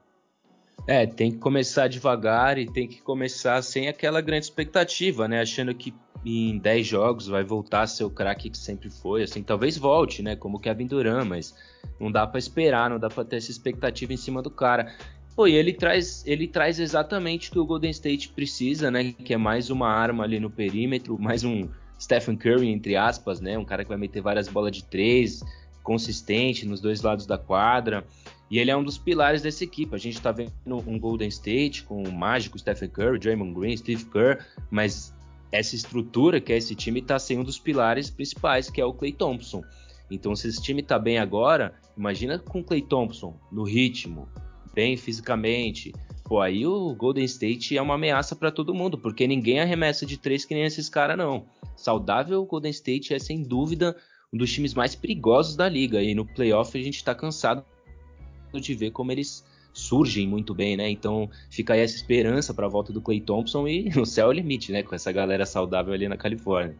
É, 0.86 1.06
tem 1.06 1.30
que 1.30 1.38
começar 1.38 1.88
devagar 1.88 2.58
e 2.58 2.66
tem 2.66 2.88
que 2.88 3.00
começar 3.02 3.62
sem 3.62 3.88
aquela 3.88 4.20
grande 4.20 4.46
expectativa, 4.46 5.28
né? 5.28 5.40
Achando 5.40 5.74
que 5.74 5.94
em 6.24 6.58
10 6.58 6.86
jogos 6.86 7.26
vai 7.26 7.44
voltar 7.44 7.82
a 7.82 7.86
ser 7.86 8.04
o 8.04 8.10
craque 8.10 8.50
que 8.50 8.58
sempre 8.58 8.90
foi, 8.90 9.22
assim, 9.22 9.42
talvez 9.42 9.76
volte, 9.76 10.22
né? 10.22 10.34
Como 10.34 10.56
o 10.56 10.60
Kevin 10.60 10.86
Durant, 10.86 11.26
mas 11.26 11.54
não 12.00 12.10
dá 12.10 12.26
para 12.26 12.38
esperar, 12.38 12.90
não 12.90 12.98
dá 12.98 13.08
para 13.08 13.24
ter 13.24 13.36
essa 13.36 13.50
expectativa 13.50 14.12
em 14.12 14.16
cima 14.16 14.42
do 14.42 14.50
cara. 14.50 14.92
Pô, 15.36 15.46
e 15.46 15.54
ele 15.54 15.72
traz, 15.72 16.24
ele 16.26 16.48
traz 16.48 16.78
exatamente 16.78 17.48
o 17.48 17.52
que 17.52 17.58
o 17.58 17.64
Golden 17.64 17.90
State 17.90 18.30
precisa, 18.30 18.90
né? 18.90 19.12
Que 19.12 19.34
é 19.34 19.36
mais 19.36 19.70
uma 19.70 19.88
arma 19.88 20.24
ali 20.24 20.40
no 20.40 20.50
perímetro, 20.50 21.18
mais 21.18 21.44
um 21.44 21.68
Stephen 22.02 22.36
Curry, 22.36 22.68
entre 22.68 22.96
aspas, 22.96 23.40
né? 23.40 23.56
Um 23.56 23.64
cara 23.64 23.84
que 23.84 23.88
vai 23.88 23.96
meter 23.96 24.20
várias 24.20 24.48
bolas 24.48 24.74
de 24.74 24.82
três, 24.82 25.40
consistente 25.84 26.66
nos 26.66 26.80
dois 26.80 27.00
lados 27.00 27.26
da 27.26 27.38
quadra. 27.38 28.04
E 28.50 28.58
ele 28.58 28.72
é 28.72 28.76
um 28.76 28.82
dos 28.82 28.98
pilares 28.98 29.40
dessa 29.40 29.62
equipe. 29.62 29.94
A 29.94 29.98
gente 29.98 30.20
tá 30.20 30.32
vendo 30.32 30.50
um 30.68 30.98
Golden 30.98 31.28
State 31.28 31.84
com 31.84 32.02
o 32.02 32.12
mágico 32.12 32.58
Stephen 32.58 32.88
Curry, 32.88 33.20
Draymond 33.20 33.54
Green, 33.54 33.76
Steve 33.76 34.04
Kerr, 34.06 34.44
mas 34.68 35.14
essa 35.52 35.76
estrutura 35.76 36.40
que 36.40 36.52
é 36.52 36.56
esse 36.56 36.74
time 36.74 37.00
tá 37.00 37.20
sem 37.20 37.38
um 37.38 37.44
dos 37.44 37.58
pilares 37.58 38.10
principais, 38.10 38.68
que 38.68 38.80
é 38.80 38.84
o 38.84 38.92
Clay 38.92 39.12
Thompson. 39.12 39.62
Então, 40.10 40.34
se 40.34 40.48
esse 40.48 40.60
time 40.60 40.82
tá 40.82 40.98
bem 40.98 41.18
agora, 41.18 41.72
imagina 41.96 42.36
com 42.36 42.60
o 42.60 42.64
Clay 42.64 42.82
Thompson 42.82 43.38
no 43.50 43.62
ritmo, 43.62 44.28
bem 44.74 44.96
fisicamente. 44.96 45.92
Pô, 46.24 46.40
aí 46.40 46.66
o 46.66 46.94
Golden 46.94 47.24
State 47.24 47.76
é 47.76 47.82
uma 47.82 47.94
ameaça 47.94 48.34
para 48.34 48.50
todo 48.50 48.74
mundo, 48.74 48.96
porque 48.96 49.26
ninguém 49.26 49.60
arremessa 49.60 50.06
de 50.06 50.16
três 50.16 50.44
que 50.44 50.54
nem 50.54 50.64
esses 50.64 50.88
caras, 50.88 51.18
não. 51.18 51.46
Saudável, 51.76 52.42
o 52.42 52.46
Golden 52.46 52.70
State 52.70 53.12
é 53.12 53.18
sem 53.18 53.42
dúvida 53.42 53.96
um 54.32 54.38
dos 54.38 54.52
times 54.52 54.72
mais 54.72 54.94
perigosos 54.94 55.56
da 55.56 55.68
liga. 55.68 56.02
E 56.02 56.14
no 56.14 56.24
playoff 56.24 56.78
a 56.78 56.82
gente 56.82 57.04
tá 57.04 57.14
cansado 57.14 57.64
de 58.54 58.74
ver 58.74 58.90
como 58.90 59.10
eles 59.10 59.44
surgem 59.72 60.26
muito 60.28 60.54
bem, 60.54 60.76
né? 60.76 60.88
Então 60.90 61.30
fica 61.50 61.74
aí 61.74 61.80
essa 61.80 61.96
esperança 61.96 62.52
para 62.52 62.66
a 62.66 62.68
volta 62.68 62.92
do 62.92 63.00
Clay 63.00 63.20
Thompson 63.20 63.66
e 63.66 63.88
o 63.98 64.04
céu 64.04 64.26
é 64.26 64.28
o 64.28 64.32
limite, 64.32 64.72
né? 64.72 64.82
Com 64.82 64.94
essa 64.94 65.10
galera 65.10 65.46
saudável 65.46 65.92
ali 65.92 66.08
na 66.08 66.16
Califórnia. 66.16 66.76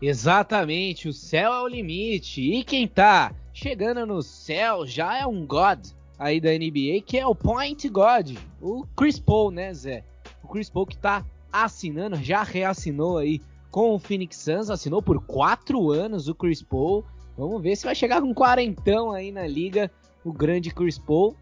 Exatamente, 0.00 1.08
o 1.08 1.12
céu 1.12 1.52
é 1.52 1.60
o 1.60 1.68
limite. 1.68 2.40
E 2.40 2.64
quem 2.64 2.88
tá 2.88 3.34
chegando 3.52 4.06
no 4.06 4.22
céu 4.22 4.86
já 4.86 5.18
é 5.18 5.26
um 5.26 5.46
God 5.46 5.88
aí 6.20 6.38
da 6.38 6.50
NBA, 6.50 7.00
que 7.06 7.18
é 7.18 7.26
o 7.26 7.34
Point 7.34 7.88
God, 7.88 8.36
o 8.60 8.84
Chris 8.94 9.18
Paul, 9.18 9.50
né, 9.50 9.72
Zé? 9.72 10.04
O 10.44 10.48
Chris 10.48 10.68
Paul 10.68 10.84
que 10.84 10.98
tá 10.98 11.24
assinando, 11.50 12.16
já 12.16 12.42
reassinou 12.42 13.16
aí 13.16 13.40
com 13.70 13.94
o 13.94 13.98
Phoenix 13.98 14.36
Suns, 14.36 14.68
assinou 14.68 15.00
por 15.00 15.24
quatro 15.24 15.90
anos 15.90 16.28
o 16.28 16.34
Chris 16.34 16.62
Paul. 16.62 17.02
Vamos 17.38 17.62
ver 17.62 17.74
se 17.74 17.86
vai 17.86 17.94
chegar 17.94 18.20
com 18.20 18.34
quarentão 18.34 19.12
aí 19.12 19.32
na 19.32 19.46
liga 19.46 19.90
o 20.22 20.30
grande 20.30 20.70
Chris 20.70 20.98
Paul. 20.98 21.34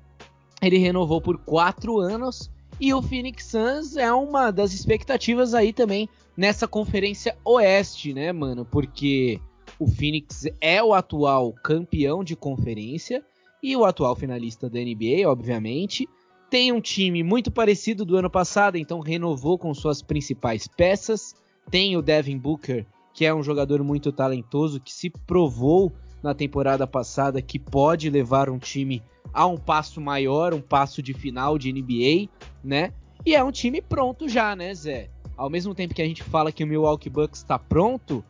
Ele 0.63 0.79
renovou 0.79 1.21
por 1.21 1.39
quatro 1.39 1.99
anos 1.99 2.49
e 2.81 2.95
o 2.95 3.03
Phoenix 3.03 3.47
Suns 3.47 3.97
é 3.97 4.13
uma 4.13 4.53
das 4.53 4.73
expectativas 4.73 5.55
aí 5.55 5.73
também 5.73 6.09
nessa 6.37 6.69
conferência 6.69 7.37
oeste, 7.45 8.15
né, 8.15 8.33
mano? 8.33 8.65
Porque 8.65 9.41
o 9.77 9.89
Phoenix 9.89 10.45
é 10.61 10.81
o 10.81 10.95
atual 10.95 11.53
campeão 11.65 12.23
de 12.23 12.37
conferência 12.37 13.25
e 13.63 13.77
o 13.77 13.85
atual 13.85 14.15
finalista 14.15 14.69
da 14.69 14.79
NBA, 14.79 15.29
obviamente. 15.29 16.09
Tem 16.51 16.73
um 16.73 16.81
time 16.81 17.23
muito 17.23 17.51
parecido 17.51 18.05
do 18.05 18.17
ano 18.17 18.31
passado, 18.31 18.77
então 18.77 19.01
renovou 19.01 19.59
com 19.59 19.75
suas 19.75 20.01
principais 20.01 20.67
peças. 20.67 21.35
Tem 21.71 21.97
o 21.97 22.03
Devin 22.03 22.39
Booker, 22.39 22.87
que 23.13 23.27
é 23.27 23.35
um 23.35 23.43
jogador 23.43 23.83
muito 23.83 24.11
talentoso, 24.11 24.81
que 24.81 24.93
se 24.93 25.11
provou 25.11 25.93
na 26.23 26.35
temporada 26.35 26.87
passada 26.87 27.43
que 27.43 27.59
pode 27.59 28.09
levar 28.09 28.49
um 28.49 28.59
time 28.59 29.03
a 29.33 29.47
um 29.47 29.57
passo 29.57 30.01
maior, 30.01 30.55
um 30.55 30.61
passo 30.61 31.03
de 31.03 31.13
final 31.13 31.59
de 31.59 31.73
NBA, 31.73 32.31
né? 32.65 32.93
E 33.27 33.35
é 33.35 33.45
um 33.45 33.53
time 33.53 33.83
pronto 33.83 34.29
já, 34.29 34.57
né, 34.57 34.75
Zé? 34.75 35.11
Ao 35.37 35.51
mesmo 35.51 35.75
tempo 35.75 35.95
que 35.95 36.03
a 36.03 36.07
gente 36.07 36.23
fala 36.23 36.51
que 36.51 36.65
o 36.65 36.67
Milwaukee 36.67 37.11
Bucks 37.11 37.41
está 37.41 37.59
pronto, 37.59 38.25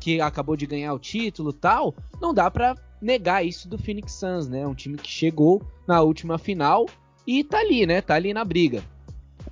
que 0.00 0.20
acabou 0.20 0.56
de 0.56 0.66
ganhar 0.66 0.94
o 0.94 0.98
título 0.98 1.52
tal, 1.52 1.94
não 2.20 2.32
dá 2.32 2.50
para 2.50 2.74
negar 3.00 3.44
isso 3.44 3.68
do 3.68 3.78
Phoenix 3.78 4.12
Suns, 4.12 4.48
né? 4.48 4.66
Um 4.66 4.74
time 4.74 4.96
que 4.96 5.10
chegou 5.10 5.62
na 5.86 6.00
última 6.02 6.38
final 6.38 6.86
e 7.26 7.44
tá 7.44 7.58
ali, 7.58 7.86
né? 7.86 8.00
Tá 8.00 8.14
ali 8.14 8.32
na 8.32 8.44
briga. 8.44 8.82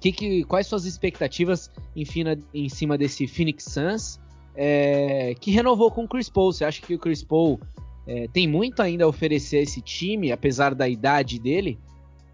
Que, 0.00 0.12
que, 0.12 0.44
quais 0.44 0.66
suas 0.66 0.84
expectativas 0.84 1.70
enfim, 1.94 2.24
em 2.52 2.68
cima 2.68 2.98
desse 2.98 3.26
Phoenix 3.26 3.64
Suns? 3.64 4.20
é, 4.56 5.34
que 5.38 5.50
renovou 5.50 5.90
com 5.90 6.04
o 6.04 6.08
Chris 6.08 6.28
Paul. 6.28 6.52
Você 6.52 6.64
acha 6.64 6.80
que 6.80 6.94
o 6.94 6.98
Chris 6.98 7.22
Paul 7.22 7.60
é, 8.06 8.26
tem 8.28 8.48
muito 8.48 8.80
ainda 8.80 9.04
a 9.04 9.08
oferecer 9.08 9.58
a 9.58 9.62
esse 9.62 9.82
time, 9.82 10.32
apesar 10.32 10.74
da 10.74 10.88
idade 10.88 11.38
dele? 11.38 11.78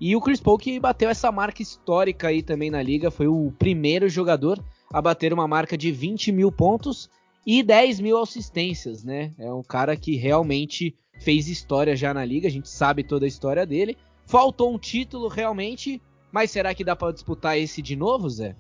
E 0.00 0.14
o 0.16 0.20
Chris 0.20 0.40
Paul 0.40 0.58
que 0.58 0.78
bateu 0.78 1.10
essa 1.10 1.30
marca 1.32 1.62
histórica 1.62 2.28
aí 2.28 2.42
também 2.42 2.70
na 2.70 2.82
liga, 2.82 3.10
foi 3.10 3.26
o 3.26 3.52
primeiro 3.58 4.08
jogador 4.08 4.62
a 4.92 5.02
bater 5.02 5.32
uma 5.32 5.48
marca 5.48 5.76
de 5.76 5.90
20 5.90 6.32
mil 6.32 6.52
pontos 6.52 7.10
e 7.46 7.62
10 7.62 8.00
mil 8.00 8.18
assistências, 8.18 9.02
né? 9.02 9.32
É 9.38 9.52
um 9.52 9.62
cara 9.62 9.96
que 9.96 10.16
realmente 10.16 10.94
fez 11.18 11.48
história 11.48 11.96
já 11.96 12.12
na 12.12 12.24
liga, 12.24 12.48
a 12.48 12.50
gente 12.50 12.68
sabe 12.68 13.02
toda 13.02 13.24
a 13.24 13.28
história 13.28 13.66
dele. 13.66 13.96
Faltou 14.26 14.74
um 14.74 14.78
título 14.78 15.28
realmente, 15.28 16.00
mas 16.30 16.50
será 16.50 16.74
que 16.74 16.84
dá 16.84 16.96
para 16.96 17.12
disputar 17.12 17.58
esse 17.58 17.82
de 17.82 17.96
novo, 17.96 18.28
Zé? 18.28 18.56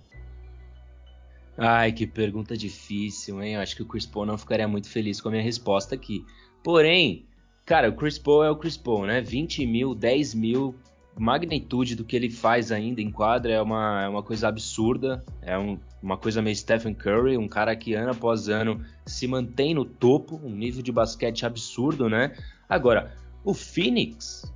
Ai, 1.56 1.92
que 1.92 2.06
pergunta 2.06 2.56
difícil, 2.56 3.42
hein? 3.42 3.54
Eu 3.54 3.60
acho 3.60 3.76
que 3.76 3.82
o 3.82 3.86
Chris 3.86 4.06
Paul 4.06 4.26
não 4.26 4.38
ficaria 4.38 4.66
muito 4.66 4.88
feliz 4.88 5.20
com 5.20 5.28
a 5.28 5.32
minha 5.32 5.42
resposta 5.42 5.94
aqui. 5.94 6.24
Porém, 6.64 7.26
cara, 7.64 7.90
o 7.90 7.94
Chris 7.94 8.18
Paul 8.18 8.44
é 8.44 8.50
o 8.50 8.56
Chris 8.56 8.76
Paul, 8.76 9.06
né? 9.06 9.20
20 9.20 9.66
mil, 9.66 9.94
10 9.94 10.34
mil, 10.34 10.74
magnitude 11.16 11.94
do 11.94 12.04
que 12.04 12.16
ele 12.16 12.30
faz 12.30 12.72
ainda 12.72 13.00
em 13.00 13.10
quadra 13.10 13.52
é 13.52 13.60
uma, 13.60 14.02
é 14.02 14.08
uma 14.08 14.22
coisa 14.22 14.48
absurda. 14.48 15.22
É 15.42 15.58
um, 15.58 15.78
uma 16.02 16.16
coisa 16.16 16.42
meio 16.42 16.56
Stephen 16.56 16.94
Curry, 16.94 17.38
um 17.38 17.48
cara 17.48 17.76
que 17.76 17.94
ano 17.94 18.10
após 18.10 18.48
ano 18.48 18.84
se 19.06 19.26
mantém 19.26 19.74
no 19.74 19.84
topo, 19.84 20.40
um 20.42 20.50
nível 20.50 20.82
de 20.82 20.90
basquete 20.90 21.46
absurdo, 21.46 22.08
né? 22.08 22.34
Agora, 22.68 23.14
o 23.44 23.54
Phoenix 23.54 24.52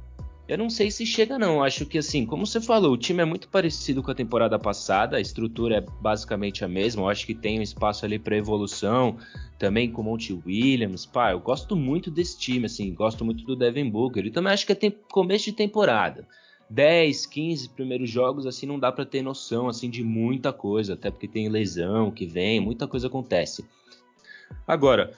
eu 0.48 0.56
não 0.56 0.70
sei 0.70 0.92
se 0.92 1.04
chega 1.04 1.38
não. 1.38 1.62
Acho 1.62 1.84
que 1.84 1.98
assim, 1.98 2.24
como 2.24 2.46
você 2.46 2.60
falou, 2.60 2.92
o 2.92 2.96
time 2.96 3.20
é 3.20 3.24
muito 3.24 3.48
parecido 3.48 4.00
com 4.00 4.12
a 4.12 4.14
temporada 4.14 4.56
passada. 4.58 5.16
A 5.16 5.20
estrutura 5.20 5.78
é 5.78 5.80
basicamente 6.00 6.64
a 6.64 6.68
mesma. 6.68 7.02
Eu 7.02 7.08
acho 7.08 7.26
que 7.26 7.34
tem 7.34 7.58
um 7.58 7.62
espaço 7.62 8.04
ali 8.04 8.16
para 8.16 8.36
evolução. 8.36 9.16
Também 9.58 9.90
com 9.90 10.02
o 10.02 10.04
Monte 10.04 10.32
Williams. 10.46 11.04
Pá, 11.04 11.32
eu 11.32 11.40
gosto 11.40 11.74
muito 11.74 12.12
desse 12.12 12.38
time, 12.38 12.66
assim. 12.66 12.94
Gosto 12.94 13.24
muito 13.24 13.44
do 13.44 13.56
Devin 13.56 13.90
Booker. 13.90 14.24
E 14.24 14.30
também 14.30 14.52
acho 14.52 14.66
que 14.66 14.72
é 14.72 14.90
começo 15.10 15.46
de 15.46 15.52
temporada. 15.52 16.28
10, 16.68 17.26
15 17.26 17.68
primeiros 17.70 18.10
jogos, 18.10 18.46
assim, 18.46 18.66
não 18.66 18.78
dá 18.78 18.90
para 18.90 19.06
ter 19.06 19.22
noção, 19.22 19.68
assim, 19.68 19.88
de 19.88 20.02
muita 20.02 20.52
coisa. 20.52 20.94
Até 20.94 21.10
porque 21.10 21.28
tem 21.28 21.48
lesão 21.48 22.10
que 22.10 22.26
vem, 22.26 22.60
muita 22.60 22.88
coisa 22.88 23.06
acontece. 23.06 23.64
Agora, 24.66 25.12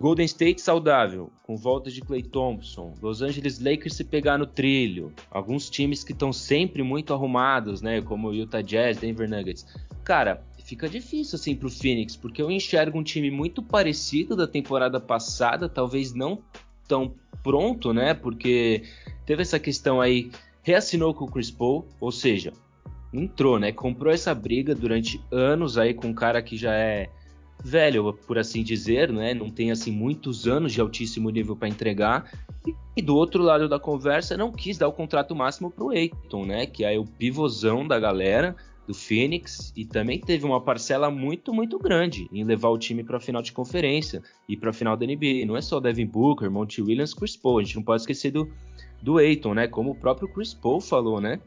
Golden 0.00 0.26
State 0.26 0.60
saudável, 0.60 1.28
com 1.42 1.56
volta 1.56 1.90
de 1.90 2.00
Clay 2.00 2.22
Thompson. 2.22 2.94
Los 3.02 3.20
Angeles 3.20 3.58
Lakers 3.58 3.96
se 3.96 4.04
pegar 4.04 4.38
no 4.38 4.46
trilho. 4.46 5.12
Alguns 5.28 5.68
times 5.68 6.04
que 6.04 6.12
estão 6.12 6.32
sempre 6.32 6.84
muito 6.84 7.12
arrumados, 7.12 7.82
né? 7.82 8.00
Como 8.00 8.32
Utah 8.32 8.62
Jazz, 8.62 8.98
Denver 8.98 9.28
Nuggets. 9.28 9.66
Cara, 10.04 10.44
fica 10.64 10.88
difícil 10.88 11.34
assim 11.36 11.56
pro 11.56 11.68
Phoenix, 11.68 12.14
porque 12.14 12.40
eu 12.40 12.48
enxergo 12.48 12.96
um 12.96 13.02
time 13.02 13.30
muito 13.30 13.60
parecido 13.60 14.36
da 14.36 14.46
temporada 14.46 15.00
passada, 15.00 15.68
talvez 15.68 16.14
não 16.14 16.42
tão 16.88 17.14
pronto, 17.42 17.92
né? 17.92 18.14
Porque 18.14 18.82
teve 19.24 19.42
essa 19.42 19.58
questão 19.60 20.00
aí, 20.00 20.30
reassinou 20.62 21.14
com 21.14 21.26
o 21.26 21.30
Chris 21.30 21.50
Paul, 21.50 21.86
ou 22.00 22.10
seja, 22.10 22.52
entrou, 23.12 23.58
né? 23.58 23.70
Comprou 23.70 24.12
essa 24.12 24.34
briga 24.34 24.74
durante 24.74 25.20
anos 25.30 25.78
aí 25.78 25.94
com 25.94 26.08
um 26.08 26.14
cara 26.14 26.42
que 26.42 26.56
já 26.56 26.74
é 26.74 27.08
velho, 27.62 28.12
por 28.26 28.38
assim 28.38 28.62
dizer, 28.62 29.12
né? 29.12 29.34
Não 29.34 29.50
tem 29.50 29.70
assim 29.70 29.92
muitos 29.92 30.46
anos 30.46 30.72
de 30.72 30.80
altíssimo 30.80 31.30
nível 31.30 31.56
para 31.56 31.68
entregar. 31.68 32.30
E, 32.96 33.02
do 33.02 33.16
outro 33.16 33.42
lado 33.42 33.68
da 33.68 33.78
conversa, 33.78 34.36
não 34.36 34.52
quis 34.52 34.78
dar 34.78 34.88
o 34.88 34.92
contrato 34.92 35.34
máximo 35.34 35.70
para 35.70 35.84
o 35.84 35.92
Eiton, 35.92 36.44
né? 36.44 36.66
Que 36.66 36.84
é 36.84 36.98
o 36.98 37.04
pivôzão 37.04 37.86
da 37.86 37.98
galera 37.98 38.56
do 38.88 38.94
Phoenix 38.94 39.70
e 39.76 39.84
também 39.84 40.18
teve 40.18 40.46
uma 40.46 40.62
parcela 40.62 41.10
muito, 41.10 41.52
muito 41.52 41.78
grande 41.78 42.26
em 42.32 42.42
levar 42.42 42.70
o 42.70 42.78
time 42.78 43.04
para 43.04 43.18
a 43.18 43.20
final 43.20 43.42
de 43.42 43.52
conferência 43.52 44.22
e 44.48 44.56
para 44.56 44.70
a 44.70 44.72
final 44.72 44.96
da 44.96 45.04
NBA. 45.04 45.44
Não 45.46 45.58
é 45.58 45.60
só 45.60 45.78
Devin 45.78 46.06
Booker, 46.06 46.50
Monty 46.50 46.80
Williams, 46.80 47.12
Chris 47.12 47.36
Paul. 47.36 47.58
A 47.58 47.62
gente 47.62 47.76
não 47.76 47.82
pode 47.82 48.00
esquecer 48.00 48.30
do, 48.30 48.50
do 49.02 49.20
Eiton, 49.20 49.52
né? 49.52 49.68
Como 49.68 49.90
o 49.90 49.94
próprio 49.94 50.26
Chris 50.26 50.54
Paul 50.54 50.80
falou, 50.80 51.20
né? 51.20 51.38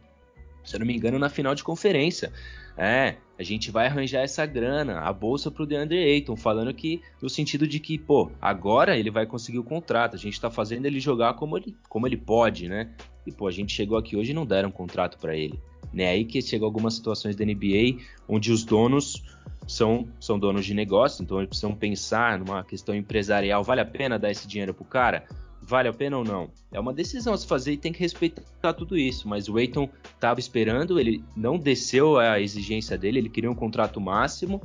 Se 0.63 0.75
eu 0.75 0.79
não 0.79 0.85
me 0.85 0.95
engano, 0.95 1.17
na 1.17 1.29
final 1.29 1.55
de 1.55 1.63
conferência. 1.63 2.31
É, 2.77 3.15
a 3.39 3.43
gente 3.43 3.71
vai 3.71 3.87
arranjar 3.87 4.21
essa 4.21 4.45
grana, 4.45 4.99
a 4.99 5.11
bolsa 5.11 5.49
pro 5.49 5.65
DeAndre 5.65 5.97
Ayton, 5.97 6.35
falando 6.35 6.71
que 6.71 7.01
no 7.19 7.27
sentido 7.27 7.67
de 7.67 7.79
que, 7.79 7.97
pô, 7.97 8.31
agora 8.39 8.95
ele 8.95 9.09
vai 9.09 9.25
conseguir 9.25 9.57
o 9.57 9.63
contrato, 9.63 10.15
a 10.15 10.19
gente 10.19 10.39
tá 10.39 10.51
fazendo 10.51 10.85
ele 10.85 10.99
jogar 10.99 11.33
como 11.33 11.57
ele, 11.57 11.75
como 11.89 12.05
ele 12.05 12.17
pode, 12.17 12.69
né? 12.69 12.91
E 13.25 13.31
pô, 13.31 13.47
a 13.47 13.51
gente 13.51 13.73
chegou 13.73 13.97
aqui 13.97 14.15
hoje 14.15 14.29
e 14.29 14.35
não 14.35 14.45
deram 14.45 14.69
um 14.69 14.71
contrato 14.71 15.17
para 15.17 15.35
ele. 15.35 15.59
Né? 15.93 16.07
Aí 16.07 16.25
que 16.25 16.41
chegou 16.41 16.65
algumas 16.65 16.93
situações 16.93 17.35
da 17.35 17.45
NBA 17.45 18.01
onde 18.27 18.51
os 18.51 18.63
donos 18.63 19.23
são, 19.67 20.07
são 20.19 20.39
donos 20.39 20.65
de 20.65 20.73
negócio, 20.73 21.23
então 21.23 21.37
eles 21.37 21.49
precisam 21.49 21.75
pensar 21.75 22.39
numa 22.39 22.63
questão 22.63 22.95
empresarial, 22.95 23.63
vale 23.63 23.81
a 23.81 23.85
pena 23.85 24.17
dar 24.17 24.31
esse 24.31 24.47
dinheiro 24.47 24.73
pro 24.73 24.85
cara? 24.85 25.25
vale 25.61 25.87
a 25.87 25.93
pena 25.93 26.17
ou 26.17 26.23
não. 26.23 26.49
É 26.71 26.79
uma 26.79 26.93
decisão 26.93 27.33
a 27.33 27.37
se 27.37 27.45
fazer 27.45 27.73
e 27.73 27.77
tem 27.77 27.93
que 27.93 27.99
respeitar 27.99 28.73
tudo 28.73 28.97
isso. 28.97 29.27
Mas 29.27 29.47
o 29.47 29.59
Eiton 29.59 29.87
estava 30.13 30.39
esperando, 30.39 30.99
ele 30.99 31.23
não 31.35 31.57
desceu 31.57 32.17
a 32.17 32.39
exigência 32.39 32.97
dele, 32.97 33.19
ele 33.19 33.29
queria 33.29 33.51
um 33.51 33.55
contrato 33.55 34.01
máximo 34.01 34.61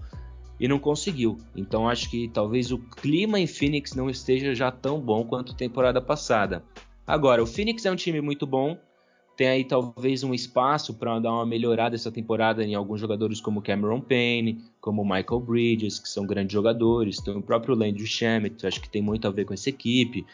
e 0.59 0.67
não 0.67 0.79
conseguiu. 0.79 1.39
Então 1.55 1.89
acho 1.89 2.11
que 2.11 2.29
talvez 2.29 2.73
o 2.73 2.79
clima 2.79 3.39
em 3.39 3.47
Phoenix 3.47 3.95
não 3.95 4.09
esteja 4.09 4.55
já 4.55 4.71
tão 4.71 5.01
bom 5.01 5.25
quanto 5.25 5.55
temporada 5.55 6.01
passada. 6.01 6.65
Agora, 7.07 7.43
o 7.43 7.47
Phoenix 7.47 7.85
é 7.85 7.91
um 7.91 7.97
time 7.97 8.21
muito 8.21 8.47
bom, 8.47 8.77
tem 9.37 9.49
aí 9.49 9.65
talvez 9.65 10.25
um 10.25 10.33
espaço 10.33 10.95
para 10.95 11.19
dar 11.19 11.31
uma 11.31 11.45
melhorada 11.45 11.95
essa 11.95 12.11
temporada 12.11 12.65
em 12.65 12.75
alguns 12.75 13.01
jogadores 13.01 13.41
como 13.41 13.61
Cameron 13.61 14.01
Payne, 14.01 14.65
como 14.81 15.05
Michael 15.05 15.41
Bridges, 15.41 15.99
que 15.99 16.09
são 16.09 16.27
grandes 16.27 16.55
jogadores, 16.55 17.19
tem 17.19 17.37
o 17.37 17.43
próprio 17.43 17.75
Landry 17.75 18.07
Shamet, 18.07 18.67
acho 18.67 18.81
que 18.81 18.89
tem 18.89 19.03
muito 19.03 19.29
a 19.29 19.31
ver 19.31 19.45
com 19.45 19.53
essa 19.53 19.69
equipe 19.69 20.25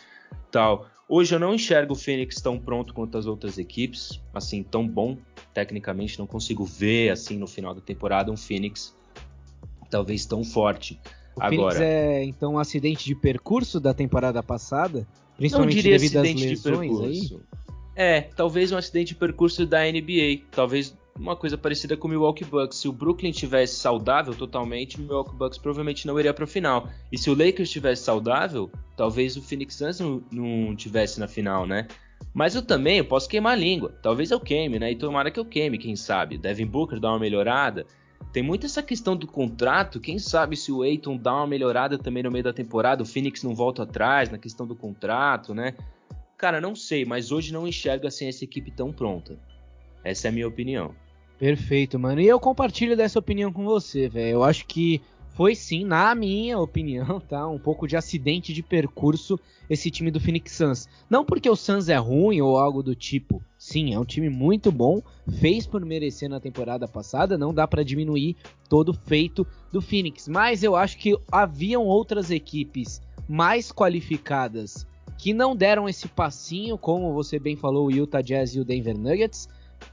tal. 0.51 0.87
Hoje 1.09 1.35
eu 1.35 1.41
não 1.41 1.55
enxergo 1.55 1.95
o 1.95 1.97
Phoenix 1.97 2.41
tão 2.41 2.59
pronto 2.59 2.95
quanto 2.95 3.19
as 3.19 3.27
outras 3.27 3.59
equipes, 3.59 4.21
assim, 4.33 4.63
tão 4.63 4.87
bom 4.87 5.19
tecnicamente, 5.53 6.19
não 6.19 6.27
consigo 6.27 6.65
ver 6.65 7.11
assim 7.11 7.37
no 7.37 7.47
final 7.47 7.75
da 7.75 7.81
temporada 7.81 8.31
um 8.31 8.37
Phoenix 8.37 8.97
talvez 9.91 10.25
tão 10.25 10.45
forte. 10.45 10.99
O 11.37 11.43
Agora, 11.43 11.75
Phoenix 11.75 11.81
é 11.81 12.25
então 12.25 12.55
um 12.55 12.59
acidente 12.59 13.05
de 13.05 13.15
percurso 13.15 13.81
da 13.81 13.93
temporada 13.93 14.43
passada, 14.43 15.07
principalmente 15.37 15.83
devido 15.83 16.17
às 16.19 16.23
lesões 16.23 16.59
de 16.59 16.63
percurso. 16.63 17.05
aí. 17.05 17.41
É, 17.95 18.23
talvez 18.23 18.73
um 18.73 18.77
acidente 18.77 19.09
de 19.09 19.15
percurso 19.17 19.67
da 19.67 19.81
NBA, 19.85 20.47
talvez 20.51 20.97
uma 21.19 21.37
coisa 21.37 21.59
parecida 21.59 21.97
com 21.97 22.09
o 22.09 22.11
Milwaukee 22.11 22.45
Bucks. 22.45 22.79
Se 22.79 22.89
o 22.89 22.93
Brooklyn 22.93 23.33
tivesse 23.33 23.77
saudável 23.77 24.35
totalmente, 24.35 24.97
o 24.97 25.01
Milwaukee 25.01 25.37
Bucks 25.37 25.59
provavelmente 25.59 26.07
não 26.07 26.19
iria 26.19 26.33
para 26.33 26.45
o 26.45 26.49
final. 26.49 26.89
E 27.11 27.19
se 27.19 27.31
o 27.31 27.35
Lakers 27.35 27.71
tivesse 27.71 28.03
saudável, 28.03 28.71
talvez 28.97 29.37
o 29.37 29.43
Phoenix 29.43 29.75
Suns 29.75 30.01
não, 30.01 30.23
não 30.31 30.75
tivesse 30.75 31.21
na 31.21 31.29
final, 31.29 31.67
né? 31.67 31.87
Mas 32.33 32.55
eu 32.55 32.63
também 32.63 32.99
eu 32.99 33.05
posso 33.05 33.29
queimar 33.29 33.53
a 33.53 33.57
língua. 33.57 33.95
Talvez 34.03 34.31
eu 34.31 34.41
queime, 34.41 34.79
né? 34.79 34.93
E 34.93 34.97
tomara 34.97 35.31
que 35.31 35.39
eu 35.39 35.45
queime, 35.45 35.77
quem 35.77 35.97
sabe. 35.97 36.39
Devin 36.39 36.67
Booker 36.67 36.99
dá 36.99 37.11
uma 37.11 37.19
melhorada. 37.19 37.85
Tem 38.33 38.43
muito 38.43 38.65
essa 38.65 38.83
questão 38.83 39.15
do 39.15 39.27
contrato. 39.27 40.01
Quem 40.01 40.19
sabe 40.19 40.57
se 40.57 40.73
o 40.73 40.83
Aiton 40.83 41.19
dá 41.19 41.35
uma 41.35 41.47
melhorada 41.47 41.99
também 41.99 42.23
no 42.23 42.31
meio 42.31 42.45
da 42.45 42.53
temporada, 42.53 43.03
o 43.03 43.07
Phoenix 43.07 43.43
não 43.43 43.55
volta 43.55 43.83
atrás 43.83 44.31
na 44.31 44.39
questão 44.39 44.67
do 44.67 44.75
contrato, 44.75 45.55
né? 45.55 45.75
Cara, 46.43 46.61
não 46.61 46.75
sei, 46.75 47.05
mas 47.05 47.31
hoje 47.31 47.53
não 47.53 47.69
enxerga 47.69 48.09
assim 48.09 48.27
essa 48.27 48.43
equipe 48.43 48.73
tão 48.73 48.93
pronta. 48.93 49.39
Essa 50.03 50.27
é 50.27 50.29
a 50.29 50.33
minha 50.33 50.49
opinião. 50.49 50.93
Perfeito, 51.39 52.01
mano. 52.01 52.21
E 52.21 52.27
eu 52.27 52.41
compartilho 52.41 52.97
dessa 52.97 53.21
opinião 53.21 53.53
com 53.53 53.63
você, 53.63 54.09
velho. 54.09 54.33
Eu 54.33 54.43
acho 54.43 54.67
que 54.67 55.01
foi 55.37 55.55
sim, 55.55 55.85
na 55.85 56.13
minha 56.17 56.59
opinião, 56.59 57.21
tá? 57.21 57.47
Um 57.47 57.61
pouco 57.61 57.87
de 57.87 57.97
acidente 57.97 58.53
de 58.53 58.61
percurso 58.61 59.39
esse 59.71 59.89
time 59.89 60.11
do 60.11 60.19
Phoenix 60.19 60.51
Suns. 60.51 60.89
Não 61.09 61.25
porque 61.25 61.49
o 61.49 61.55
Suns 61.55 61.89
é 61.89 61.97
ruim 61.97 62.41
ou 62.41 62.59
algo 62.59 62.83
do 62.83 62.97
tipo. 62.97 63.41
Sim, 63.57 63.95
é 63.95 63.99
um 64.01 64.05
time 64.05 64.29
muito 64.29 64.73
bom, 64.73 65.01
fez 65.39 65.65
por 65.65 65.85
merecer 65.85 66.29
na 66.29 66.41
temporada 66.41 66.89
passada, 66.89 67.39
não 67.39 67.55
dá 67.55 67.69
para 67.69 67.85
diminuir 67.85 68.37
todo 68.69 68.89
o 68.89 68.95
feito 69.07 69.47
do 69.71 69.81
Phoenix, 69.81 70.27
mas 70.27 70.65
eu 70.65 70.75
acho 70.75 70.99
que 70.99 71.17
haviam 71.31 71.85
outras 71.85 72.33
equipes 72.33 73.01
mais 73.29 73.71
qualificadas 73.71 74.91
que 75.23 75.33
não 75.33 75.55
deram 75.55 75.89
esse 75.89 76.09
passinho, 76.09 76.77
como 76.77 77.13
você 77.13 77.39
bem 77.39 77.55
falou, 77.55 77.87
o 77.87 77.93
Utah 77.93 78.21
Jazz 78.21 78.57
e 78.57 78.59
o 78.59 78.65
Denver 78.65 78.99
Nuggets, 78.99 79.49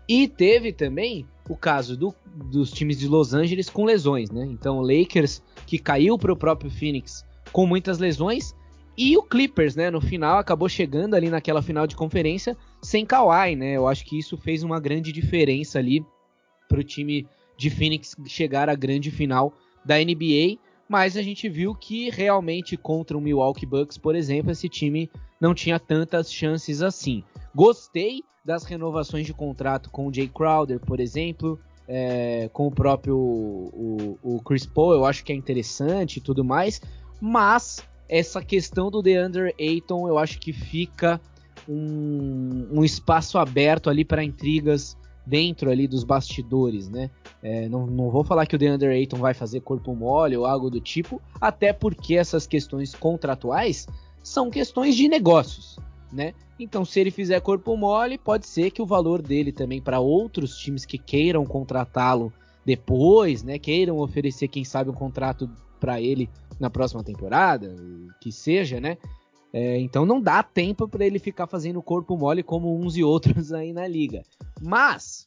e 0.07 0.27
teve 0.27 0.73
também 0.73 1.23
o 1.47 1.55
caso 1.55 1.95
do, 1.95 2.15
dos 2.51 2.71
times 2.71 2.97
de 2.97 3.07
Los 3.07 3.31
Angeles 3.31 3.69
com 3.69 3.85
lesões, 3.85 4.31
né? 4.31 4.43
Então 4.49 4.79
o 4.79 4.81
Lakers 4.81 5.43
que 5.67 5.77
caiu 5.77 6.17
para 6.17 6.33
o 6.33 6.35
próprio 6.35 6.71
Phoenix 6.71 7.23
com 7.51 7.67
muitas 7.67 7.99
lesões 7.99 8.55
e 8.97 9.15
o 9.17 9.21
Clippers, 9.21 9.75
né? 9.75 9.91
No 9.91 10.01
final 10.01 10.39
acabou 10.39 10.67
chegando 10.67 11.13
ali 11.13 11.29
naquela 11.29 11.61
final 11.61 11.85
de 11.85 11.95
conferência 11.95 12.57
sem 12.81 13.05
Kawhi, 13.05 13.55
né? 13.55 13.77
Eu 13.77 13.87
acho 13.87 14.05
que 14.05 14.17
isso 14.17 14.35
fez 14.35 14.63
uma 14.63 14.79
grande 14.79 15.11
diferença 15.11 15.77
ali 15.77 16.03
para 16.67 16.79
o 16.79 16.83
time 16.83 17.27
de 17.55 17.69
Phoenix 17.69 18.15
chegar 18.25 18.67
à 18.67 18.73
grande 18.73 19.11
final 19.11 19.53
da 19.85 19.95
NBA. 19.99 20.57
Mas 20.89 21.15
a 21.15 21.21
gente 21.21 21.47
viu 21.47 21.75
que 21.75 22.09
realmente 22.09 22.75
contra 22.75 23.15
o 23.15 23.21
Milwaukee 23.21 23.65
Bucks, 23.65 23.95
por 23.95 24.15
exemplo, 24.15 24.51
esse 24.51 24.67
time 24.67 25.07
não 25.39 25.53
tinha 25.53 25.79
tantas 25.79 26.33
chances 26.33 26.81
assim. 26.81 27.23
Gostei 27.53 28.23
das 28.43 28.63
renovações 28.63 29.27
de 29.27 29.33
contrato 29.33 29.91
com 29.91 30.07
o 30.07 30.13
Jay 30.13 30.27
Crowder, 30.27 30.79
por 30.79 30.99
exemplo, 30.99 31.59
é, 31.87 32.49
com 32.51 32.65
o 32.65 32.71
próprio 32.71 33.15
o, 33.15 34.17
o, 34.23 34.41
Chris 34.41 34.65
Paul, 34.65 34.93
eu 34.93 35.05
acho 35.05 35.23
que 35.23 35.31
é 35.31 35.35
interessante 35.35 36.17
e 36.17 36.21
tudo 36.21 36.43
mais, 36.43 36.81
mas 37.21 37.83
essa 38.07 38.43
questão 38.43 38.89
do 38.89 39.03
DeAndre 39.03 39.53
Ayton, 39.59 40.07
eu 40.07 40.17
acho 40.17 40.39
que 40.39 40.51
fica 40.51 41.21
um, 41.67 42.67
um 42.71 42.83
espaço 42.83 43.37
aberto 43.37 43.89
ali 43.89 44.03
para 44.03 44.23
intrigas 44.23 44.97
dentro 45.29 45.69
ali 45.69 45.87
dos 45.87 46.03
bastidores, 46.03 46.89
né? 46.89 47.09
É, 47.41 47.69
não, 47.69 47.85
não 47.85 48.09
vou 48.09 48.23
falar 48.23 48.45
que 48.45 48.55
o 48.55 48.59
DeAndre 48.59 48.89
Ayton 48.89 49.17
vai 49.17 49.33
fazer 49.33 49.61
corpo 49.61 49.95
mole 49.95 50.35
ou 50.35 50.45
algo 50.45 50.69
do 50.69 50.81
tipo, 50.81 51.21
até 51.39 51.71
porque 51.71 52.15
essas 52.15 52.47
questões 52.47 52.95
contratuais 52.95 53.87
são 54.23 54.49
questões 54.49 54.95
de 54.95 55.07
negócios 55.07 55.77
né? 56.11 56.33
Então, 56.59 56.83
se 56.83 56.99
ele 56.99 57.11
fizer 57.11 57.39
corpo 57.39 57.75
mole, 57.77 58.17
pode 58.17 58.47
ser 58.47 58.71
que 58.71 58.81
o 58.81 58.85
valor 58.85 59.21
dele 59.21 59.51
também 59.51 59.81
para 59.81 59.99
outros 59.99 60.57
times 60.57 60.85
que 60.85 60.97
queiram 60.97 61.45
contratá-lo 61.45 62.33
depois, 62.65 63.43
né? 63.43 63.57
Queiram 63.57 63.99
oferecer, 63.99 64.47
quem 64.47 64.65
sabe, 64.65 64.89
um 64.89 64.93
contrato 64.93 65.49
para 65.79 66.01
ele 66.01 66.29
na 66.59 66.69
próxima 66.69 67.03
temporada, 67.03 67.73
que 68.19 68.31
seja, 68.31 68.81
né? 68.81 68.97
É, 69.51 69.79
então 69.79 70.05
não 70.05 70.21
dá 70.21 70.43
tempo 70.43 70.87
para 70.87 71.05
ele 71.05 71.17
ficar 71.17 71.47
fazendo 71.47 71.81
corpo 71.81 72.15
mole 72.15 72.43
como 72.43 72.79
uns 72.79 72.95
e 72.95 73.03
outros 73.03 73.51
aí 73.53 73.73
na 73.73 73.87
liga. 73.87 74.23
Mas 74.61 75.25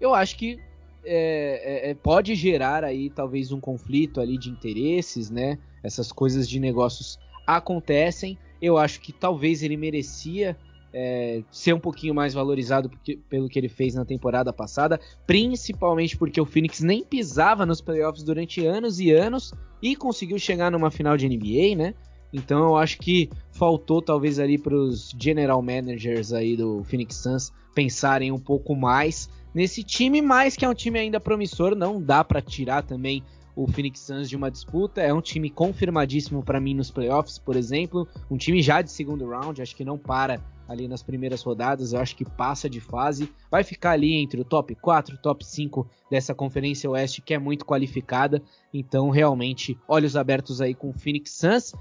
eu 0.00 0.14
acho 0.14 0.36
que 0.36 0.58
é, 1.04 1.88
é, 1.88 1.90
é 1.90 1.94
pode 1.94 2.34
gerar 2.34 2.84
aí 2.84 3.08
talvez 3.10 3.52
um 3.52 3.60
conflito 3.60 4.20
ali 4.20 4.36
de 4.36 4.50
interesses, 4.50 5.30
né? 5.30 5.58
Essas 5.82 6.10
coisas 6.12 6.48
de 6.48 6.58
negócios 6.58 7.18
acontecem. 7.46 8.36
Eu 8.60 8.76
acho 8.76 9.00
que 9.00 9.12
talvez 9.12 9.62
ele 9.62 9.76
merecia 9.76 10.56
é, 10.92 11.42
ser 11.50 11.72
um 11.72 11.80
pouquinho 11.80 12.14
mais 12.14 12.34
valorizado 12.34 12.90
porque, 12.90 13.18
pelo 13.28 13.48
que 13.48 13.58
ele 13.58 13.68
fez 13.68 13.94
na 13.94 14.04
temporada 14.04 14.52
passada, 14.52 15.00
principalmente 15.26 16.16
porque 16.16 16.40
o 16.40 16.44
Phoenix 16.44 16.80
nem 16.80 17.04
pisava 17.04 17.64
nos 17.64 17.80
playoffs 17.80 18.22
durante 18.22 18.66
anos 18.66 18.98
e 19.00 19.10
anos 19.10 19.52
e 19.80 19.96
conseguiu 19.96 20.38
chegar 20.38 20.70
numa 20.70 20.90
final 20.90 21.16
de 21.16 21.28
NBA, 21.28 21.76
né? 21.76 21.94
Então 22.32 22.60
eu 22.60 22.76
acho 22.76 22.98
que 22.98 23.30
faltou 23.50 24.00
talvez 24.00 24.38
ali 24.38 24.56
para 24.56 24.74
os 24.74 25.14
general 25.18 25.60
managers 25.62 26.32
aí 26.32 26.56
do 26.56 26.84
Phoenix 26.84 27.16
Suns 27.16 27.52
pensarem 27.74 28.30
um 28.32 28.38
pouco 28.38 28.74
mais 28.74 29.28
nesse 29.54 29.82
time, 29.82 30.22
mas 30.22 30.56
que 30.56 30.64
é 30.64 30.68
um 30.68 30.74
time 30.74 30.98
ainda 30.98 31.20
promissor, 31.20 31.74
não 31.74 32.00
dá 32.00 32.22
para 32.22 32.40
tirar 32.40 32.82
também 32.82 33.22
o 33.54 33.66
Phoenix 33.66 34.00
Suns 34.00 34.28
de 34.28 34.36
uma 34.36 34.50
disputa. 34.50 35.00
É 35.00 35.12
um 35.12 35.20
time 35.20 35.50
confirmadíssimo 35.50 36.42
para 36.42 36.60
mim 36.60 36.74
nos 36.74 36.90
playoffs, 36.90 37.38
por 37.38 37.56
exemplo. 37.56 38.08
Um 38.30 38.36
time 38.36 38.62
já 38.62 38.80
de 38.80 38.90
segundo 38.90 39.28
round, 39.28 39.60
acho 39.60 39.76
que 39.76 39.84
não 39.84 39.98
para 39.98 40.40
ali 40.70 40.86
nas 40.86 41.02
primeiras 41.02 41.42
rodadas, 41.42 41.92
eu 41.92 41.98
acho 41.98 42.14
que 42.14 42.24
passa 42.24 42.70
de 42.70 42.80
fase. 42.80 43.28
Vai 43.50 43.64
ficar 43.64 43.90
ali 43.90 44.14
entre 44.14 44.40
o 44.40 44.44
top 44.44 44.76
4 44.76 45.16
e 45.16 45.18
top 45.18 45.44
5 45.44 45.84
dessa 46.08 46.32
Conferência 46.32 46.88
Oeste, 46.88 47.20
que 47.20 47.34
é 47.34 47.38
muito 47.40 47.66
qualificada. 47.66 48.40
Então, 48.72 49.10
realmente, 49.10 49.76
olhos 49.88 50.16
abertos 50.16 50.60
aí 50.60 50.72
com 50.72 50.90
o 50.90 50.92
Phoenix 50.92 51.32
Suns. 51.32 51.74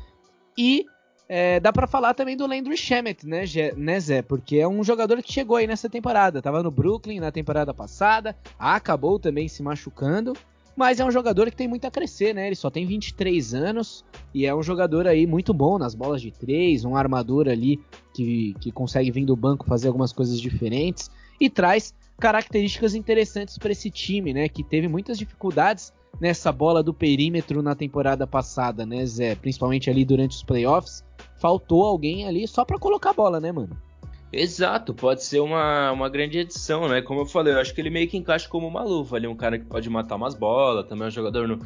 E 0.62 0.86
é, 1.30 1.58
dá 1.58 1.72
para 1.72 1.88
falar 1.88 2.14
também 2.14 2.36
do 2.36 2.46
Landry 2.46 2.76
Shamet, 2.76 3.26
né, 3.26 3.46
né, 3.78 4.00
Zé? 4.02 4.22
Porque 4.22 4.58
é 4.58 4.68
um 4.68 4.84
jogador 4.84 5.24
que 5.24 5.32
chegou 5.32 5.56
aí 5.56 5.66
nessa 5.66 5.88
temporada. 5.88 6.42
Tava 6.42 6.62
no 6.62 6.70
Brooklyn 6.70 7.22
na 7.22 7.32
temporada 7.32 7.74
passada, 7.74 8.36
acabou 8.60 9.18
também 9.18 9.48
se 9.48 9.64
machucando. 9.64 10.34
Mas 10.76 11.00
é 11.00 11.06
um 11.06 11.12
jogador 11.12 11.50
que 11.50 11.56
tem 11.56 11.68
muito 11.68 11.86
a 11.86 11.92
crescer, 11.92 12.34
né? 12.34 12.48
Ele 12.48 12.56
só 12.56 12.70
tem 12.70 12.86
23 12.86 13.54
anos 13.54 14.04
e 14.34 14.46
é 14.46 14.54
um 14.54 14.62
jogador 14.62 15.08
aí 15.08 15.26
muito 15.26 15.54
bom 15.54 15.78
nas 15.78 15.96
bolas 15.96 16.22
de 16.22 16.32
três, 16.32 16.84
um 16.84 16.96
armador 16.96 17.48
ali 17.48 17.80
que, 18.14 18.54
que 18.60 18.72
consegue 18.72 19.12
vir 19.12 19.26
do 19.26 19.36
banco 19.38 19.66
fazer 19.66 19.88
algumas 19.88 20.12
coisas 20.12 20.42
diferentes 20.42 21.10
e 21.40 21.50
traz 21.50 21.94
características 22.20 22.96
interessantes 22.96 23.58
para 23.58 23.72
esse 23.72 23.90
time, 23.90 24.34
né? 24.34 24.50
Que 24.50 24.62
teve 24.62 24.90
muitas 24.90 25.18
dificuldades 25.18 25.94
nessa 26.20 26.52
bola 26.52 26.82
do 26.84 26.94
perímetro 26.94 27.62
na 27.62 27.76
temporada 27.76 28.26
passada, 28.28 28.86
né, 28.86 29.06
Zé? 29.06 29.36
Principalmente 29.36 29.90
ali 29.90 30.06
durante 30.06 30.36
os 30.36 30.44
playoffs. 30.44 31.04
Faltou 31.40 31.84
alguém 31.84 32.28
ali 32.28 32.48
só 32.48 32.64
para 32.64 32.80
colocar 32.80 33.12
a 33.12 33.14
bola, 33.14 33.40
né, 33.40 33.52
mano? 33.52 33.78
Exato, 34.32 34.94
pode 34.94 35.24
ser 35.24 35.40
uma, 35.40 35.92
uma 35.92 36.08
grande 36.08 36.38
edição, 36.38 36.88
né? 36.88 37.02
Como 37.02 37.22
eu 37.22 37.26
falei, 37.26 37.54
eu 37.54 37.60
acho 37.60 37.74
que 37.74 37.82
ele 37.82 37.90
meio 37.90 38.08
que 38.08 38.18
encaixa 38.18 38.48
como 38.48 38.68
uma 38.68 38.84
luva 38.84 39.18
ali, 39.18 39.28
um 39.28 39.36
cara 39.36 39.58
que 39.58 39.66
pode 39.66 39.90
matar 39.90 40.18
umas 40.18 40.36
bolas, 40.36 40.88
também 40.88 41.06
é 41.06 41.08
um 41.08 41.12
jogador 41.12 41.48
no, 41.48 41.60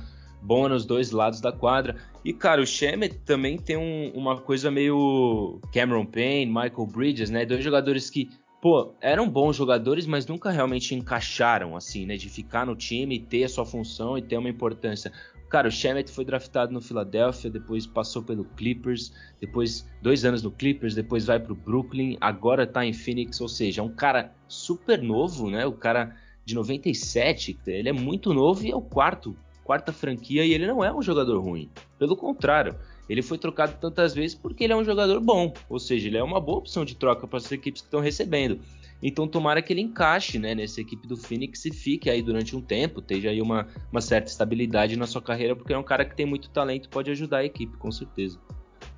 bom 0.44 0.68
nos 0.68 0.86
dois 0.86 1.12
lados 1.12 1.42
da 1.42 1.52
quadra. 1.52 1.96
E, 2.24 2.34
cara, 2.34 2.62
o 2.62 2.66
Shemet 2.66 3.16
também 3.26 3.58
tem 3.58 3.78
um, 3.78 4.12
uma 4.14 4.40
coisa 4.40 4.70
meio 4.70 5.60
Cameron 5.74 6.06
Payne, 6.06 6.46
Michael 6.46 6.88
Bridges, 6.88 7.30
né? 7.30 7.46
Dois 7.46 7.64
jogadores 7.64 8.10
que, 8.10 8.30
pô, 8.64 8.96
eram 9.02 9.30
bons 9.30 9.58
jogadores, 9.58 10.08
mas 10.08 10.26
nunca 10.26 10.50
realmente 10.50 10.96
encaixaram, 10.96 11.76
assim, 11.76 12.06
né? 12.06 12.16
De 12.16 12.30
ficar 12.30 12.66
no 12.66 12.78
time, 12.78 13.20
ter 13.20 13.44
a 13.44 13.50
sua 13.50 13.66
função 13.66 14.18
e 14.18 14.22
ter 14.22 14.38
uma 14.38 14.48
importância. 14.48 15.12
Cara, 15.50 15.68
o 15.68 15.72
Shemet 15.72 16.10
foi 16.10 16.24
draftado 16.24 16.72
no 16.72 16.80
Philadelphia, 16.80 17.52
depois 17.52 17.86
passou 17.86 18.24
pelo 18.24 18.46
Clippers, 18.46 19.12
depois 19.42 19.86
dois 20.02 20.24
anos 20.24 20.42
no 20.42 20.50
Clippers, 20.50 20.96
depois 20.96 21.26
vai 21.26 21.42
pro 21.42 21.54
Brooklyn, 21.54 22.16
agora 22.22 22.66
tá 22.66 22.86
em 22.86 22.94
Phoenix, 22.94 23.42
ou 23.42 23.50
seja, 23.50 23.82
é 23.82 23.84
um 23.84 23.94
cara 23.94 24.34
super 24.48 25.02
novo, 25.02 25.50
né? 25.50 25.66
O 25.66 25.74
cara 25.74 26.16
de 26.46 26.56
97, 26.56 27.60
ele 27.68 27.90
é 27.90 27.94
muito 27.94 28.34
novo 28.34 28.64
e 28.64 28.72
é 28.72 28.76
o 28.76 28.82
quarto, 28.82 29.36
quarta 29.66 29.92
franquia 29.92 30.46
e 30.46 30.54
ele 30.54 30.68
não 30.68 30.82
é 30.82 30.94
um 30.94 31.02
jogador 31.02 31.38
ruim. 31.42 31.70
Pelo 32.00 32.16
contrário, 32.16 32.78
ele 33.10 33.22
foi 33.22 33.38
trocado 33.38 33.76
tantas 33.80 34.14
vezes 34.14 34.36
porque 34.36 34.64
ele 34.64 34.74
é 34.74 34.76
um 34.76 34.84
jogador 34.84 35.20
bom, 35.20 35.54
ou 35.70 35.80
seja, 35.80 36.08
ele 36.08 36.18
é 36.18 36.24
uma 36.24 36.40
boa 36.40 36.60
opção 36.60 36.86
de 36.86 36.96
troca 36.96 37.28
para 37.28 37.38
as 37.38 37.52
equipes 37.52 37.82
que 37.82 37.88
estão 37.88 38.00
recebendo. 38.00 38.60
Então 39.02 39.28
tomara 39.28 39.62
que 39.62 39.74
ele 39.74 39.82
encaixe 39.82 40.40
né, 40.40 40.56
nessa 40.56 40.80
equipe 40.80 41.06
do 41.06 41.18
Phoenix 41.18 41.66
e 41.66 41.72
fique 41.72 42.10
aí 42.10 42.22
durante 42.22 42.56
um 42.56 42.62
tempo, 42.62 43.02
esteja 43.02 43.30
aí 43.30 43.42
uma, 43.42 43.68
uma 43.92 44.00
certa 44.00 44.32
estabilidade 44.32 44.96
na 44.96 45.06
sua 45.06 45.22
carreira, 45.22 45.56
porque 45.56 45.74
é 45.74 45.78
um 45.78 45.84
cara 45.84 46.06
que 46.06 46.16
tem 46.16 46.26
muito 46.26 46.50
talento 46.50 46.88
pode 46.88 47.12
ajudar 47.12 47.40
a 47.40 47.46
equipe, 47.46 47.76
com 47.78 47.92
certeza. 47.92 48.40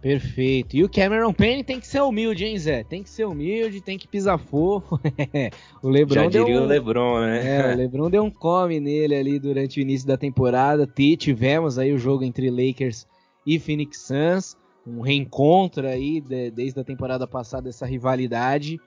Perfeito. 0.01 0.75
E 0.75 0.83
o 0.83 0.89
Cameron 0.89 1.33
Payne 1.33 1.63
tem 1.63 1.79
que 1.79 1.87
ser 1.87 2.01
humilde, 2.01 2.45
hein, 2.45 2.57
Zé? 2.59 2.83
Tem 2.83 3.01
que 3.01 3.09
ser 3.09 3.25
humilde, 3.25 3.81
tem 3.81 3.97
que 3.97 4.07
pisar 4.07 4.37
fofo. 4.37 4.99
o 5.81 5.89
LeBron 5.89 6.15
Já 6.15 6.27
diria 6.27 6.45
deu 6.45 6.61
um... 6.61 6.65
o 6.65 6.67
LeBron, 6.67 7.21
né? 7.21 7.71
É, 7.71 7.73
o 7.73 7.77
LeBron 7.77 8.09
deu 8.11 8.23
um 8.23 8.29
come 8.29 8.79
nele 8.79 9.15
ali 9.15 9.39
durante 9.39 9.79
o 9.79 9.81
início 9.81 10.07
da 10.07 10.17
temporada. 10.17 10.87
Tivemos 11.17 11.79
aí 11.79 11.91
o 11.91 11.97
jogo 11.97 12.23
entre 12.23 12.51
Lakers 12.51 13.07
e 13.45 13.59
Phoenix 13.59 13.99
Suns, 14.01 14.57
um 14.85 15.01
reencontro 15.01 15.87
aí 15.87 16.21
de, 16.21 16.51
desde 16.51 16.79
a 16.79 16.83
temporada 16.83 17.27
passada 17.27 17.69
essa 17.69 17.85
rivalidade. 17.85 18.79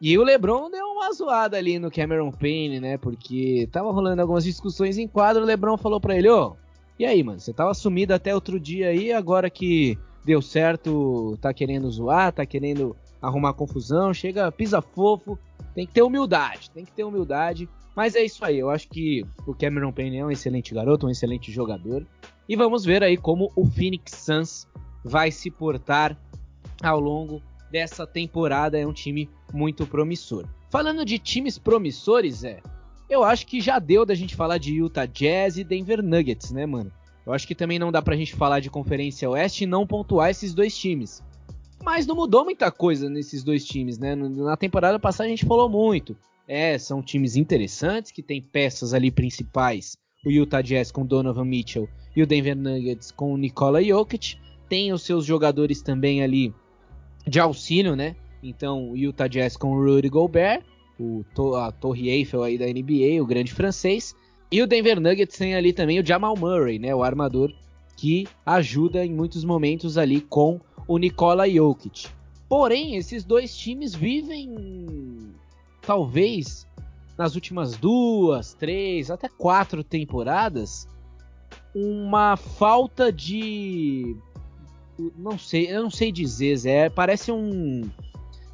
E 0.00 0.18
o 0.18 0.22
LeBron 0.22 0.70
deu 0.70 0.86
uma 0.86 1.12
zoada 1.12 1.56
ali 1.56 1.78
no 1.78 1.90
Cameron 1.90 2.30
Payne, 2.30 2.80
né? 2.80 2.98
Porque 2.98 3.68
tava 3.72 3.90
rolando 3.90 4.20
algumas 4.20 4.44
discussões 4.44 4.98
em 4.98 5.08
quadro, 5.08 5.42
o 5.42 5.46
LeBron 5.46 5.78
falou 5.78 6.00
para 6.00 6.16
ele: 6.16 6.28
"Ô, 6.28 6.54
e 6.98 7.04
aí, 7.04 7.22
mano, 7.22 7.40
você 7.40 7.52
tava 7.52 7.74
sumido 7.74 8.14
até 8.14 8.34
outro 8.34 8.60
dia 8.60 8.88
aí, 8.88 9.12
agora 9.12 9.48
que 9.50 9.98
deu 10.24 10.42
certo, 10.42 11.38
tá 11.40 11.52
querendo 11.54 11.90
zoar, 11.90 12.32
tá 12.32 12.44
querendo 12.44 12.96
arrumar 13.20 13.54
confusão, 13.54 14.12
chega, 14.12 14.50
pisa 14.52 14.82
fofo, 14.82 15.38
tem 15.74 15.86
que 15.86 15.92
ter 15.92 16.02
humildade, 16.02 16.70
tem 16.70 16.84
que 16.84 16.92
ter 16.92 17.04
humildade. 17.04 17.68
Mas 17.94 18.14
é 18.14 18.22
isso 18.22 18.44
aí, 18.44 18.58
eu 18.58 18.68
acho 18.68 18.88
que 18.88 19.24
o 19.46 19.54
Cameron 19.54 19.92
Payne 19.92 20.18
é 20.18 20.24
um 20.24 20.30
excelente 20.30 20.74
garoto, 20.74 21.06
um 21.06 21.10
excelente 21.10 21.50
jogador. 21.50 22.06
E 22.48 22.54
vamos 22.54 22.84
ver 22.84 23.02
aí 23.02 23.16
como 23.16 23.50
o 23.56 23.66
Phoenix 23.66 24.12
Suns 24.12 24.66
vai 25.04 25.30
se 25.30 25.50
portar 25.50 26.16
ao 26.82 27.00
longo 27.00 27.42
dessa 27.70 28.06
temporada. 28.06 28.78
É 28.78 28.86
um 28.86 28.92
time 28.92 29.28
muito 29.52 29.86
promissor. 29.86 30.46
Falando 30.70 31.04
de 31.04 31.18
times 31.18 31.58
promissores, 31.58 32.44
é, 32.44 32.60
eu 33.08 33.24
acho 33.24 33.46
que 33.46 33.60
já 33.60 33.78
deu 33.78 34.04
da 34.04 34.14
gente 34.14 34.34
falar 34.34 34.58
de 34.58 34.74
Utah 34.74 35.06
Jazz 35.06 35.56
e 35.58 35.64
Denver 35.64 36.02
Nuggets, 36.02 36.50
né, 36.50 36.66
mano? 36.66 36.92
Eu 37.24 37.32
acho 37.32 37.46
que 37.46 37.54
também 37.54 37.78
não 37.78 37.90
dá 37.90 38.00
pra 38.00 38.16
gente 38.16 38.34
falar 38.34 38.60
de 38.60 38.70
Conferência 38.70 39.28
Oeste 39.28 39.64
e 39.64 39.66
não 39.66 39.86
pontuar 39.86 40.30
esses 40.30 40.54
dois 40.54 40.76
times. 40.76 41.22
Mas 41.84 42.06
não 42.06 42.14
mudou 42.14 42.44
muita 42.44 42.70
coisa 42.70 43.10
nesses 43.10 43.42
dois 43.42 43.64
times, 43.64 43.98
né? 43.98 44.14
Na 44.14 44.56
temporada 44.56 44.98
passada 44.98 45.26
a 45.26 45.30
gente 45.30 45.44
falou 45.44 45.68
muito. 45.68 46.16
É, 46.48 46.78
são 46.78 47.02
times 47.02 47.34
interessantes 47.36 48.12
que 48.12 48.22
tem 48.22 48.40
peças 48.40 48.94
ali 48.94 49.10
principais. 49.10 49.96
O 50.24 50.30
Utah 50.30 50.62
Jazz 50.62 50.90
com 50.90 51.06
Donovan 51.06 51.44
Mitchell 51.44 51.88
e 52.14 52.22
o 52.22 52.26
Denver 52.26 52.56
Nuggets 52.56 53.10
com 53.12 53.32
o 53.32 53.36
Nikola 53.36 53.82
Jokic. 53.82 54.36
Tem 54.68 54.92
os 54.92 55.02
seus 55.02 55.24
jogadores 55.24 55.82
também 55.82 56.22
ali 56.22 56.52
de 57.26 57.38
auxílio, 57.38 57.94
né? 57.94 58.16
Então, 58.42 58.90
o 58.90 58.96
Utah 58.96 59.28
Jazz 59.28 59.56
com 59.56 59.72
o 59.72 59.84
Rudy 59.84 60.08
Gobert, 60.08 60.62
o, 60.98 61.24
a 61.56 61.70
Torre 61.70 62.08
Eiffel 62.08 62.42
aí 62.42 62.58
da 62.58 62.66
NBA, 62.66 63.22
o 63.22 63.26
grande 63.26 63.52
francês. 63.52 64.14
E 64.50 64.62
o 64.62 64.66
Denver 64.66 65.00
Nuggets 65.00 65.36
tem 65.36 65.54
ali 65.54 65.72
também 65.72 65.98
o 66.00 66.06
Jamal 66.06 66.36
Murray, 66.36 66.78
né, 66.78 66.94
o 66.94 67.02
armador 67.02 67.52
que 67.96 68.28
ajuda 68.44 69.04
em 69.04 69.12
muitos 69.12 69.42
momentos 69.42 69.96
ali 69.96 70.20
com 70.20 70.60
o 70.86 70.98
Nikola 70.98 71.48
Jokic. 71.48 72.08
Porém, 72.48 72.96
esses 72.96 73.24
dois 73.24 73.56
times 73.56 73.94
vivem 73.94 75.34
talvez 75.82 76.66
nas 77.16 77.34
últimas 77.34 77.76
duas, 77.76 78.54
três, 78.54 79.10
até 79.10 79.28
quatro 79.28 79.82
temporadas 79.82 80.88
uma 81.76 82.38
falta 82.38 83.12
de 83.12 84.16
não 85.18 85.38
sei, 85.38 85.70
eu 85.70 85.82
não 85.82 85.90
sei 85.90 86.10
dizer, 86.10 86.56
Zé, 86.56 86.88
parece 86.88 87.30
um 87.30 87.82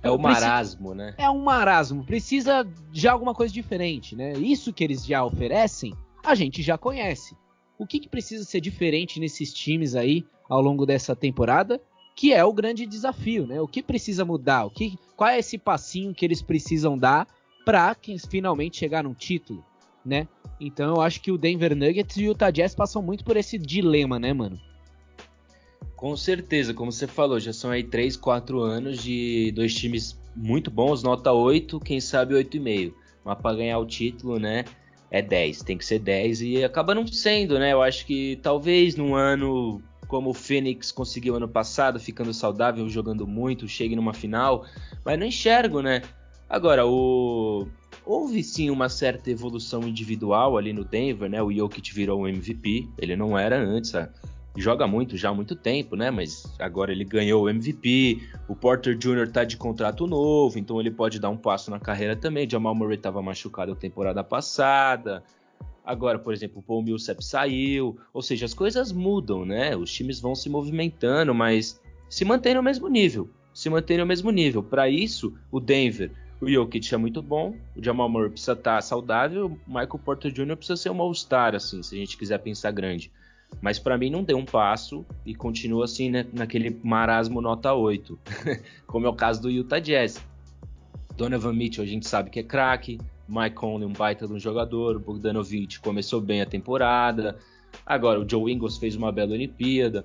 é 0.02 0.10
o 0.10 0.18
marasmo, 0.18 0.92
né? 0.92 1.14
É 1.16 1.30
um 1.30 1.44
marasmo. 1.44 2.04
Precisa 2.04 2.66
de 2.90 3.06
alguma 3.06 3.32
coisa 3.32 3.54
diferente, 3.54 4.16
né? 4.16 4.32
Isso 4.32 4.72
que 4.72 4.82
eles 4.82 5.06
já 5.06 5.24
oferecem, 5.24 5.94
a 6.24 6.34
gente 6.34 6.60
já 6.60 6.76
conhece. 6.76 7.36
O 7.78 7.86
que, 7.86 8.00
que 8.00 8.08
precisa 8.08 8.44
ser 8.44 8.60
diferente 8.60 9.20
nesses 9.20 9.52
times 9.52 9.94
aí 9.94 10.26
ao 10.48 10.60
longo 10.60 10.84
dessa 10.84 11.14
temporada? 11.14 11.80
Que 12.16 12.32
é 12.32 12.44
o 12.44 12.52
grande 12.52 12.84
desafio, 12.84 13.46
né? 13.46 13.60
O 13.60 13.68
que 13.68 13.80
precisa 13.80 14.24
mudar? 14.24 14.64
O 14.64 14.70
que, 14.70 14.98
qual 15.16 15.30
é 15.30 15.38
esse 15.38 15.56
passinho 15.56 16.12
que 16.12 16.24
eles 16.24 16.42
precisam 16.42 16.98
dar 16.98 17.28
para 17.64 17.96
finalmente 18.28 18.78
chegar 18.78 19.04
num 19.04 19.14
título, 19.14 19.64
né? 20.04 20.26
Então 20.60 20.96
eu 20.96 21.00
acho 21.00 21.20
que 21.20 21.30
o 21.30 21.38
Denver 21.38 21.76
Nuggets 21.76 22.16
e 22.16 22.24
o 22.24 22.32
Utah 22.32 22.50
Jazz 22.50 22.74
passam 22.74 23.02
muito 23.02 23.24
por 23.24 23.36
esse 23.36 23.58
dilema, 23.58 24.18
né, 24.18 24.32
mano? 24.32 24.58
Com 25.96 26.16
certeza, 26.16 26.74
como 26.74 26.90
você 26.90 27.06
falou, 27.06 27.38
já 27.38 27.52
são 27.52 27.70
aí 27.70 27.84
3, 27.84 28.16
4 28.16 28.60
anos 28.60 29.02
de 29.02 29.52
dois 29.54 29.74
times 29.74 30.18
muito 30.34 30.70
bons, 30.70 31.02
nota 31.02 31.32
8, 31.32 31.78
quem 31.80 32.00
sabe 32.00 32.34
8,5. 32.34 32.92
Mas 33.24 33.38
para 33.38 33.56
ganhar 33.56 33.78
o 33.78 33.86
título, 33.86 34.38
né, 34.38 34.64
é 35.10 35.22
10, 35.22 35.62
tem 35.62 35.78
que 35.78 35.84
ser 35.84 36.00
10 36.00 36.42
e 36.42 36.64
acaba 36.64 36.94
não 36.94 37.06
sendo, 37.06 37.58
né? 37.58 37.72
Eu 37.72 37.82
acho 37.82 38.04
que 38.06 38.40
talvez 38.42 38.96
num 38.96 39.14
ano 39.14 39.80
como 40.08 40.30
o 40.30 40.34
Phoenix 40.34 40.92
conseguiu 40.92 41.36
ano 41.36 41.48
passado, 41.48 41.98
ficando 41.98 42.34
saudável, 42.34 42.88
jogando 42.88 43.26
muito, 43.26 43.68
chegue 43.68 43.96
numa 43.96 44.12
final, 44.12 44.66
mas 45.04 45.18
não 45.18 45.26
enxergo, 45.26 45.80
né? 45.80 46.02
Agora, 46.52 46.86
o 46.86 47.66
houve 48.04 48.44
sim 48.44 48.68
uma 48.68 48.90
certa 48.90 49.30
evolução 49.30 49.88
individual 49.88 50.58
ali 50.58 50.70
no 50.70 50.84
Denver, 50.84 51.30
né? 51.30 51.42
O 51.42 51.50
Jokic 51.50 51.94
virou 51.94 52.20
um 52.20 52.28
MVP, 52.28 52.90
ele 52.98 53.16
não 53.16 53.38
era 53.38 53.58
antes, 53.58 53.94
joga 54.54 54.86
muito 54.86 55.16
já 55.16 55.30
há 55.30 55.34
muito 55.34 55.56
tempo, 55.56 55.96
né? 55.96 56.10
Mas 56.10 56.44
agora 56.58 56.92
ele 56.92 57.04
ganhou 57.04 57.44
o 57.44 57.48
MVP, 57.48 58.20
o 58.46 58.54
Porter 58.54 58.94
Jr. 58.98 59.32
tá 59.32 59.44
de 59.44 59.56
contrato 59.56 60.06
novo, 60.06 60.58
então 60.58 60.78
ele 60.78 60.90
pode 60.90 61.18
dar 61.18 61.30
um 61.30 61.38
passo 61.38 61.70
na 61.70 61.80
carreira 61.80 62.14
também. 62.14 62.46
Jamal 62.46 62.74
Murray 62.74 62.96
estava 62.96 63.22
machucado 63.22 63.72
a 63.72 63.76
temporada 63.76 64.22
passada. 64.22 65.24
Agora, 65.82 66.18
por 66.18 66.34
exemplo, 66.34 66.58
o 66.58 66.62
Paul 66.62 66.82
Millsap 66.82 67.24
saiu, 67.24 67.98
ou 68.12 68.20
seja, 68.20 68.44
as 68.44 68.52
coisas 68.52 68.92
mudam, 68.92 69.46
né? 69.46 69.74
Os 69.74 69.90
times 69.90 70.20
vão 70.20 70.34
se 70.34 70.50
movimentando, 70.50 71.34
mas 71.34 71.80
se 72.10 72.26
mantém 72.26 72.54
no 72.54 72.62
mesmo 72.62 72.88
nível. 72.88 73.30
Se 73.54 73.70
mantém 73.70 73.96
no 73.96 74.04
mesmo 74.04 74.30
nível. 74.30 74.62
Para 74.62 74.88
isso, 74.88 75.32
o 75.50 75.58
Denver, 75.58 76.10
o 76.42 76.50
Jokic 76.50 76.92
é 76.92 76.98
muito 76.98 77.22
bom, 77.22 77.54
o 77.76 77.82
Jamal 77.82 78.08
Murray 78.08 78.30
precisa 78.30 78.54
estar 78.54 78.74
tá 78.74 78.80
saudável, 78.80 79.46
o 79.46 79.70
Michael 79.70 80.00
Porter 80.04 80.32
Jr. 80.32 80.56
precisa 80.56 80.76
ser 80.76 80.90
um 80.90 81.00
All-Star, 81.00 81.54
assim, 81.54 81.80
se 81.84 81.94
a 81.94 81.98
gente 81.98 82.16
quiser 82.18 82.38
pensar 82.38 82.72
grande. 82.72 83.12
Mas 83.60 83.78
para 83.78 83.96
mim 83.96 84.10
não 84.10 84.24
deu 84.24 84.36
um 84.36 84.44
passo 84.44 85.06
e 85.24 85.36
continua 85.36 85.84
assim 85.84 86.10
né, 86.10 86.26
naquele 86.32 86.80
marasmo 86.82 87.40
nota 87.40 87.72
8, 87.72 88.18
como 88.88 89.06
é 89.06 89.08
o 89.08 89.14
caso 89.14 89.40
do 89.40 89.50
Utah 89.50 89.78
Jazz. 89.78 90.20
Donovan 91.16 91.52
Mitchell 91.52 91.84
a 91.84 91.86
gente 91.86 92.08
sabe 92.08 92.28
que 92.28 92.40
é 92.40 92.42
craque, 92.42 92.98
Mike 93.28 93.54
Conley 93.54 93.86
um 93.86 93.92
baita 93.92 94.26
de 94.26 94.32
um 94.32 94.38
jogador, 94.38 94.98
Bogdanovich 94.98 95.78
começou 95.78 96.20
bem 96.20 96.42
a 96.42 96.46
temporada, 96.46 97.38
agora 97.86 98.18
o 98.18 98.28
Joe 98.28 98.52
Ingles 98.52 98.78
fez 98.78 98.96
uma 98.96 99.12
bela 99.12 99.32
Olimpíada, 99.32 100.04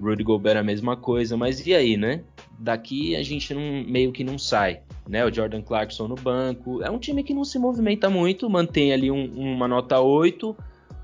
Rudy 0.00 0.24
Gobert 0.24 0.56
a 0.56 0.64
mesma 0.64 0.96
coisa, 0.96 1.36
mas 1.36 1.64
e 1.64 1.74
aí, 1.74 1.96
né? 1.96 2.24
Daqui 2.58 3.14
a 3.14 3.22
gente 3.22 3.54
não, 3.54 3.84
meio 3.86 4.10
que 4.10 4.24
não 4.24 4.36
sai, 4.36 4.82
né? 5.08 5.24
O 5.24 5.32
Jordan 5.32 5.62
Clarkson 5.62 6.08
no 6.08 6.16
banco, 6.16 6.82
é 6.82 6.90
um 6.90 6.98
time 6.98 7.22
que 7.22 7.32
não 7.32 7.44
se 7.44 7.58
movimenta 7.58 8.10
muito, 8.10 8.50
mantém 8.50 8.92
ali 8.92 9.10
um, 9.10 9.32
uma 9.32 9.68
nota 9.68 10.00
8, 10.00 10.56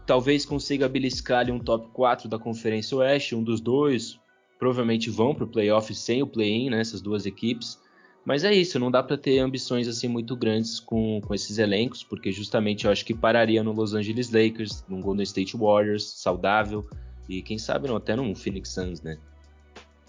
talvez 0.05 0.45
consiga 0.45 0.89
beliscar 0.89 1.41
ali 1.41 1.53
um 1.53 1.59
top 1.59 1.89
4 1.93 2.29
da 2.29 2.39
Conferência 2.39 2.97
Oeste, 2.97 3.35
um 3.35 3.43
dos 3.43 3.61
dois. 3.61 4.19
Provavelmente 4.59 5.11
vão 5.11 5.35
para 5.35 5.45
o 5.45 5.49
playoff 5.49 5.95
sem 5.95 6.23
o 6.23 6.27
play-in, 6.27 6.71
né, 6.71 6.81
essas 6.81 7.01
duas 7.01 7.27
equipes. 7.27 7.79
Mas 8.25 8.43
é 8.43 8.53
isso, 8.55 8.79
não 8.79 8.91
dá 8.91 9.03
para 9.03 9.19
ter 9.19 9.39
ambições 9.39 9.87
assim 9.87 10.09
muito 10.09 10.35
grandes 10.35 10.81
com, 10.81 11.21
com 11.21 11.35
esses 11.35 11.59
elencos, 11.59 12.03
porque 12.03 12.33
justamente 12.33 12.87
eu 12.87 12.91
acho 12.91 13.05
que 13.05 13.13
pararia 13.13 13.63
no 13.63 13.73
Los 13.73 13.93
Angeles 13.93 14.31
Lakers, 14.31 14.83
no 14.89 14.99
Golden 15.01 15.25
State 15.25 15.55
Warriors, 15.57 16.05
saudável, 16.05 16.89
e 17.29 17.43
quem 17.43 17.59
sabe 17.59 17.87
não, 17.87 17.97
até 17.97 18.17
no 18.17 18.35
Phoenix 18.35 18.71
Suns, 18.71 19.03
né? 19.03 19.19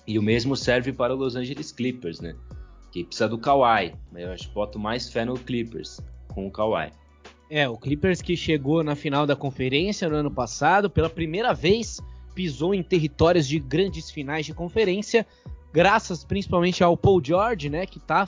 E 0.08 0.20
o 0.20 0.24
mesmo 0.24 0.56
serve 0.56 0.94
para 0.94 1.14
o 1.14 1.18
Los 1.18 1.36
Angeles 1.36 1.72
Clippers, 1.72 2.20
né? 2.20 2.36
Que 2.92 3.04
precisa 3.04 3.28
do 3.28 3.38
Kawhi, 3.38 3.94
mas 4.12 4.24
eu 4.24 4.32
acho 4.32 4.48
que 4.48 4.54
boto 4.54 4.80
mais 4.80 5.10
fé 5.10 5.26
no 5.26 5.34
Clippers 5.34 6.00
com 6.34 6.48
o 6.48 6.52
Kawhi. 6.52 6.92
É, 7.50 7.68
o 7.70 7.78
Clippers 7.78 8.22
que 8.22 8.36
chegou 8.36 8.84
na 8.84 8.96
final 8.96 9.26
da 9.26 9.36
conferência 9.36 10.10
no 10.10 10.16
ano 10.16 10.32
passado, 10.32 10.90
pela 10.90 11.10
primeira 11.10 11.54
vez 11.54 12.00
pisou 12.34 12.74
em 12.74 12.84
territórios 12.84 13.48
de 13.48 13.60
grandes 13.60 14.10
finais 14.12 14.46
de 14.46 14.54
conferência, 14.54 15.26
graças 15.72 16.24
principalmente 16.24 16.84
ao 16.84 16.98
Paul 16.98 17.24
George, 17.24 17.70
né, 17.70 17.86
que 17.86 18.00
tá 18.00 18.28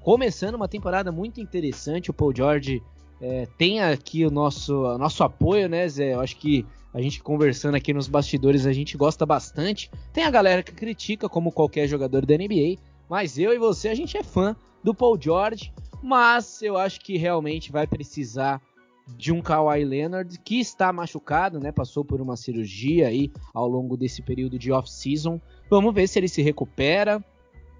começando 0.00 0.54
uma 0.54 0.68
temporada 0.68 1.10
muito 1.10 1.40
interessante. 1.40 2.10
O 2.10 2.14
Paul 2.14 2.34
George 2.34 2.82
é, 3.20 3.46
tem 3.56 3.80
aqui 3.80 4.24
o 4.24 4.30
nosso, 4.30 4.84
o 4.84 4.98
nosso 4.98 5.24
apoio, 5.24 5.68
né, 5.68 5.88
Zé? 5.88 6.14
Eu 6.14 6.20
acho 6.20 6.36
que 6.36 6.66
a 6.96 7.02
gente 7.02 7.22
conversando 7.22 7.74
aqui 7.74 7.92
nos 7.92 8.08
bastidores 8.08 8.64
a 8.64 8.72
gente 8.72 8.96
gosta 8.96 9.26
bastante. 9.26 9.90
Tem 10.14 10.24
a 10.24 10.30
galera 10.30 10.62
que 10.62 10.72
critica, 10.72 11.28
como 11.28 11.52
qualquer 11.52 11.86
jogador 11.86 12.24
da 12.24 12.34
NBA, 12.34 12.78
mas 13.06 13.38
eu 13.38 13.52
e 13.52 13.58
você 13.58 13.88
a 13.88 13.94
gente 13.94 14.16
é 14.16 14.22
fã 14.22 14.56
do 14.82 14.94
Paul 14.94 15.20
George. 15.20 15.70
Mas 16.02 16.62
eu 16.62 16.78
acho 16.78 17.00
que 17.00 17.18
realmente 17.18 17.70
vai 17.70 17.86
precisar 17.86 18.62
de 19.14 19.30
um 19.30 19.42
Kawhi 19.42 19.84
Leonard 19.84 20.38
que 20.38 20.58
está 20.58 20.90
machucado, 20.90 21.60
né? 21.60 21.70
Passou 21.70 22.02
por 22.02 22.18
uma 22.18 22.34
cirurgia 22.34 23.08
aí 23.08 23.30
ao 23.52 23.68
longo 23.68 23.94
desse 23.94 24.22
período 24.22 24.58
de 24.58 24.72
off-season. 24.72 25.38
Vamos 25.68 25.94
ver 25.94 26.08
se 26.08 26.18
ele 26.18 26.28
se 26.28 26.40
recupera. 26.40 27.22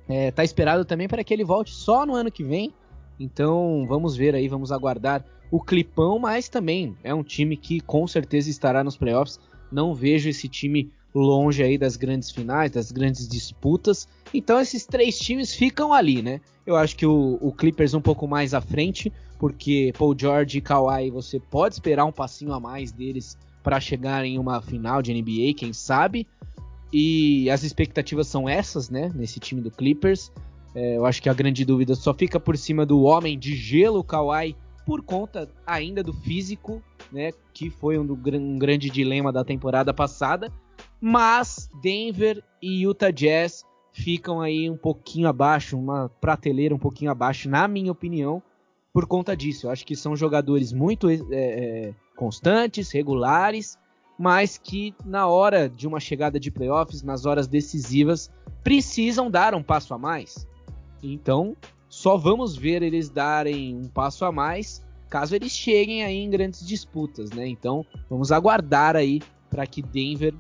É, 0.07 0.31
tá 0.31 0.45
esperado 0.45 0.85
também 0.85 1.09
para 1.09 1.25
que 1.25 1.33
ele 1.33 1.43
volte 1.43 1.71
só 1.71 2.05
no 2.05 2.14
ano 2.14 2.31
que 2.31 2.45
vem. 2.45 2.71
Então 3.19 3.87
vamos 3.89 4.14
ver 4.14 4.35
aí, 4.35 4.47
vamos 4.47 4.71
aguardar 4.71 5.25
o 5.51 5.61
clipão, 5.61 6.19
mas 6.19 6.49
também 6.49 6.97
é 7.03 7.15
um 7.15 7.23
time 7.23 7.57
que 7.57 7.81
com 7.81 8.07
certeza 8.07 8.51
estará 8.51 8.83
nos 8.83 8.97
playoffs. 8.97 9.39
Não 9.71 9.95
vejo 9.95 10.29
esse 10.29 10.49
time 10.49 10.91
longe 11.15 11.63
aí 11.63 11.79
das 11.79 11.97
grandes 11.97 12.31
finais, 12.31 12.71
das 12.71 12.93
grandes 12.93 13.29
disputas. 13.29 14.09
Então 14.33 14.61
esses 14.61 14.87
três 14.87 15.19
times 15.19 15.55
ficam 15.55 15.93
ali, 15.93 16.23
né? 16.23 16.41
Eu 16.67 16.77
acho 16.77 16.97
que 16.97 17.07
o, 17.07 17.39
o 17.41 17.53
Clippers 17.53 17.95
um 17.95 18.01
pouco 18.01 18.27
mais 18.27 18.53
à 18.53 18.61
frente, 18.61 19.13
porque 19.39 19.93
Paul 19.97 20.15
George 20.19 20.59
e 20.59 20.61
Kawhi 20.61 21.11
você 21.11 21.39
pode 21.39 21.75
esperar 21.75 22.05
um 22.05 22.13
passinho 22.13 22.53
a 22.53 22.61
mais 22.61 22.93
deles 22.93 23.39
para 23.63 23.81
chegar 23.81 24.25
em 24.25 24.39
uma 24.39 24.61
final 24.61 25.01
de 25.01 25.13
NBA, 25.13 25.55
quem 25.57 25.73
sabe. 25.73 26.27
E 26.93 27.51
as 27.51 27.63
expectativas 27.63 28.29
são 28.29 28.49
essas, 28.49 28.91
né? 28.91 29.11
Nesse 29.15 29.41
time 29.41 29.61
do 29.61 29.71
Clippers. 29.71 30.31
É, 30.75 30.97
eu 30.97 31.07
acho 31.07 31.23
que 31.23 31.29
a 31.29 31.35
grande 31.35 31.65
dúvida 31.65 31.95
só 31.95 32.13
fica 32.13 32.39
por 32.39 32.57
cima 32.57 32.85
do 32.85 33.03
homem 33.03 33.39
de 33.39 33.57
gelo, 33.57 34.05
Kawhi, 34.05 34.55
por 34.87 35.03
conta 35.03 35.49
ainda 35.66 36.01
do 36.01 36.12
físico, 36.12 36.80
né? 37.12 37.32
Que 37.53 37.68
foi 37.68 37.99
um, 37.99 38.07
do, 38.07 38.14
um 38.39 38.57
grande 38.57 38.89
dilema 38.89 39.32
da 39.32 39.45
temporada 39.45 39.93
passada. 39.93 40.51
Mas 41.01 41.68
Denver 41.82 42.43
e 42.62 42.84
Utah 42.84 43.11
Jazz 43.11 43.64
ficam 43.93 44.41
aí 44.41 44.70
um 44.70 44.76
pouquinho 44.76 45.28
abaixo, 45.28 45.76
uma 45.76 46.09
prateleira 46.20 46.74
um 46.74 46.78
pouquinho 46.78 47.11
abaixo, 47.11 47.49
na 47.49 47.66
minha 47.66 47.91
opinião, 47.91 48.41
por 48.93 49.07
conta 49.07 49.37
disso. 49.37 49.66
Eu 49.66 49.70
acho 49.72 49.84
que 49.84 49.97
são 49.97 50.14
jogadores 50.14 50.72
muito 50.72 51.09
é, 51.11 51.93
constantes, 52.14 52.93
regulares, 52.93 53.76
mas 54.18 54.57
que 54.57 54.95
na 55.05 55.26
hora 55.26 55.68
de 55.68 55.89
uma 55.89 55.99
chegada 55.99 56.39
de 56.39 56.51
playoffs, 56.51 57.03
nas 57.03 57.26
horas 57.26 57.49
decisivas, 57.49 58.30
precisam 58.62 59.30
dar 59.30 59.55
um 59.55 59.62
passo 59.62 59.93
a 59.95 59.99
mais. 59.99 60.47
Então, 61.03 61.57
só 61.97 62.15
vamos 62.15 62.55
ver 62.55 62.83
eles 62.83 63.09
darem 63.09 63.75
um 63.75 63.89
passo 63.89 64.27
a 64.27 64.31
mais 64.31 64.85
caso 65.09 65.35
eles 65.35 65.53
cheguem 65.53 66.05
aí 66.05 66.19
em 66.19 66.29
grandes 66.29 66.67
disputas, 66.67 67.31
né? 67.31 67.49
Então, 67.49 67.87
vamos 68.11 68.31
aguardar 68.31 68.95
aí 68.95 69.23
para 69.49 69.67
que 69.67 69.81
Denver 69.81 70.35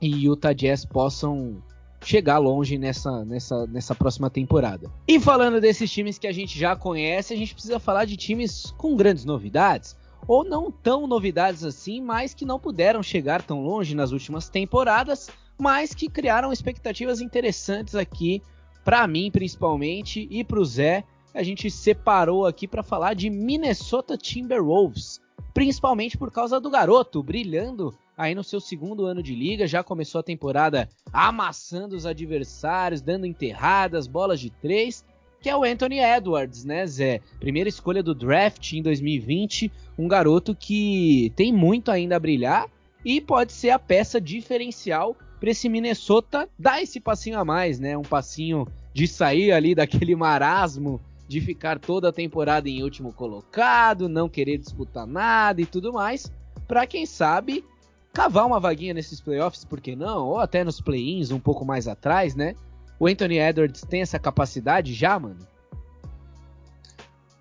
e 0.00 0.24
Utah 0.24 0.52
Jazz 0.52 0.84
possam 0.84 1.62
chegar 2.02 2.38
longe 2.38 2.76
nessa, 2.78 3.24
nessa, 3.24 3.64
nessa 3.68 3.94
próxima 3.94 4.28
temporada. 4.28 4.90
E 5.06 5.20
falando 5.20 5.60
desses 5.60 5.88
times 5.88 6.18
que 6.18 6.26
a 6.26 6.32
gente 6.32 6.58
já 6.58 6.74
conhece, 6.74 7.32
a 7.32 7.36
gente 7.36 7.54
precisa 7.54 7.78
falar 7.78 8.04
de 8.04 8.16
times 8.16 8.74
com 8.76 8.96
grandes 8.96 9.24
novidades, 9.24 9.96
ou 10.26 10.42
não 10.42 10.68
tão 10.68 11.06
novidades 11.06 11.62
assim, 11.62 12.02
mas 12.02 12.34
que 12.34 12.44
não 12.44 12.58
puderam 12.58 13.04
chegar 13.04 13.40
tão 13.42 13.62
longe 13.62 13.94
nas 13.94 14.10
últimas 14.10 14.48
temporadas, 14.48 15.30
mas 15.56 15.94
que 15.94 16.08
criaram 16.08 16.52
expectativas 16.52 17.20
interessantes 17.20 17.94
aqui 17.94 18.42
para 18.88 19.06
mim 19.06 19.30
principalmente 19.30 20.26
e 20.30 20.42
para 20.42 20.58
o 20.58 20.64
Zé. 20.64 21.04
A 21.34 21.42
gente 21.42 21.70
separou 21.70 22.46
aqui 22.46 22.66
para 22.66 22.82
falar 22.82 23.12
de 23.12 23.28
Minnesota 23.28 24.16
Timberwolves, 24.16 25.20
principalmente 25.52 26.16
por 26.16 26.32
causa 26.32 26.58
do 26.58 26.70
garoto 26.70 27.22
brilhando 27.22 27.94
aí 28.16 28.34
no 28.34 28.42
seu 28.42 28.58
segundo 28.58 29.04
ano 29.04 29.22
de 29.22 29.34
liga, 29.34 29.66
já 29.66 29.84
começou 29.84 30.20
a 30.20 30.22
temporada 30.22 30.88
amassando 31.12 31.94
os 31.94 32.06
adversários, 32.06 33.02
dando 33.02 33.26
enterradas, 33.26 34.06
bolas 34.06 34.40
de 34.40 34.48
três, 34.48 35.04
que 35.38 35.50
é 35.50 35.54
o 35.54 35.64
Anthony 35.64 36.00
Edwards, 36.00 36.64
né, 36.64 36.86
Zé? 36.86 37.20
Primeira 37.38 37.68
escolha 37.68 38.02
do 38.02 38.14
draft 38.14 38.72
em 38.72 38.82
2020, 38.82 39.70
um 39.98 40.08
garoto 40.08 40.54
que 40.54 41.30
tem 41.36 41.52
muito 41.52 41.90
ainda 41.90 42.16
a 42.16 42.20
brilhar 42.20 42.70
e 43.04 43.20
pode 43.20 43.52
ser 43.52 43.68
a 43.68 43.78
peça 43.78 44.18
diferencial 44.18 45.14
para 45.38 45.50
esse 45.50 45.68
Minnesota 45.68 46.48
dar 46.58 46.82
esse 46.82 47.00
passinho 47.00 47.38
a 47.38 47.44
mais, 47.44 47.78
né? 47.78 47.96
Um 47.96 48.02
passinho 48.02 48.66
de 48.92 49.06
sair 49.06 49.52
ali 49.52 49.74
daquele 49.74 50.14
marasmo 50.16 51.00
de 51.28 51.40
ficar 51.40 51.78
toda 51.78 52.08
a 52.08 52.12
temporada 52.12 52.68
em 52.68 52.82
último 52.82 53.12
colocado, 53.12 54.08
não 54.08 54.28
querer 54.28 54.56
disputar 54.56 55.06
nada 55.06 55.60
e 55.60 55.66
tudo 55.66 55.92
mais, 55.92 56.32
para 56.66 56.86
quem 56.86 57.04
sabe 57.04 57.64
cavar 58.12 58.46
uma 58.46 58.58
vaguinha 58.58 58.94
nesses 58.94 59.20
playoffs, 59.20 59.64
por 59.64 59.80
que 59.80 59.94
não? 59.94 60.26
Ou 60.26 60.38
até 60.38 60.64
nos 60.64 60.80
play-ins 60.80 61.30
um 61.30 61.38
pouco 61.38 61.64
mais 61.64 61.86
atrás, 61.86 62.34
né? 62.34 62.54
O 62.98 63.06
Anthony 63.06 63.38
Edwards 63.38 63.82
tem 63.82 64.00
essa 64.00 64.18
capacidade 64.18 64.92
já, 64.94 65.18
mano? 65.18 65.46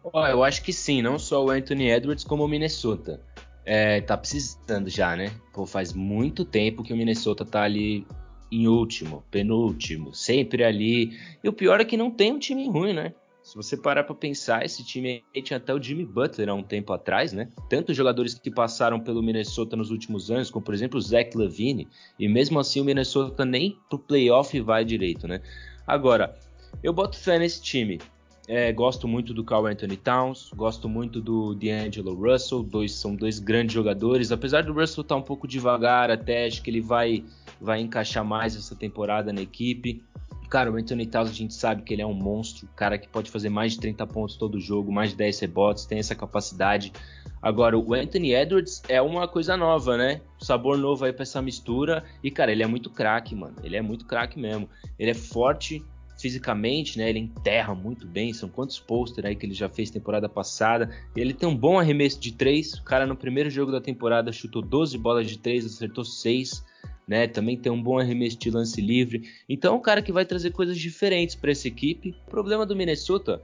Oh, 0.03 0.25
eu 0.25 0.43
acho 0.43 0.61
que 0.61 0.71
sim, 0.71 1.01
não 1.01 1.17
só 1.17 1.43
o 1.43 1.49
Anthony 1.49 1.89
Edwards, 1.89 2.23
como 2.23 2.45
o 2.45 2.47
Minnesota. 2.47 3.21
É, 3.69 3.99
tá 3.99 4.15
precisando 4.15 4.89
já, 4.89 5.13
né? 5.17 5.29
Pô, 5.53 5.65
faz 5.65 5.91
muito 5.91 6.45
tempo 6.45 6.83
que 6.83 6.93
o 6.93 6.95
Minnesota 6.95 7.43
tá 7.43 7.63
ali 7.63 8.07
em 8.49 8.65
último, 8.65 9.25
penúltimo, 9.29 10.15
sempre 10.15 10.63
ali. 10.63 11.11
E 11.43 11.49
o 11.49 11.51
pior 11.51 11.81
é 11.81 11.83
que 11.83 11.97
não 11.97 12.09
tem 12.09 12.31
um 12.31 12.39
time 12.39 12.65
ruim, 12.69 12.93
né? 12.93 13.13
Se 13.43 13.57
você 13.57 13.75
parar 13.75 14.05
para 14.05 14.15
pensar, 14.15 14.63
esse 14.63 14.85
time 14.85 15.21
tinha 15.43 15.57
até 15.57 15.73
o 15.73 15.83
Jimmy 15.83 16.05
Butler 16.05 16.47
há 16.47 16.53
um 16.53 16.63
tempo 16.63 16.93
atrás, 16.93 17.33
né? 17.33 17.49
Tantos 17.69 17.97
jogadores 17.97 18.35
que 18.35 18.49
passaram 18.49 19.01
pelo 19.01 19.21
Minnesota 19.21 19.75
nos 19.75 19.91
últimos 19.91 20.31
anos, 20.31 20.49
como 20.49 20.63
por 20.63 20.73
exemplo 20.73 20.97
o 20.97 21.01
Zach 21.01 21.37
Levine, 21.37 21.89
e 22.17 22.25
mesmo 22.29 22.59
assim 22.59 22.79
o 22.79 22.85
Minnesota 22.85 23.43
nem 23.43 23.77
pro 23.89 23.99
playoff 23.99 24.57
vai 24.61 24.85
direito, 24.85 25.27
né? 25.27 25.41
Agora, 25.85 26.37
eu 26.81 26.93
boto 26.93 27.17
fé 27.17 27.37
nesse 27.37 27.61
time. 27.61 27.99
É, 28.47 28.71
gosto 28.71 29.09
muito 29.09 29.33
do 29.33 29.43
Carl 29.43 29.65
Anthony 29.65 29.97
Towns, 29.97 30.51
gosto 30.55 30.87
muito 30.87 31.19
do 31.19 31.53
D'Angelo 31.53 32.13
Russell, 32.15 32.63
dois 32.63 32.93
são 32.93 33.13
dois 33.13 33.39
grandes 33.39 33.73
jogadores. 33.73 34.31
Apesar 34.31 34.63
do 34.63 34.71
Russell 34.71 35.01
estar 35.01 35.15
tá 35.15 35.19
um 35.19 35.21
pouco 35.21 35.45
devagar, 35.45 36.09
até 36.09 36.45
acho 36.45 36.63
que 36.63 36.69
ele 36.69 36.79
vai, 36.79 37.25
vai 37.59 37.81
encaixar 37.81 38.23
mais 38.23 38.55
essa 38.55 38.73
temporada 38.73 39.33
na 39.33 39.41
equipe. 39.41 40.01
Cara, 40.49 40.71
o 40.71 40.77
Anthony 40.77 41.05
Towns 41.05 41.29
a 41.29 41.33
gente 41.33 41.53
sabe 41.53 41.81
que 41.81 41.93
ele 41.93 42.01
é 42.01 42.05
um 42.05 42.13
monstro, 42.13 42.69
cara 42.73 42.97
que 42.97 43.09
pode 43.09 43.29
fazer 43.29 43.49
mais 43.49 43.73
de 43.73 43.81
30 43.81 44.07
pontos 44.07 44.37
todo 44.37 44.57
jogo, 44.61 44.93
mais 44.93 45.09
de 45.09 45.17
10 45.17 45.41
rebotes, 45.41 45.85
tem 45.85 45.99
essa 45.99 46.15
capacidade. 46.15 46.93
Agora, 47.41 47.77
o 47.77 47.93
Anthony 47.93 48.33
Edwards 48.33 48.81
é 48.87 49.01
uma 49.01 49.27
coisa 49.27 49.57
nova, 49.57 49.97
né? 49.97 50.21
Sabor 50.39 50.77
novo 50.77 51.03
aí 51.03 51.11
pra 51.11 51.23
essa 51.23 51.41
mistura. 51.41 52.03
E, 52.23 52.31
cara, 52.31 52.51
ele 52.51 52.63
é 52.63 52.67
muito 52.67 52.89
craque, 52.89 53.35
mano. 53.35 53.55
Ele 53.61 53.75
é 53.75 53.81
muito 53.81 54.05
craque 54.05 54.39
mesmo. 54.39 54.69
Ele 54.97 55.11
é 55.11 55.13
forte, 55.13 55.83
fisicamente, 56.17 56.97
né? 56.97 57.09
Ele 57.09 57.19
enterra 57.19 57.73
muito 57.75 58.07
bem. 58.07 58.33
São 58.33 58.49
quantos 58.49 58.79
posters 58.79 59.25
aí 59.25 59.35
que 59.35 59.45
ele 59.45 59.53
já 59.53 59.69
fez 59.69 59.89
temporada 59.89 60.27
passada. 60.27 60.89
Ele 61.15 61.33
tem 61.33 61.47
um 61.47 61.55
bom 61.55 61.79
arremesso 61.79 62.19
de 62.19 62.31
três. 62.31 62.73
O 62.73 62.83
cara 62.83 63.05
no 63.05 63.15
primeiro 63.15 63.49
jogo 63.49 63.71
da 63.71 63.79
temporada 63.79 64.31
chutou 64.31 64.61
12 64.61 64.97
bolas 64.97 65.27
de 65.27 65.37
três, 65.37 65.65
acertou 65.65 66.03
6. 66.03 66.65
Né, 67.07 67.25
também 67.25 67.55
tem 67.55 67.71
um 67.71 67.81
bom 67.81 67.97
arremesso 67.97 68.37
de 68.37 68.51
lance 68.51 68.81
livre. 68.81 69.29
Então 69.47 69.73
é 69.73 69.77
um 69.77 69.81
cara 69.81 70.01
que 70.01 70.11
vai 70.11 70.25
trazer 70.25 70.51
coisas 70.51 70.77
diferentes 70.77 71.35
para 71.35 71.51
essa 71.51 71.65
equipe. 71.65 72.13
O 72.27 72.29
problema 72.29 72.65
do 72.65 72.75
Minnesota 72.75 73.41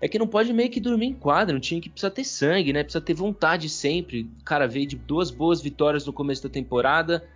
é 0.00 0.08
que 0.08 0.18
não 0.18 0.26
pode 0.26 0.52
meio 0.52 0.70
que 0.70 0.80
dormir 0.80 1.06
em 1.06 1.14
quadra, 1.14 1.56
um 1.56 1.60
time 1.60 1.80
que 1.80 1.88
precisa 1.88 2.10
ter 2.10 2.24
sangue, 2.24 2.72
né? 2.72 2.82
Precisa 2.82 3.00
ter 3.00 3.14
vontade 3.14 3.68
sempre. 3.68 4.28
O 4.40 4.44
cara 4.44 4.68
veio 4.68 4.86
de 4.86 4.96
duas 4.96 5.30
boas 5.30 5.62
vitórias 5.62 6.04
no 6.04 6.12
começo 6.12 6.42
da 6.42 6.50
temporada, 6.50 7.26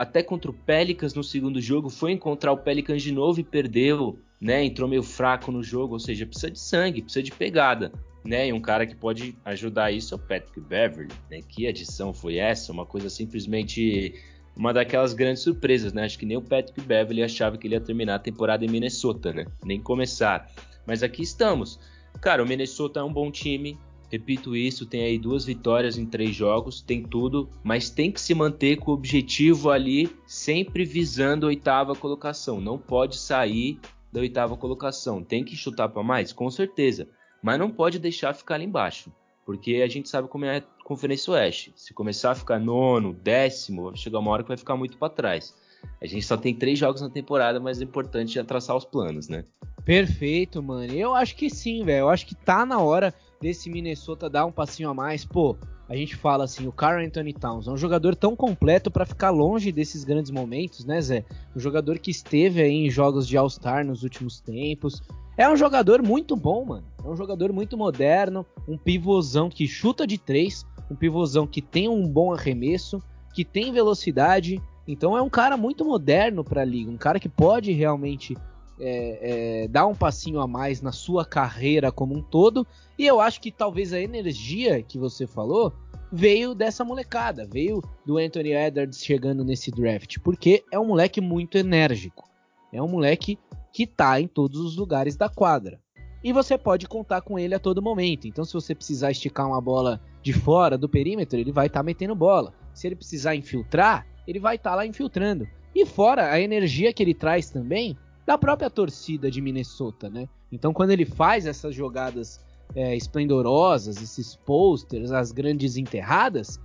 até 0.00 0.22
contra 0.22 0.50
o 0.50 0.54
Pelicans 0.54 1.12
no 1.12 1.22
segundo 1.22 1.60
jogo, 1.60 1.90
foi 1.90 2.12
encontrar 2.12 2.52
o 2.52 2.56
Pelicans 2.56 3.02
de 3.02 3.12
novo 3.12 3.38
e 3.38 3.44
perdeu, 3.44 4.18
né? 4.40 4.64
Entrou 4.64 4.88
meio 4.88 5.02
fraco 5.02 5.52
no 5.52 5.62
jogo, 5.62 5.92
ou 5.92 6.00
seja, 6.00 6.24
precisa 6.24 6.50
de 6.50 6.58
sangue, 6.58 7.02
precisa 7.02 7.22
de 7.22 7.30
pegada, 7.30 7.92
né? 8.24 8.48
E 8.48 8.52
um 8.54 8.62
cara 8.62 8.86
que 8.86 8.96
pode 8.96 9.36
ajudar 9.44 9.92
isso 9.92 10.14
é 10.14 10.16
o 10.16 10.18
Patrick 10.18 10.58
Beverly, 10.58 11.12
né? 11.30 11.40
Que 11.46 11.66
adição 11.66 12.14
foi 12.14 12.38
essa? 12.38 12.72
Uma 12.72 12.86
coisa 12.86 13.10
simplesmente 13.10 14.14
uma 14.56 14.72
daquelas 14.72 15.12
grandes 15.12 15.42
surpresas, 15.42 15.92
né? 15.92 16.06
Acho 16.06 16.18
que 16.18 16.24
nem 16.24 16.38
o 16.38 16.42
Patrick 16.42 16.80
Beverly 16.80 17.22
achava 17.22 17.58
que 17.58 17.66
ele 17.66 17.74
ia 17.74 17.80
terminar 17.82 18.14
a 18.14 18.18
temporada 18.18 18.64
em 18.64 18.68
Minnesota, 18.70 19.34
né? 19.34 19.44
Nem 19.62 19.82
começar. 19.82 20.50
Mas 20.86 21.02
aqui 21.02 21.20
estamos. 21.20 21.78
Cara, 22.22 22.42
o 22.42 22.46
Minnesota 22.46 23.00
é 23.00 23.02
um 23.02 23.12
bom 23.12 23.30
time, 23.30 23.78
Repito 24.10 24.56
isso, 24.56 24.86
tem 24.86 25.04
aí 25.04 25.18
duas 25.18 25.44
vitórias 25.44 25.96
em 25.96 26.04
três 26.04 26.34
jogos, 26.34 26.80
tem 26.80 27.02
tudo, 27.02 27.48
mas 27.62 27.90
tem 27.90 28.10
que 28.10 28.20
se 28.20 28.34
manter 28.34 28.76
com 28.76 28.90
o 28.90 28.94
objetivo 28.94 29.70
ali, 29.70 30.10
sempre 30.26 30.84
visando 30.84 31.46
a 31.46 31.48
oitava 31.48 31.94
colocação. 31.94 32.60
Não 32.60 32.76
pode 32.76 33.16
sair 33.16 33.78
da 34.12 34.20
oitava 34.20 34.56
colocação. 34.56 35.22
Tem 35.22 35.44
que 35.44 35.54
chutar 35.54 35.88
para 35.88 36.02
mais, 36.02 36.32
com 36.32 36.50
certeza, 36.50 37.08
mas 37.40 37.58
não 37.58 37.70
pode 37.70 38.00
deixar 38.00 38.34
ficar 38.34 38.56
ali 38.56 38.64
embaixo, 38.64 39.12
porque 39.46 39.76
a 39.76 39.88
gente 39.88 40.08
sabe 40.08 40.26
como 40.26 40.44
é 40.44 40.58
a 40.58 40.62
Conferência 40.84 41.32
Oeste. 41.32 41.72
Se 41.76 41.94
começar 41.94 42.32
a 42.32 42.34
ficar 42.34 42.58
nono, 42.58 43.14
décimo, 43.14 43.84
vai 43.84 43.96
chegar 43.96 44.18
uma 44.18 44.32
hora 44.32 44.42
que 44.42 44.48
vai 44.48 44.56
ficar 44.56 44.76
muito 44.76 44.98
para 44.98 45.08
trás. 45.08 45.54
A 46.02 46.06
gente 46.06 46.26
só 46.26 46.36
tem 46.36 46.52
três 46.52 46.76
jogos 46.76 47.00
na 47.00 47.08
temporada, 47.08 47.60
mas 47.60 47.80
é 47.80 47.84
importante 47.84 48.34
já 48.34 48.44
traçar 48.44 48.76
os 48.76 48.84
planos, 48.84 49.28
né? 49.28 49.44
Perfeito, 49.84 50.60
mano. 50.60 50.92
Eu 50.92 51.14
acho 51.14 51.36
que 51.36 51.48
sim, 51.48 51.84
velho. 51.84 52.00
Eu 52.00 52.08
acho 52.08 52.26
que 52.26 52.34
tá 52.34 52.66
na 52.66 52.80
hora 52.80 53.14
desse 53.40 53.70
Minnesota 53.70 54.28
dar 54.28 54.44
um 54.44 54.52
passinho 54.52 54.90
a 54.90 54.94
mais. 54.94 55.24
Pô, 55.24 55.56
a 55.88 55.96
gente 55.96 56.14
fala 56.14 56.44
assim, 56.44 56.66
o 56.66 56.72
Carl 56.72 57.02
Anthony 57.02 57.32
Towns 57.32 57.66
é 57.66 57.70
um 57.70 57.76
jogador 57.76 58.14
tão 58.14 58.36
completo 58.36 58.90
para 58.90 59.06
ficar 59.06 59.30
longe 59.30 59.72
desses 59.72 60.04
grandes 60.04 60.30
momentos, 60.30 60.84
né, 60.84 61.00
Zé? 61.00 61.24
Um 61.56 61.58
jogador 61.58 61.98
que 61.98 62.10
esteve 62.10 62.60
aí 62.60 62.86
em 62.86 62.90
jogos 62.90 63.26
de 63.26 63.36
All-Star 63.36 63.84
nos 63.84 64.02
últimos 64.02 64.40
tempos. 64.40 65.02
É 65.38 65.48
um 65.48 65.56
jogador 65.56 66.02
muito 66.02 66.36
bom, 66.36 66.66
mano. 66.66 66.86
É 67.02 67.08
um 67.08 67.16
jogador 67.16 67.50
muito 67.50 67.78
moderno, 67.78 68.44
um 68.68 68.76
pivôzão 68.76 69.48
que 69.48 69.66
chuta 69.66 70.06
de 70.06 70.18
três, 70.18 70.66
um 70.90 70.94
pivôzão 70.94 71.46
que 71.46 71.62
tem 71.62 71.88
um 71.88 72.06
bom 72.06 72.34
arremesso, 72.34 73.02
que 73.32 73.42
tem 73.44 73.72
velocidade. 73.72 74.60
Então 74.86 75.16
é 75.16 75.22
um 75.22 75.30
cara 75.30 75.56
muito 75.56 75.82
moderno 75.82 76.44
para 76.44 76.60
a 76.60 76.64
liga, 76.64 76.90
um 76.90 76.98
cara 76.98 77.18
que 77.18 77.28
pode 77.28 77.72
realmente 77.72 78.36
é, 78.80 79.62
é, 79.64 79.68
dar 79.68 79.86
um 79.86 79.94
passinho 79.94 80.40
a 80.40 80.46
mais 80.46 80.80
na 80.80 80.92
sua 80.92 81.24
carreira 81.24 81.92
como 81.92 82.16
um 82.16 82.22
todo. 82.22 82.66
E 82.98 83.06
eu 83.06 83.20
acho 83.20 83.40
que 83.40 83.52
talvez 83.52 83.92
a 83.92 84.00
energia 84.00 84.82
que 84.82 84.98
você 84.98 85.26
falou 85.26 85.72
veio 86.12 86.54
dessa 86.54 86.84
molecada, 86.84 87.46
veio 87.46 87.82
do 88.04 88.18
Anthony 88.18 88.52
Edwards 88.52 89.04
chegando 89.04 89.44
nesse 89.44 89.70
draft, 89.70 90.18
porque 90.24 90.64
é 90.72 90.78
um 90.78 90.86
moleque 90.86 91.20
muito 91.20 91.56
enérgico. 91.56 92.28
É 92.72 92.82
um 92.82 92.88
moleque 92.88 93.38
que 93.72 93.86
tá 93.86 94.20
em 94.20 94.26
todos 94.26 94.60
os 94.60 94.76
lugares 94.76 95.16
da 95.16 95.28
quadra. 95.28 95.78
E 96.22 96.32
você 96.32 96.58
pode 96.58 96.86
contar 96.86 97.22
com 97.22 97.38
ele 97.38 97.54
a 97.54 97.58
todo 97.58 97.80
momento. 97.80 98.26
Então, 98.28 98.44
se 98.44 98.52
você 98.52 98.74
precisar 98.74 99.10
esticar 99.10 99.46
uma 99.46 99.60
bola 99.60 100.00
de 100.22 100.32
fora 100.32 100.76
do 100.76 100.88
perímetro, 100.88 101.38
ele 101.38 101.52
vai 101.52 101.66
estar 101.66 101.80
tá 101.80 101.84
metendo 101.84 102.14
bola. 102.14 102.52
Se 102.74 102.86
ele 102.86 102.96
precisar 102.96 103.34
infiltrar, 103.34 104.06
ele 104.26 104.38
vai 104.38 104.56
estar 104.56 104.70
tá 104.70 104.76
lá 104.76 104.86
infiltrando. 104.86 105.48
E 105.74 105.86
fora 105.86 106.30
a 106.30 106.40
energia 106.40 106.92
que 106.92 107.02
ele 107.02 107.14
traz 107.14 107.48
também 107.48 107.96
da 108.26 108.38
própria 108.38 108.70
torcida 108.70 109.30
de 109.30 109.40
Minnesota, 109.40 110.08
né? 110.08 110.28
Então, 110.52 110.72
quando 110.72 110.90
ele 110.90 111.04
faz 111.04 111.46
essas 111.46 111.74
jogadas 111.74 112.40
é, 112.74 112.96
esplendorosas, 112.96 114.00
esses 114.02 114.36
posters, 114.36 115.10
as 115.10 115.32
grandes 115.32 115.76
enterradas, 115.76 116.60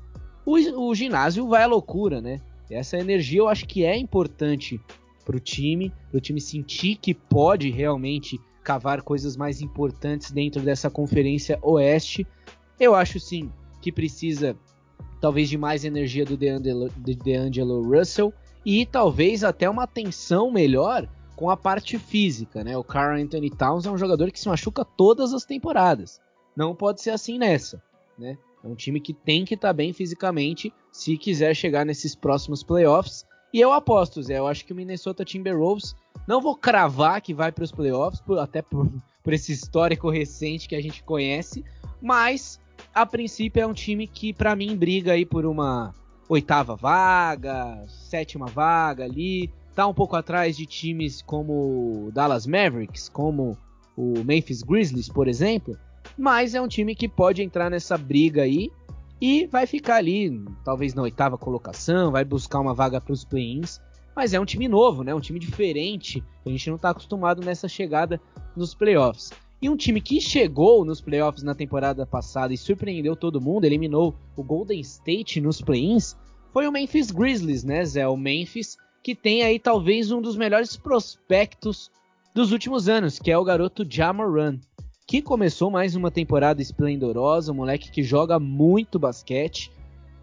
o, 0.45 0.53
o 0.53 0.95
ginásio 0.95 1.47
vai 1.47 1.63
à 1.63 1.67
loucura, 1.67 2.21
né? 2.21 2.41
Essa 2.69 2.97
energia 2.97 3.39
eu 3.39 3.47
acho 3.47 3.65
que 3.67 3.83
é 3.83 3.95
importante 3.95 4.79
para 5.23 5.35
o 5.35 5.39
time, 5.39 5.91
para 6.09 6.17
o 6.17 6.21
time 6.21 6.39
sentir 6.39 6.95
que 6.95 7.13
pode 7.13 7.69
realmente 7.71 8.39
cavar 8.63 9.01
coisas 9.01 9.37
mais 9.37 9.61
importantes 9.61 10.31
dentro 10.31 10.61
dessa 10.61 10.89
conferência 10.89 11.59
Oeste. 11.61 12.25
Eu 12.79 12.95
acho 12.95 13.19
sim 13.19 13.51
que 13.81 13.91
precisa 13.91 14.55
talvez 15.21 15.49
de 15.49 15.57
mais 15.57 15.85
energia 15.85 16.25
do 16.25 16.35
DeAngelo, 16.35 16.89
de 16.97 17.15
DeAngelo 17.15 17.83
Russell 17.83 18.33
e 18.65 18.85
talvez 18.85 19.43
até 19.43 19.69
uma 19.69 19.83
atenção 19.83 20.51
melhor 20.51 21.07
com 21.35 21.49
a 21.49 21.57
parte 21.57 21.97
física, 21.99 22.63
né? 22.63 22.77
O 22.77 22.83
Carl 22.83 23.19
Anthony 23.19 23.49
Towns 23.49 23.85
é 23.85 23.91
um 23.91 23.97
jogador 23.97 24.31
que 24.31 24.39
se 24.39 24.47
machuca 24.47 24.85
todas 24.85 25.33
as 25.33 25.45
temporadas. 25.45 26.21
Não 26.55 26.75
pode 26.75 27.01
ser 27.01 27.11
assim 27.11 27.37
nessa, 27.37 27.81
né? 28.17 28.37
É 28.63 28.67
um 28.67 28.75
time 28.75 28.99
que 28.99 29.13
tem 29.13 29.45
que 29.45 29.53
estar 29.53 29.69
tá 29.69 29.73
bem 29.73 29.93
fisicamente 29.93 30.73
se 30.91 31.17
quiser 31.17 31.53
chegar 31.55 31.85
nesses 31.85 32.15
próximos 32.15 32.63
playoffs. 32.63 33.25
E 33.53 33.61
eu 33.61 33.71
aposto, 33.71 34.23
Zé, 34.23 34.39
eu 34.39 34.47
acho 34.47 34.65
que 34.65 34.73
o 34.73 34.75
Minnesota 34.75 35.23
Timberwolves 35.23 35.95
não 36.27 36.41
vou 36.41 36.55
cravar 36.55 37.21
que 37.21 37.33
vai 37.33 37.51
para 37.51 37.63
os 37.63 37.71
playoffs, 37.71 38.21
por, 38.21 38.39
até 38.39 38.61
por, 38.61 38.89
por 39.23 39.33
esse 39.33 39.51
histórico 39.51 40.09
recente 40.09 40.67
que 40.67 40.75
a 40.75 40.81
gente 40.81 41.03
conhece, 41.03 41.63
mas 42.01 42.59
a 42.93 43.05
princípio 43.05 43.61
é 43.61 43.67
um 43.67 43.73
time 43.73 44.07
que 44.07 44.33
para 44.33 44.55
mim 44.55 44.75
briga 44.75 45.13
aí 45.13 45.25
por 45.25 45.45
uma 45.45 45.93
oitava 46.27 46.75
vaga, 46.75 47.85
sétima 47.87 48.47
vaga 48.47 49.03
ali, 49.03 49.51
tá 49.75 49.85
um 49.85 49.93
pouco 49.93 50.15
atrás 50.15 50.55
de 50.55 50.65
times 50.65 51.21
como 51.21 52.09
Dallas 52.13 52.47
Mavericks, 52.47 53.09
como 53.09 53.57
o 53.95 54.23
Memphis 54.23 54.63
Grizzlies, 54.63 55.09
por 55.09 55.27
exemplo, 55.27 55.77
mas 56.17 56.55
é 56.55 56.61
um 56.61 56.67
time 56.67 56.95
que 56.95 57.09
pode 57.09 57.43
entrar 57.43 57.69
nessa 57.69 57.97
briga 57.97 58.43
aí 58.43 58.71
e 59.19 59.45
vai 59.47 59.67
ficar 59.67 59.97
ali, 59.97 60.41
talvez 60.63 60.93
na 60.93 61.01
oitava 61.01 61.37
colocação, 61.37 62.11
vai 62.11 62.23
buscar 62.23 62.59
uma 62.61 62.73
vaga 62.73 63.01
para 63.01 63.13
os 63.13 63.25
play-ins, 63.25 63.81
mas 64.15 64.33
é 64.33 64.39
um 64.39 64.45
time 64.45 64.67
novo, 64.67 65.03
né? 65.03 65.13
Um 65.13 65.19
time 65.19 65.39
diferente, 65.39 66.23
a 66.45 66.49
gente 66.49 66.69
não 66.69 66.77
está 66.77 66.91
acostumado 66.91 67.41
nessa 67.41 67.67
chegada 67.67 68.19
nos 68.55 68.73
playoffs. 68.73 69.31
E 69.61 69.69
um 69.69 69.75
time 69.75 69.99
que 69.99 70.21
chegou 70.21 70.85
nos 70.85 71.01
playoffs 71.01 71.43
na 71.43 71.55
temporada 71.55 72.05
passada 72.05 72.53
e 72.53 72.57
surpreendeu 72.57 73.15
todo 73.15 73.41
mundo, 73.41 73.65
eliminou 73.65 74.15
o 74.35 74.43
Golden 74.43 74.79
State 74.79 75.41
nos 75.41 75.59
play-ins, 75.61 76.15
foi 76.53 76.67
o 76.67 76.71
Memphis 76.71 77.11
Grizzlies, 77.11 77.63
né, 77.65 77.83
Zé? 77.83 78.07
O 78.07 78.15
Memphis 78.15 78.77
que 79.05 79.13
tem 79.13 79.43
aí 79.43 79.59
talvez 79.59 80.11
um 80.11 80.19
dos 80.19 80.35
melhores 80.35 80.75
prospectos 80.75 81.91
dos 82.33 82.51
últimos 82.51 82.89
anos, 82.89 83.19
que 83.19 83.29
é 83.29 83.37
o 83.37 83.43
garoto 83.43 83.85
Jamoran, 83.87 84.57
que 85.05 85.21
começou 85.21 85.69
mais 85.69 85.95
uma 85.95 86.09
temporada 86.09 86.59
esplendorosa, 86.59 87.51
um 87.51 87.55
moleque 87.55 87.91
que 87.91 88.01
joga 88.01 88.39
muito 88.39 88.97
basquete 88.97 89.71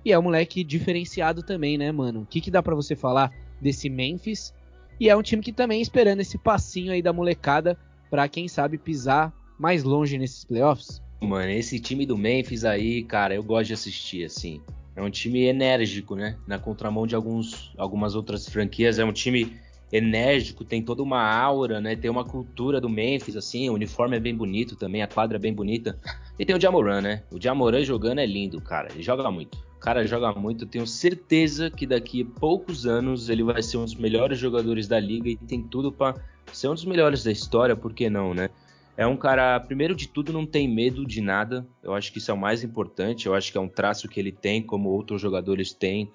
e 0.05 0.11
é 0.11 0.18
um 0.18 0.22
moleque 0.22 0.64
diferenciado 0.64 1.45
também, 1.45 1.78
né, 1.78 1.93
mano? 1.93 2.22
O 2.22 2.26
que, 2.26 2.41
que 2.41 2.51
dá 2.51 2.61
para 2.61 2.74
você 2.74 2.97
falar 2.97 3.33
desse 3.61 3.89
Memphis? 3.89 4.53
E 4.99 5.09
é 5.09 5.16
um 5.16 5.22
time 5.22 5.45
que 5.45 5.53
também 5.53 5.80
esperando 5.80 6.18
esse 6.18 6.37
passinho 6.37 6.91
aí 6.91 7.01
da 7.01 7.12
molecada 7.12 7.78
para 8.11 8.26
quem 8.26 8.49
sabe 8.49 8.78
pisar 8.78 9.33
mais 9.61 9.85
longe 9.85 10.18
nesses 10.18 10.45
playoffs. 10.45 11.01
Mano, 11.20 11.53
esse 11.53 11.78
time 11.78 12.05
do 12.05 12.18
Memphis 12.18 12.64
aí, 12.64 13.05
cara, 13.05 13.33
eu 13.33 13.45
gosto 13.45 13.68
de 13.68 13.74
assistir 13.74 14.24
assim. 14.24 14.61
É 14.95 15.03
um 15.03 15.11
time 15.11 15.45
enérgico, 15.45 16.14
né? 16.14 16.36
Na 16.47 16.59
contramão 16.59 17.07
de 17.07 17.14
alguns, 17.14 17.72
algumas 17.76 18.14
outras 18.14 18.49
franquias, 18.49 18.99
é 18.99 19.05
um 19.05 19.12
time 19.12 19.57
enérgico, 19.93 20.64
tem 20.64 20.82
toda 20.82 21.03
uma 21.03 21.22
aura, 21.22 21.80
né? 21.80 21.95
Tem 21.95 22.11
uma 22.11 22.24
cultura 22.24 22.80
do 22.80 22.88
Memphis, 22.88 23.36
assim, 23.36 23.68
o 23.68 23.74
uniforme 23.74 24.16
é 24.16 24.20
bem 24.20 24.34
bonito 24.34 24.74
também, 24.74 25.03
a 25.03 25.07
quadra 25.07 25.36
é 25.36 25.40
bem 25.40 25.53
bonita. 25.53 25.99
E 26.38 26.47
tem 26.47 26.57
o 26.57 26.61
Jamoran, 26.61 27.03
né? 27.03 27.22
O 27.30 27.40
Jamoran 27.40 27.84
jogando 27.84 28.18
é 28.20 28.26
lindo, 28.26 28.61
cara. 28.61 28.88
Ele 28.90 29.03
joga 29.03 29.30
muito. 29.30 29.59
O 29.76 29.80
cara 29.80 30.07
joga 30.07 30.32
muito. 30.32 30.64
Tenho 30.64 30.86
certeza 30.86 31.70
que 31.70 31.86
daqui 31.86 32.22
a 32.22 32.40
poucos 32.40 32.86
anos 32.86 33.28
ele 33.28 33.43
vai 33.43 33.62
ser 33.62 33.76
um 33.76 33.84
dos 33.84 33.95
melhores 33.95 34.38
jogadores 34.38 34.88
da 34.88 34.99
liga 34.99 35.28
e 35.28 35.36
tem 35.36 35.62
tudo 35.62 35.93
para 35.93 36.16
ser 36.53 36.68
um 36.68 36.74
dos 36.74 36.84
melhores 36.86 37.22
da 37.22 37.30
história, 37.30 37.76
por 37.76 37.93
que 37.93 38.09
não, 38.09 38.32
né? 38.32 38.49
É 38.97 39.07
um 39.07 39.16
cara, 39.16 39.59
primeiro 39.59 39.95
de 39.95 40.07
tudo, 40.07 40.32
não 40.32 40.45
tem 40.45 40.68
medo 40.68 41.07
de 41.07 41.20
nada. 41.20 41.66
Eu 41.82 41.95
acho 41.95 42.12
que 42.12 42.18
isso 42.18 42.30
é 42.30 42.34
o 42.34 42.38
mais 42.38 42.62
importante. 42.62 43.26
Eu 43.26 43.34
acho 43.34 43.51
que 43.51 43.57
é 43.57 43.61
um 43.61 43.68
traço 43.68 44.09
que 44.09 44.20
ele 44.20 44.32
tem, 44.32 44.62
como 44.62 44.90
outros 44.90 45.20
jogadores 45.20 45.72
têm, 45.72 46.11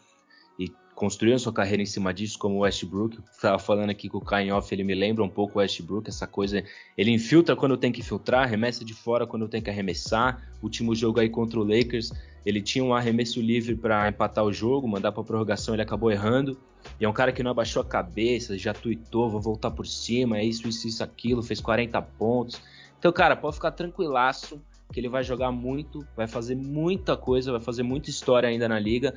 construíram 0.98 1.38
sua 1.38 1.54
carreira 1.54 1.84
em 1.84 1.86
cima 1.86 2.12
disso, 2.12 2.40
como 2.40 2.56
o 2.56 2.60
Westbrook. 2.62 3.20
Estava 3.32 3.60
falando 3.60 3.92
aqui 3.92 4.10
com 4.10 4.18
o 4.18 4.22
Cain 4.22 4.50
Off, 4.50 4.74
ele 4.74 4.84
me 4.84 4.96
lembra 4.96 5.24
um 5.24 5.30
pouco 5.30 5.60
o 5.60 5.62
Westbrook, 5.62 6.10
essa 6.10 6.26
coisa. 6.26 6.64
Ele 6.98 7.12
infiltra 7.12 7.56
quando 7.56 7.78
tem 7.78 7.92
que 7.92 8.02
filtrar, 8.02 8.42
arremessa 8.42 8.84
de 8.84 8.96
fora 8.96 9.28
quando 9.28 9.48
tem 9.48 9.62
que 9.62 9.70
arremessar. 9.70 10.42
Último 10.60 10.96
jogo 10.96 11.20
aí 11.20 11.30
contra 11.30 11.60
o 11.60 11.64
Lakers, 11.64 12.12
ele 12.44 12.64
tinha 12.64 12.84
um 12.84 12.96
arremesso 12.96 13.40
livre 13.40 13.76
para 13.76 14.10
empatar 14.10 14.44
o 14.44 14.52
jogo, 14.52 14.88
mandar 14.88 15.12
para 15.12 15.24
prorrogação, 15.24 15.76
ele 15.76 15.84
acabou 15.84 16.12
errando. 16.12 16.58
E 17.00 17.06
é 17.06 17.10
um 17.10 17.14
cara 17.14 17.32
que 17.32 17.44
não 17.44 17.52
abaixou 17.52 17.84
a 17.84 17.86
cabeça, 17.86 18.58
já 18.58 18.74
tuitou, 18.74 19.30
vou 19.30 19.40
voltar 19.40 19.70
por 19.70 19.86
cima, 19.86 20.40
é 20.40 20.46
isso, 20.46 20.68
isso, 20.68 20.88
isso, 20.88 21.04
aquilo, 21.04 21.44
fez 21.44 21.62
40 21.62 22.02
pontos. 22.02 22.60
Então, 22.98 23.12
cara, 23.12 23.36
pode 23.36 23.56
ficar 23.56 23.70
tranquilaço 23.70 24.60
que 24.92 25.00
ele 25.00 25.10
vai 25.10 25.24
jogar 25.24 25.52
muito, 25.52 26.08
vai 26.16 26.26
fazer 26.26 26.56
muita 26.56 27.16
coisa, 27.16 27.52
vai 27.52 27.62
fazer 27.62 27.84
muita 27.84 28.10
história 28.10 28.50
ainda 28.50 28.68
na 28.68 28.80
liga. 28.80 29.14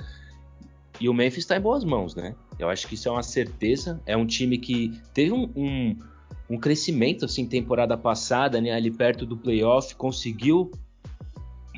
E 1.01 1.09
o 1.09 1.15
Memphis 1.15 1.45
está 1.45 1.57
em 1.57 1.61
boas 1.61 1.83
mãos, 1.83 2.15
né? 2.15 2.35
Eu 2.59 2.69
acho 2.69 2.87
que 2.87 2.95
isso 2.95 3.09
é 3.09 3.13
uma 3.13 3.23
certeza. 3.23 4.01
É 4.05 4.17
um 4.17 4.27
time 4.27 4.59
que 4.59 5.01
teve 5.15 5.33
um, 5.33 5.51
um, 5.57 5.97
um 6.51 6.59
crescimento 6.59 7.25
assim 7.25 7.47
temporada 7.47 7.97
passada, 7.97 8.61
né? 8.61 8.73
Ali 8.73 8.91
perto 8.91 9.25
do 9.25 9.37
playoff, 9.37 9.95
conseguiu 9.95 10.71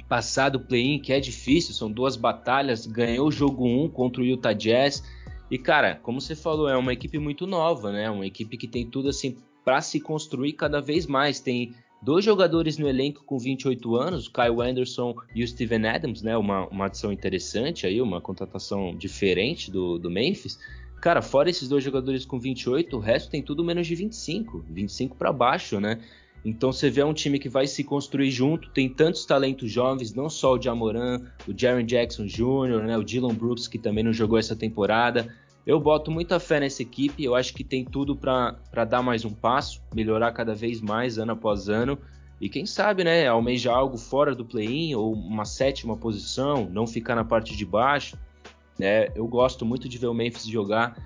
passar 0.08 0.50
do 0.50 0.60
play-in, 0.60 0.98
que 0.98 1.12
é 1.12 1.20
difícil, 1.20 1.72
são 1.72 1.90
duas 1.90 2.16
batalhas, 2.16 2.86
ganhou 2.86 3.28
o 3.28 3.32
jogo 3.32 3.64
1 3.64 3.84
um 3.84 3.88
contra 3.88 4.20
o 4.20 4.24
Utah 4.24 4.52
Jazz 4.52 5.02
e, 5.52 5.58
cara, 5.58 5.96
como 5.96 6.18
você 6.18 6.34
falou, 6.34 6.66
é 6.66 6.74
uma 6.78 6.94
equipe 6.94 7.18
muito 7.18 7.46
nova, 7.46 7.92
né? 7.92 8.08
Uma 8.10 8.26
equipe 8.26 8.56
que 8.56 8.66
tem 8.66 8.86
tudo 8.86 9.10
assim 9.10 9.36
para 9.62 9.82
se 9.82 10.00
construir 10.00 10.54
cada 10.54 10.80
vez 10.80 11.06
mais. 11.06 11.40
Tem 11.40 11.74
dois 12.02 12.24
jogadores 12.24 12.76
no 12.76 12.88
elenco 12.88 13.24
com 13.24 13.38
28 13.38 13.96
anos, 13.96 14.26
o 14.26 14.32
Kyle 14.32 14.60
Anderson 14.60 15.14
e 15.34 15.44
o 15.44 15.48
Steven 15.48 15.86
Adams, 15.86 16.22
né? 16.22 16.36
Uma, 16.36 16.66
uma 16.68 16.86
adição 16.86 17.12
interessante 17.12 17.86
aí, 17.86 18.02
uma 18.02 18.20
contratação 18.20 18.94
diferente 18.96 19.70
do, 19.70 19.98
do 19.98 20.10
Memphis. 20.10 20.58
Cara, 21.00 21.22
fora 21.22 21.50
esses 21.50 21.68
dois 21.68 21.82
jogadores 21.82 22.24
com 22.24 22.38
28, 22.38 22.96
o 22.96 23.00
resto 23.00 23.30
tem 23.30 23.42
tudo 23.42 23.64
menos 23.64 23.86
de 23.86 23.94
25, 23.94 24.64
25 24.68 25.16
para 25.16 25.32
baixo, 25.32 25.80
né? 25.80 26.00
Então 26.44 26.72
você 26.72 26.90
vê 26.90 27.04
um 27.04 27.14
time 27.14 27.38
que 27.38 27.48
vai 27.48 27.66
se 27.66 27.84
construir 27.84 28.30
junto, 28.30 28.70
tem 28.70 28.88
tantos 28.88 29.24
talentos 29.24 29.70
jovens, 29.70 30.12
não 30.12 30.28
só 30.28 30.54
o 30.54 30.60
Jamoran, 30.60 31.20
o 31.46 31.56
Jaren 31.56 31.84
Jackson 31.84 32.26
Jr., 32.26 32.82
né, 32.84 32.98
o 32.98 33.04
Dylan 33.04 33.34
Brooks, 33.34 33.68
que 33.68 33.78
também 33.78 34.02
não 34.02 34.12
jogou 34.12 34.38
essa 34.38 34.56
temporada. 34.56 35.32
Eu 35.66 35.78
boto 35.78 36.10
muita 36.10 36.40
fé 36.40 36.58
nessa 36.58 36.82
equipe, 36.82 37.22
eu 37.22 37.36
acho 37.36 37.54
que 37.54 37.62
tem 37.62 37.84
tudo 37.84 38.16
para 38.16 38.84
dar 38.84 39.00
mais 39.00 39.24
um 39.24 39.32
passo, 39.32 39.80
melhorar 39.94 40.32
cada 40.32 40.54
vez 40.54 40.80
mais 40.80 41.18
ano 41.18 41.32
após 41.32 41.68
ano. 41.68 41.96
E 42.40 42.48
quem 42.48 42.66
sabe, 42.66 43.04
né, 43.04 43.28
almejar 43.28 43.76
algo 43.76 43.96
fora 43.96 44.34
do 44.34 44.44
play-in 44.44 44.96
ou 44.96 45.12
uma 45.12 45.44
sétima 45.44 45.96
posição, 45.96 46.68
não 46.68 46.88
ficar 46.88 47.14
na 47.14 47.24
parte 47.24 47.56
de 47.56 47.64
baixo. 47.64 48.18
Né? 48.76 49.06
Eu 49.14 49.28
gosto 49.28 49.64
muito 49.64 49.88
de 49.88 49.96
ver 49.98 50.08
o 50.08 50.14
Memphis 50.14 50.46
jogar. 50.46 50.96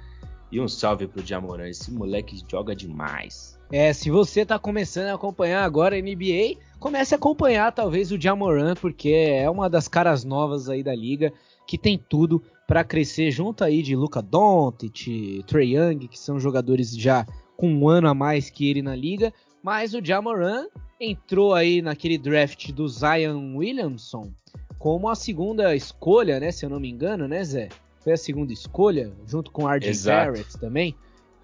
E 0.51 0.59
um 0.59 0.69
salve 0.69 1.07
pro 1.07 1.27
Jamoran, 1.27 1.69
esse 1.69 1.91
moleque 1.91 2.41
joga 2.49 2.75
demais. 2.75 3.59
É, 3.71 3.93
se 3.93 4.11
você 4.11 4.43
está 4.43 4.59
começando 4.59 5.09
a 5.09 5.15
acompanhar 5.15 5.65
agora 5.65 5.97
a 5.97 6.01
NBA, 6.01 6.59
comece 6.79 7.15
a 7.15 7.19
acompanhar 7.19 7.73
talvez 7.73 8.13
o 8.13 8.19
Jamoran, 8.19 8.75
porque 8.75 9.11
é 9.11 9.51
uma 9.51 9.69
das 9.69 9.89
caras 9.89 10.25
novas 10.25 10.71
aí 10.71 10.83
da 10.85 10.95
liga, 10.95 11.33
que 11.67 11.77
tem 11.77 11.99
tudo 11.99 12.41
para 12.67 12.85
crescer 12.85 13.31
junto 13.31 13.63
aí 13.63 13.83
de 13.83 13.95
Luca 13.95 14.21
Doncic, 14.21 15.45
Trey 15.47 15.77
Young, 15.77 16.09
que 16.09 16.19
são 16.19 16.41
jogadores 16.41 16.97
já 16.97 17.27
com 17.57 17.69
um 17.69 17.89
ano 17.89 18.09
a 18.09 18.15
mais 18.15 18.51
que 18.51 18.69
ele 18.69 18.83
na 18.83 18.95
liga, 18.95 19.33
mas 19.63 19.95
o 19.95 20.05
Jamoran 20.05 20.67
entrou 21.01 21.55
aí 21.55 21.81
naquele 21.81 22.19
draft 22.19 22.73
do 22.73 22.89
Zion 22.89 23.57
Williamson 23.57 24.33
como 24.79 25.09
a 25.09 25.15
segunda 25.15 25.75
escolha, 25.75 26.39
né, 26.39 26.53
se 26.53 26.65
eu 26.65 26.71
não 26.71 26.79
me 26.79 26.91
engano, 26.91 27.27
né, 27.27 27.43
Zé? 27.43 27.69
Foi 28.01 28.13
a 28.13 28.17
segunda 28.17 28.53
escolha, 28.53 29.13
junto 29.27 29.51
com 29.51 29.69
R.J. 29.69 29.93
Barrett 30.05 30.59
também 30.59 30.95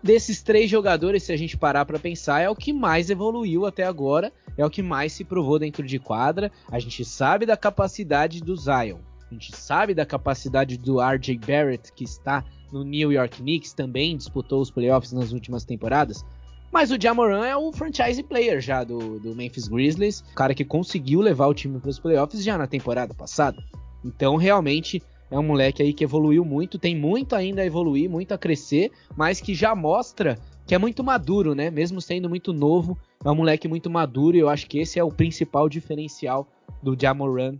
desses 0.02 0.42
três 0.42 0.68
jogadores, 0.68 1.22
se 1.22 1.32
a 1.32 1.36
gente 1.36 1.56
parar 1.56 1.84
para 1.84 1.98
pensar, 1.98 2.40
é 2.40 2.50
o 2.50 2.56
que 2.56 2.72
mais 2.72 3.08
evoluiu 3.08 3.64
até 3.64 3.84
agora, 3.84 4.32
é 4.56 4.66
o 4.66 4.70
que 4.70 4.82
mais 4.82 5.12
se 5.12 5.24
provou 5.24 5.58
dentro 5.58 5.86
de 5.86 5.98
quadra. 5.98 6.50
A 6.70 6.78
gente 6.78 7.04
sabe 7.04 7.46
da 7.46 7.56
capacidade 7.56 8.40
do 8.40 8.56
Zion. 8.56 8.98
A 9.32 9.34
gente 9.34 9.56
sabe 9.56 9.94
da 9.94 10.04
capacidade 10.04 10.76
do 10.76 11.00
RJ 11.00 11.38
Barrett, 11.38 11.90
que 11.94 12.04
está 12.04 12.44
no 12.70 12.84
New 12.84 13.10
York 13.10 13.38
Knicks, 13.38 13.72
também 13.72 14.14
disputou 14.14 14.60
os 14.60 14.70
playoffs 14.70 15.10
nas 15.10 15.32
últimas 15.32 15.64
temporadas. 15.64 16.22
Mas 16.70 16.90
o 16.90 17.00
Jamoran 17.00 17.46
é 17.46 17.56
o 17.56 17.72
franchise 17.72 18.22
player 18.22 18.60
já 18.60 18.84
do, 18.84 19.18
do 19.18 19.34
Memphis 19.34 19.68
Grizzlies, 19.68 20.20
o 20.20 20.34
cara 20.34 20.54
que 20.54 20.66
conseguiu 20.66 21.22
levar 21.22 21.46
o 21.46 21.54
time 21.54 21.80
para 21.80 21.88
os 21.88 21.98
playoffs 21.98 22.44
já 22.44 22.58
na 22.58 22.66
temporada 22.66 23.14
passada. 23.14 23.64
Então, 24.04 24.36
realmente, 24.36 25.02
é 25.30 25.38
um 25.38 25.42
moleque 25.42 25.82
aí 25.82 25.94
que 25.94 26.04
evoluiu 26.04 26.44
muito, 26.44 26.78
tem 26.78 26.94
muito 26.94 27.34
ainda 27.34 27.62
a 27.62 27.66
evoluir, 27.66 28.10
muito 28.10 28.32
a 28.32 28.38
crescer, 28.38 28.92
mas 29.16 29.40
que 29.40 29.54
já 29.54 29.74
mostra 29.74 30.38
que 30.66 30.74
é 30.74 30.78
muito 30.78 31.02
maduro, 31.02 31.54
né? 31.54 31.70
Mesmo 31.70 32.02
sendo 32.02 32.28
muito 32.28 32.52
novo, 32.52 32.98
é 33.24 33.30
um 33.30 33.34
moleque 33.34 33.66
muito 33.66 33.88
maduro 33.88 34.36
e 34.36 34.40
eu 34.40 34.50
acho 34.50 34.66
que 34.66 34.78
esse 34.78 34.98
é 34.98 35.04
o 35.04 35.10
principal 35.10 35.70
diferencial 35.70 36.46
do 36.82 36.94
Jamoran 37.00 37.58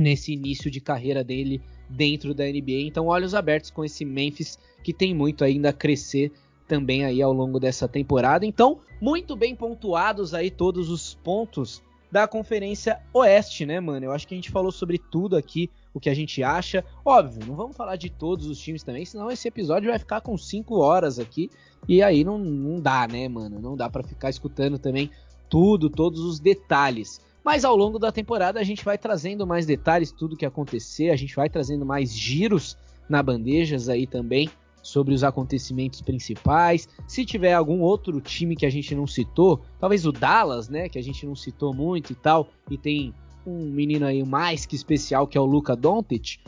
nesse 0.00 0.32
início 0.32 0.70
de 0.70 0.80
carreira 0.80 1.24
dele 1.24 1.60
dentro 1.88 2.32
da 2.32 2.44
NBA. 2.44 2.86
Então, 2.86 3.08
olhos 3.08 3.34
abertos 3.34 3.68
com 3.68 3.84
esse 3.84 4.04
Memphis 4.04 4.56
que 4.84 4.92
tem 4.92 5.12
muito 5.12 5.42
ainda 5.42 5.70
a 5.70 5.72
crescer 5.72 6.30
também 6.68 7.04
aí 7.04 7.20
ao 7.20 7.32
longo 7.32 7.58
dessa 7.58 7.88
temporada. 7.88 8.46
Então, 8.46 8.78
muito 9.00 9.34
bem 9.34 9.56
pontuados 9.56 10.34
aí 10.34 10.52
todos 10.52 10.88
os 10.88 11.14
pontos 11.14 11.82
da 12.12 12.28
Conferência 12.28 13.00
Oeste, 13.12 13.66
né, 13.66 13.80
mano? 13.80 14.06
Eu 14.06 14.12
acho 14.12 14.26
que 14.28 14.34
a 14.34 14.36
gente 14.36 14.52
falou 14.52 14.70
sobre 14.70 14.98
tudo 14.98 15.36
aqui, 15.36 15.68
o 15.92 15.98
que 15.98 16.08
a 16.08 16.14
gente 16.14 16.44
acha. 16.44 16.84
Óbvio, 17.04 17.44
não 17.44 17.56
vamos 17.56 17.76
falar 17.76 17.96
de 17.96 18.08
todos 18.08 18.46
os 18.46 18.58
times 18.58 18.84
também, 18.84 19.04
senão 19.04 19.30
esse 19.30 19.48
episódio 19.48 19.90
vai 19.90 19.98
ficar 19.98 20.20
com 20.20 20.38
5 20.38 20.76
horas 20.76 21.18
aqui. 21.18 21.50
E 21.88 22.02
aí 22.02 22.22
não, 22.22 22.38
não 22.38 22.80
dá, 22.80 23.08
né, 23.08 23.28
mano? 23.28 23.58
Não 23.58 23.76
dá 23.76 23.90
para 23.90 24.04
ficar 24.04 24.30
escutando 24.30 24.78
também 24.78 25.10
tudo, 25.48 25.90
todos 25.90 26.20
os 26.20 26.38
detalhes. 26.38 27.20
Mas 27.44 27.64
ao 27.64 27.76
longo 27.76 27.98
da 27.98 28.12
temporada 28.12 28.60
a 28.60 28.64
gente 28.64 28.84
vai 28.84 28.98
trazendo 28.98 29.46
mais 29.46 29.64
detalhes, 29.64 30.12
tudo 30.12 30.36
que 30.36 30.44
acontecer, 30.44 31.10
a 31.10 31.16
gente 31.16 31.34
vai 31.34 31.48
trazendo 31.48 31.86
mais 31.86 32.14
giros 32.14 32.76
na 33.08 33.22
bandejas 33.22 33.88
aí 33.88 34.06
também 34.06 34.50
sobre 34.82 35.14
os 35.14 35.24
acontecimentos 35.24 36.00
principais. 36.00 36.88
Se 37.06 37.24
tiver 37.24 37.52
algum 37.52 37.80
outro 37.80 38.20
time 38.20 38.56
que 38.56 38.66
a 38.66 38.70
gente 38.70 38.94
não 38.94 39.06
citou, 39.06 39.60
talvez 39.78 40.06
o 40.06 40.12
Dallas, 40.12 40.68
né, 40.68 40.88
que 40.88 40.98
a 40.98 41.02
gente 41.02 41.26
não 41.26 41.34
citou 41.34 41.74
muito 41.74 42.12
e 42.12 42.16
tal, 42.16 42.48
e 42.70 42.78
tem 42.78 43.14
um 43.46 43.70
menino 43.70 44.06
aí 44.06 44.22
mais 44.24 44.66
que 44.66 44.76
especial 44.76 45.26
que 45.26 45.38
é 45.38 45.40
o 45.40 45.46
Luca 45.46 45.74
Doncic, 45.74 46.38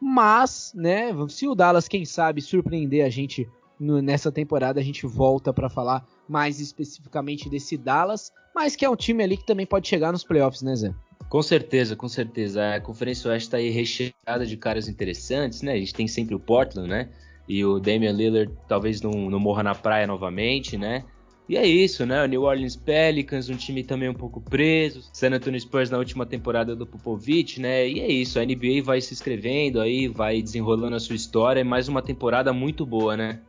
mas, 0.00 0.72
né, 0.74 1.12
se 1.28 1.48
o 1.48 1.54
Dallas, 1.54 1.88
quem 1.88 2.04
sabe, 2.04 2.42
surpreender 2.42 3.04
a 3.04 3.10
gente 3.10 3.48
no, 3.78 4.00
nessa 4.00 4.30
temporada, 4.30 4.80
a 4.80 4.82
gente 4.82 5.06
volta 5.06 5.52
para 5.52 5.68
falar 5.68 6.06
mais 6.28 6.60
especificamente 6.60 7.48
desse 7.48 7.76
Dallas, 7.76 8.32
mas 8.54 8.76
que 8.76 8.84
é 8.84 8.90
um 8.90 8.96
time 8.96 9.22
ali 9.22 9.36
que 9.36 9.46
também 9.46 9.66
pode 9.66 9.88
chegar 9.88 10.12
nos 10.12 10.24
playoffs, 10.24 10.62
né, 10.62 10.74
Zé? 10.74 10.94
Com 11.28 11.42
certeza, 11.42 11.96
com 11.96 12.08
certeza. 12.08 12.74
A 12.74 12.80
Conferência 12.80 13.30
Oeste 13.30 13.48
está 13.48 13.56
aí 13.56 13.70
recheada 13.70 14.46
de 14.46 14.56
caras 14.56 14.88
interessantes, 14.88 15.62
né? 15.62 15.72
A 15.72 15.78
gente 15.78 15.94
tem 15.94 16.06
sempre 16.06 16.34
o 16.34 16.40
Portland, 16.40 16.88
né? 16.88 17.08
e 17.48 17.64
o 17.64 17.78
Damian 17.78 18.12
Lillard 18.12 18.52
talvez 18.66 19.00
não, 19.00 19.12
não 19.30 19.38
morra 19.38 19.62
na 19.62 19.74
praia 19.74 20.06
novamente, 20.06 20.76
né? 20.76 21.04
E 21.48 21.56
é 21.56 21.66
isso, 21.66 22.06
né? 22.06 22.22
O 22.22 22.26
New 22.26 22.42
Orleans 22.42 22.74
Pelicans, 22.74 23.50
um 23.50 23.56
time 23.56 23.84
também 23.84 24.08
um 24.08 24.14
pouco 24.14 24.40
preso. 24.40 25.02
San 25.12 25.30
Antonio 25.30 25.60
Spurs 25.60 25.90
na 25.90 25.98
última 25.98 26.24
temporada 26.24 26.74
do 26.74 26.86
Popovich, 26.86 27.60
né? 27.60 27.86
E 27.86 28.00
é 28.00 28.08
isso, 28.08 28.38
a 28.38 28.44
NBA 28.44 28.82
vai 28.82 29.00
se 29.00 29.12
inscrevendo 29.12 29.80
aí, 29.80 30.08
vai 30.08 30.40
desenrolando 30.40 30.96
a 30.96 31.00
sua 31.00 31.16
história. 31.16 31.60
É 31.60 31.64
mais 31.64 31.86
uma 31.86 32.00
temporada 32.00 32.52
muito 32.52 32.86
boa, 32.86 33.16
né? 33.16 33.40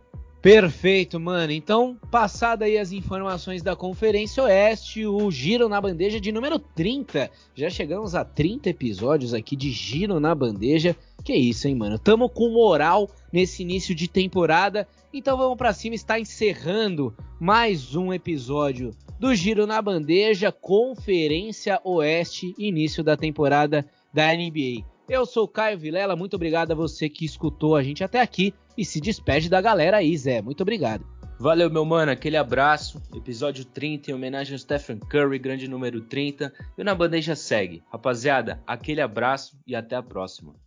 Perfeito, 0.45 1.19
mano. 1.19 1.51
Então, 1.51 1.97
passada 2.11 2.65
aí 2.65 2.77
as 2.77 2.91
informações 2.91 3.63
da 3.63 3.75
Conferência 3.75 4.43
Oeste, 4.43 5.03
o 5.03 5.31
Giro 5.31 5.67
na 5.67 5.81
Bandeja 5.81 6.21
de 6.21 6.31
número 6.31 6.59
30. 6.59 7.31
Já 7.55 7.67
chegamos 7.67 8.13
a 8.13 8.23
30 8.23 8.69
episódios 8.69 9.33
aqui 9.33 9.55
de 9.55 9.71
Giro 9.71 10.19
na 10.19 10.35
Bandeja. 10.35 10.95
Que 11.23 11.33
isso, 11.33 11.67
hein, 11.67 11.73
mano? 11.73 11.97
Tamo 11.97 12.29
com 12.29 12.51
moral 12.51 13.09
nesse 13.33 13.63
início 13.63 13.95
de 13.95 14.07
temporada. 14.07 14.87
Então 15.17 15.37
vamos 15.37 15.57
para 15.57 15.71
cima, 15.71 15.95
está 15.95 16.19
encerrando 16.19 17.15
mais 17.39 17.95
um 17.95 18.11
episódio 18.11 18.91
do 19.17 19.33
Giro 19.33 19.65
na 19.65 19.81
Bandeja, 19.81 20.51
Conferência 20.51 21.79
Oeste, 21.85 22.53
início 22.57 23.01
da 23.01 23.15
temporada 23.15 23.89
da 24.13 24.33
NBA. 24.33 24.83
Eu 25.07 25.25
sou 25.25 25.47
Caio 25.47 25.79
Vilela, 25.79 26.17
muito 26.17 26.33
obrigado 26.33 26.73
a 26.73 26.75
você 26.75 27.07
que 27.07 27.23
escutou 27.23 27.77
a 27.77 27.81
gente 27.81 28.03
até 28.03 28.19
aqui 28.19 28.53
e 28.77 28.83
se 28.83 28.99
despede 28.99 29.47
da 29.47 29.61
galera 29.61 29.97
aí, 29.97 30.17
Zé. 30.17 30.41
Muito 30.41 30.59
obrigado. 30.63 31.05
Valeu, 31.39 31.69
meu 31.69 31.85
mano, 31.85 32.11
aquele 32.11 32.35
abraço. 32.35 33.01
Episódio 33.15 33.63
30 33.63 34.11
em 34.11 34.13
homenagem 34.13 34.53
ao 34.53 34.59
Stephen 34.59 34.99
Curry, 34.99 35.39
grande 35.39 35.65
número 35.65 36.01
30. 36.01 36.51
E 36.77 36.81
o 36.81 36.83
Na 36.83 36.93
Bandeja 36.93 37.37
segue. 37.37 37.81
Rapaziada, 37.89 38.61
aquele 38.67 38.99
abraço 38.99 39.57
e 39.65 39.77
até 39.77 39.95
a 39.95 40.03
próxima. 40.03 40.64